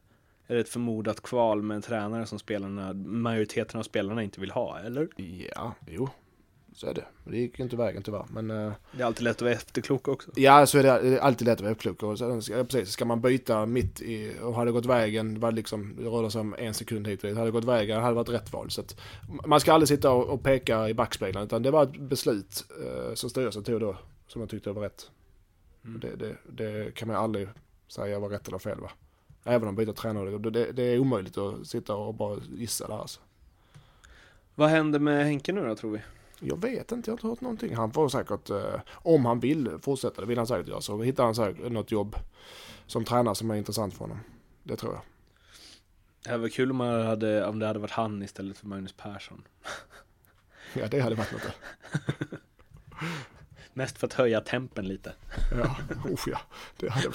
det 0.47 0.59
ett 0.59 0.69
förmodat 0.69 1.21
kval 1.21 1.63
med 1.63 1.75
en 1.75 1.83
tränare 1.83 2.27
som 2.27 2.39
spelarna, 2.39 2.93
majoriteten 2.93 3.81
av 3.81 3.85
spelarna 3.85 4.23
inte 4.23 4.41
vill 4.41 4.51
ha, 4.51 4.79
eller? 4.79 5.09
Ja, 5.55 5.75
jo. 5.87 6.09
Så 6.77 6.87
är 6.87 6.95
det. 6.95 7.05
Det 7.25 7.37
gick 7.37 7.59
ju 7.59 7.65
inte 7.65 7.77
vägen 7.77 8.03
tyvärr. 8.03 8.25
Men, 8.31 8.51
uh, 8.51 8.73
det 8.93 9.03
är 9.03 9.07
alltid 9.07 9.25
lätt 9.25 9.37
att 9.37 9.43
vara 9.43 9.53
efterklok 9.53 10.09
också. 10.09 10.31
Ja, 10.35 10.67
så 10.67 10.79
är 10.79 10.83
det, 10.83 11.03
det 11.03 11.17
är 11.17 11.19
alltid 11.19 11.47
lätt 11.47 11.55
att 11.55 11.61
vara 11.61 11.73
efterklok. 11.73 12.03
Och 12.03 12.19
så, 12.19 12.53
ja, 12.53 12.65
precis, 12.65 12.91
ska 12.91 13.05
man 13.05 13.21
byta 13.21 13.67
mitt 13.67 14.01
i, 14.01 14.33
och 14.43 14.55
hade 14.55 14.73
gått 14.73 14.87
vägen, 14.87 15.41
var 15.41 15.53
liksom, 15.53 15.97
det 15.99 16.09
rörde 16.09 16.31
sig 16.31 16.41
om 16.41 16.55
en 16.59 16.75
sekund 16.75 17.07
hit 17.07 17.25
och 17.25 17.29
dit. 17.29 17.39
Hade 17.39 17.51
gått 17.51 17.65
vägen, 17.65 18.03
hade 18.03 18.15
varit 18.15 18.29
rätt 18.29 18.53
val. 18.53 18.71
Så 18.71 18.81
att, 18.81 18.97
man 19.47 19.61
ska 19.61 19.73
aldrig 19.73 19.89
sitta 19.89 20.11
och, 20.11 20.29
och 20.29 20.43
peka 20.43 20.89
i 20.89 20.95
backspegeln, 20.95 21.45
utan 21.45 21.63
det 21.63 21.71
var 21.71 21.83
ett 21.83 22.01
beslut 22.01 22.65
uh, 22.81 23.15
som 23.15 23.31
styrelsen 23.31 23.65
tog 23.65 23.81
då, 23.81 23.97
som 24.27 24.41
jag 24.41 24.51
tyckte 24.51 24.73
var 24.73 24.83
rätt. 24.83 25.11
Mm. 25.85 26.01
Det, 26.01 26.17
det, 26.17 26.37
det, 26.49 26.95
kan 26.95 27.09
man 27.09 27.17
aldrig 27.17 27.49
säga 27.89 28.19
var 28.19 28.29
rätt 28.29 28.49
eller 28.49 28.59
fel 28.59 28.81
va. 28.81 28.91
Även 29.45 29.69
om 29.69 29.77
byta 29.77 29.93
tränare, 29.93 30.39
det, 30.51 30.73
det 30.73 30.83
är 30.83 30.99
omöjligt 30.99 31.39
att 31.39 31.67
sitta 31.67 31.95
och 31.95 32.15
bara 32.15 32.39
gissa 32.57 32.89
där 32.89 32.99
alltså. 32.99 33.21
Vad 34.55 34.69
händer 34.69 34.99
med 34.99 35.25
Henke 35.25 35.53
nu 35.53 35.67
då 35.67 35.75
tror 35.75 35.91
vi? 35.91 36.01
Jag 36.41 36.61
vet 36.61 36.93
inte, 36.93 37.11
jag 37.11 37.13
har 37.13 37.19
inte 37.19 37.27
hört 37.27 37.41
någonting. 37.41 37.77
Han 37.77 37.93
får 37.93 38.09
säkert, 38.09 38.51
eh, 38.51 38.81
om 38.93 39.25
han 39.25 39.41
vill 39.41 39.79
fortsätta, 39.83 40.21
det 40.21 40.27
vill 40.27 40.39
han 40.39 40.47
säkert 40.47 40.69
göra, 40.69 40.81
så 40.81 41.03
hittar 41.03 41.25
han 41.25 41.35
säkert 41.35 41.73
något 41.73 41.91
jobb 41.91 42.17
som 42.87 43.05
tränare 43.05 43.35
som 43.35 43.51
är 43.51 43.55
intressant 43.55 43.95
för 43.95 44.01
honom. 44.01 44.19
Det 44.63 44.77
tror 44.77 44.93
jag. 44.93 45.03
Det 46.33 46.39
var 46.39 46.49
kul 46.49 46.71
om, 46.71 46.77
man 46.77 47.07
hade, 47.07 47.47
om 47.47 47.59
det 47.59 47.67
hade 47.67 47.79
varit 47.79 47.91
han 47.91 48.23
istället 48.23 48.59
för 48.59 48.67
Magnus 48.67 48.93
Persson. 48.93 49.43
ja, 50.75 50.89
det 50.89 51.01
hade 51.01 51.15
varit 51.15 51.33
något. 51.33 51.43
Mest 53.77 53.99
för 53.99 54.07
att 54.07 54.13
höja 54.13 54.41
tempen 54.41 54.89
lite. 54.89 55.13
Ja, 55.59 55.77
oh 56.05 56.21
ja. 56.27 56.39
Det 56.77 56.89
hade 56.89 57.09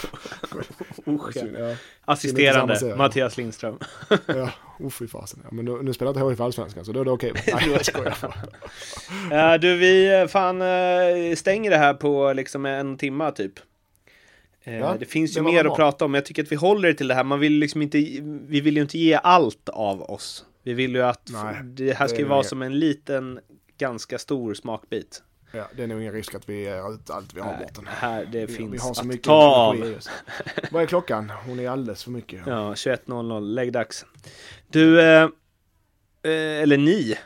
oh, 1.06 1.32
ja. 1.36 1.76
Assisterande 2.06 2.96
Mattias 2.96 3.38
Lindström. 3.38 3.80
ja, 4.26 4.52
oh 4.80 4.90
fy 4.90 5.08
fasen. 5.08 5.40
Ja, 5.44 5.50
men 5.52 5.66
nu, 5.66 5.82
nu 5.82 5.94
spelar 5.94 6.12
inte 6.12 6.30
HIF 6.30 6.40
Allsvenskan 6.40 6.86
så 6.86 6.92
då 6.92 7.02
är 7.02 7.06
det 7.06 7.12
okej. 7.12 7.32
Okay. 7.32 7.54
Nej, 7.54 7.70
jag 7.72 7.86
skojar. 7.86 8.18
ja, 9.32 9.58
du, 9.58 9.78
vi 9.78 10.26
fan 10.30 10.62
eh, 10.62 11.36
stänger 11.36 11.70
det 11.70 11.78
här 11.78 11.94
på 11.94 12.34
liksom 12.34 12.66
en 12.66 12.98
timma 12.98 13.32
typ. 13.32 13.54
Eh, 14.64 14.78
ja, 14.78 14.96
det 15.00 15.06
finns 15.06 15.38
ju 15.38 15.44
det 15.44 15.52
mer 15.52 15.66
att 15.66 15.76
prata 15.76 16.06
om, 16.06 16.12
men 16.12 16.20
jag 16.20 16.26
tycker 16.26 16.44
att 16.44 16.52
vi 16.52 16.56
håller 16.56 16.94
till 16.94 17.08
det 17.08 17.14
här. 17.14 17.24
Man 17.24 17.40
vill 17.40 17.54
liksom 17.54 17.82
inte, 17.82 17.98
vi 18.48 18.62
vill 18.62 18.76
ju 18.76 18.82
inte 18.82 18.98
ge 18.98 19.20
allt 19.24 19.70
av 19.70 20.02
oss. 20.02 20.46
Vi 20.64 20.74
vill 20.74 20.96
ju 20.96 21.02
att 21.02 21.30
Nej, 21.34 21.56
det 21.64 21.94
här 21.94 22.08
ska 22.08 22.18
ju 22.18 22.26
vara 22.26 22.44
som 22.44 22.62
en 22.62 22.80
liten, 22.80 23.40
ganska 23.78 24.20
stor 24.20 24.54
smakbit. 24.54 25.24
Ja, 25.52 25.68
det 25.76 25.84
är 25.84 25.88
nog 25.88 26.02
ingen 26.02 26.14
risk 26.14 26.36
att 26.36 26.50
vi 26.50 26.66
är 26.68 26.94
ut 26.94 27.10
allt 27.10 27.34
vi 27.34 27.42
har 27.42 27.58
bort 27.58 27.76
den. 27.76 27.88
Här, 27.88 28.26
det 28.26 28.46
vi, 28.46 28.54
finns 28.54 28.74
vi 28.74 28.78
har 28.78 28.94
så 28.94 29.02
att 29.02 29.08
mycket 29.08 29.24
ta 29.24 29.34
av. 29.34 30.00
Vad 30.72 30.84
är 30.84 30.88
klockan? 30.88 31.32
Hon 31.46 31.60
är 31.60 31.70
alldeles 31.70 32.04
för 32.04 32.12
mycket. 32.12 32.42
Ja, 32.46 32.74
21.00, 32.74 33.42
lägg 33.42 33.74
dags. 33.74 34.06
Du, 34.68 35.02
eh, 35.02 35.24
eh, 36.24 36.62
eller 36.62 36.78
ni 36.78 37.18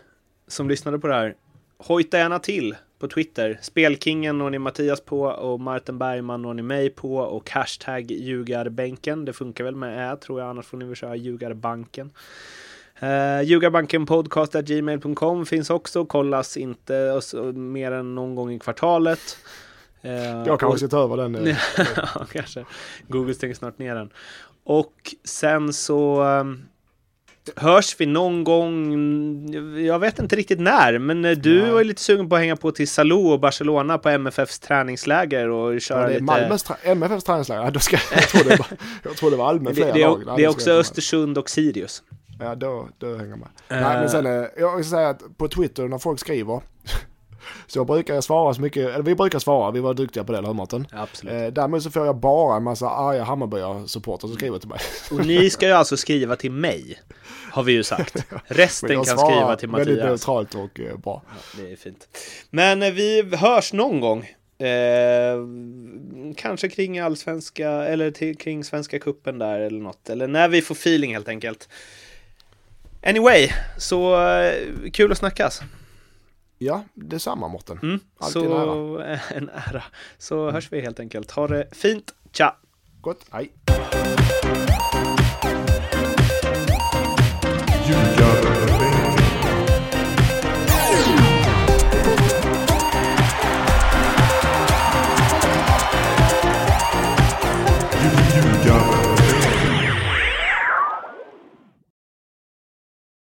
som 0.47 0.69
lyssnade 0.69 0.99
på 0.99 1.07
det 1.07 1.13
här, 1.13 1.35
hojta 1.77 2.17
gärna 2.17 2.39
till 2.39 2.75
på 2.99 3.07
Twitter. 3.07 3.59
Spelkingen 3.61 4.37
når 4.37 4.49
ni 4.49 4.59
Mattias 4.59 5.01
på 5.01 5.21
och 5.21 5.59
Martin 5.59 5.97
Bergman 5.97 6.41
når 6.41 6.53
ni 6.53 6.61
mig 6.61 6.89
på 6.89 7.17
och 7.17 7.49
hashtag 7.49 8.11
ljugarbänken. 8.11 9.25
Det 9.25 9.33
funkar 9.33 9.63
väl 9.63 9.75
med 9.75 10.13
ä 10.13 10.17
tror 10.17 10.39
jag, 10.39 10.49
annars 10.49 10.65
får 10.65 10.77
ni 10.77 10.85
väl 10.85 10.95
köra 10.95 11.15
ljugarbanken. 11.15 12.11
Uh, 13.03 13.41
Ljugarbankenpodcast.gmail.com 13.43 15.45
finns 15.45 15.69
också, 15.69 16.05
kollas 16.05 16.57
inte 16.57 17.21
mer 17.53 17.91
än 17.91 18.15
någon 18.15 18.35
gång 18.35 18.51
i 18.51 18.59
kvartalet. 18.59 19.37
Uh, 20.05 20.11
jag 20.45 20.59
kanske 20.59 20.79
ska 20.79 20.87
ta 20.87 21.03
över 21.03 21.17
den 21.17 21.31
nu. 21.31 21.49
ja, 21.95 22.25
kanske. 22.31 22.65
Google 23.07 23.33
stänger 23.33 23.53
snart 23.53 23.79
ner 23.79 23.95
den. 23.95 24.09
Och 24.63 25.15
sen 25.23 25.73
så 25.73 26.23
um, 26.23 26.65
hörs 27.55 27.95
vi 27.99 28.05
någon 28.05 28.43
gång, 28.43 29.85
jag 29.85 29.99
vet 29.99 30.19
inte 30.19 30.35
riktigt 30.35 30.59
när, 30.59 30.99
men 30.99 31.25
eh, 31.25 31.31
du 31.31 31.61
Nej. 31.61 31.71
var 31.71 31.83
lite 31.83 32.01
sugen 32.01 32.29
på 32.29 32.35
att 32.35 32.41
hänga 32.41 32.55
på 32.55 32.71
till 32.71 32.87
Salou 32.87 33.31
och 33.31 33.39
Barcelona 33.39 33.97
på 33.97 34.09
MFFs 34.09 34.59
träningsläger 34.59 35.49
och 35.49 35.81
köra 35.81 36.01
ja, 36.01 36.07
det 36.07 36.11
är 36.11 36.13
lite... 36.13 36.23
Malmös 36.23 36.63
tra 36.63 36.75
MFFs 36.83 37.23
träningsläger, 37.23 37.63
ja, 37.63 37.71
då 37.71 37.79
ska, 37.79 37.97
jag, 38.15 38.29
tror 38.29 38.49
det 38.49 38.55
var, 38.55 38.67
jag 39.03 39.17
tror 39.17 39.31
det 39.31 39.37
var 39.37 39.49
allmän 39.49 39.75
flera 39.75 39.93
det, 39.93 39.99
det, 39.99 40.07
lag. 40.07 40.37
Det 40.37 40.43
är 40.43 40.49
också 40.49 40.71
Östersund 40.71 41.37
och 41.37 41.49
Sirius. 41.49 42.03
Ja, 42.39 42.55
då, 42.55 42.89
då 42.97 43.17
hänger 43.17 43.35
med. 43.35 43.47
Uh, 43.47 43.81
Nej, 43.81 43.99
men 43.99 44.09
sen, 44.09 44.25
eh, 44.25 44.47
jag 44.57 44.75
vill 44.75 44.85
säga 44.85 45.09
att 45.09 45.37
på 45.37 45.47
Twitter 45.47 45.87
när 45.87 45.97
folk 45.97 46.19
skriver, 46.19 46.61
så 47.67 47.79
jag 47.79 47.87
brukar 47.87 48.21
svara 48.21 48.53
så 48.53 48.61
mycket, 48.61 48.89
eller 48.89 49.03
vi 49.03 49.15
brukar 49.15 49.39
svara, 49.39 49.71
vi 49.71 49.79
var 49.79 49.93
duktiga 49.93 50.23
på 50.23 50.31
det, 50.31 50.37
eller 50.37 50.47
hur 50.47 50.55
Mårten? 50.55 50.87
Absolut. 50.91 51.33
Eh, 51.33 51.47
däremot 51.47 51.83
så 51.83 51.91
får 51.91 52.05
jag 52.05 52.15
bara 52.15 52.57
en 52.57 52.63
massa 52.63 52.89
arga 52.89 53.23
Hammarbyar-supportrar 53.23 54.27
som 54.27 54.35
skriver 54.35 54.59
till 54.59 54.69
mig. 54.69 54.79
Och 55.11 55.25
ni 55.25 55.49
ska 55.49 55.65
ju 55.67 55.73
alltså 55.73 55.97
skriva 55.97 56.35
till 56.35 56.51
mig, 56.51 57.01
har 57.51 57.63
vi 57.63 57.71
ju 57.71 57.83
sagt. 57.83 58.25
Resten 58.45 58.89
kan 58.89 59.05
skriva 59.05 59.55
till 59.55 59.69
Mattias. 59.69 59.87
väldigt 59.87 60.05
neutralt 60.05 60.55
och 60.55 60.79
eh, 60.79 60.97
bra. 60.97 61.21
Ja, 61.27 61.61
det 61.61 61.71
är 61.71 61.75
fint. 61.75 62.07
Men 62.49 62.83
eh, 62.83 62.91
vi 62.91 63.35
hörs 63.35 63.73
någon 63.73 63.99
gång. 63.99 64.29
Eh, 64.57 65.37
kanske 66.35 66.69
kring 66.69 66.99
allsvenska 66.99 67.69
eller 67.69 68.11
till, 68.11 68.37
kring 68.37 68.63
svenska 68.63 68.99
kuppen 68.99 69.39
där 69.39 69.59
eller 69.59 69.79
något. 69.79 70.09
Eller 70.09 70.27
när 70.27 70.47
vi 70.47 70.61
får 70.61 70.75
feeling 70.75 71.13
helt 71.13 71.27
enkelt. 71.27 71.69
Anyway, 73.05 73.49
så 73.77 74.27
eh, 74.29 74.91
kul 74.93 75.11
att 75.11 75.17
snackas. 75.17 75.61
Ja, 76.57 76.83
detsamma 76.93 77.47
Mårten. 77.47 77.79
Mm, 77.83 77.99
Alltid 78.17 78.41
så, 78.41 78.97
en 78.99 79.09
ära. 79.09 79.19
en 79.35 79.49
ära. 79.49 79.83
Så 80.17 80.51
hörs 80.51 80.71
vi 80.71 80.81
helt 80.81 80.99
enkelt. 80.99 81.31
Ha 81.31 81.47
det 81.47 81.67
fint. 81.71 82.13
Tja! 82.31 82.55
Gott, 83.01 83.25
hej. 83.31 83.51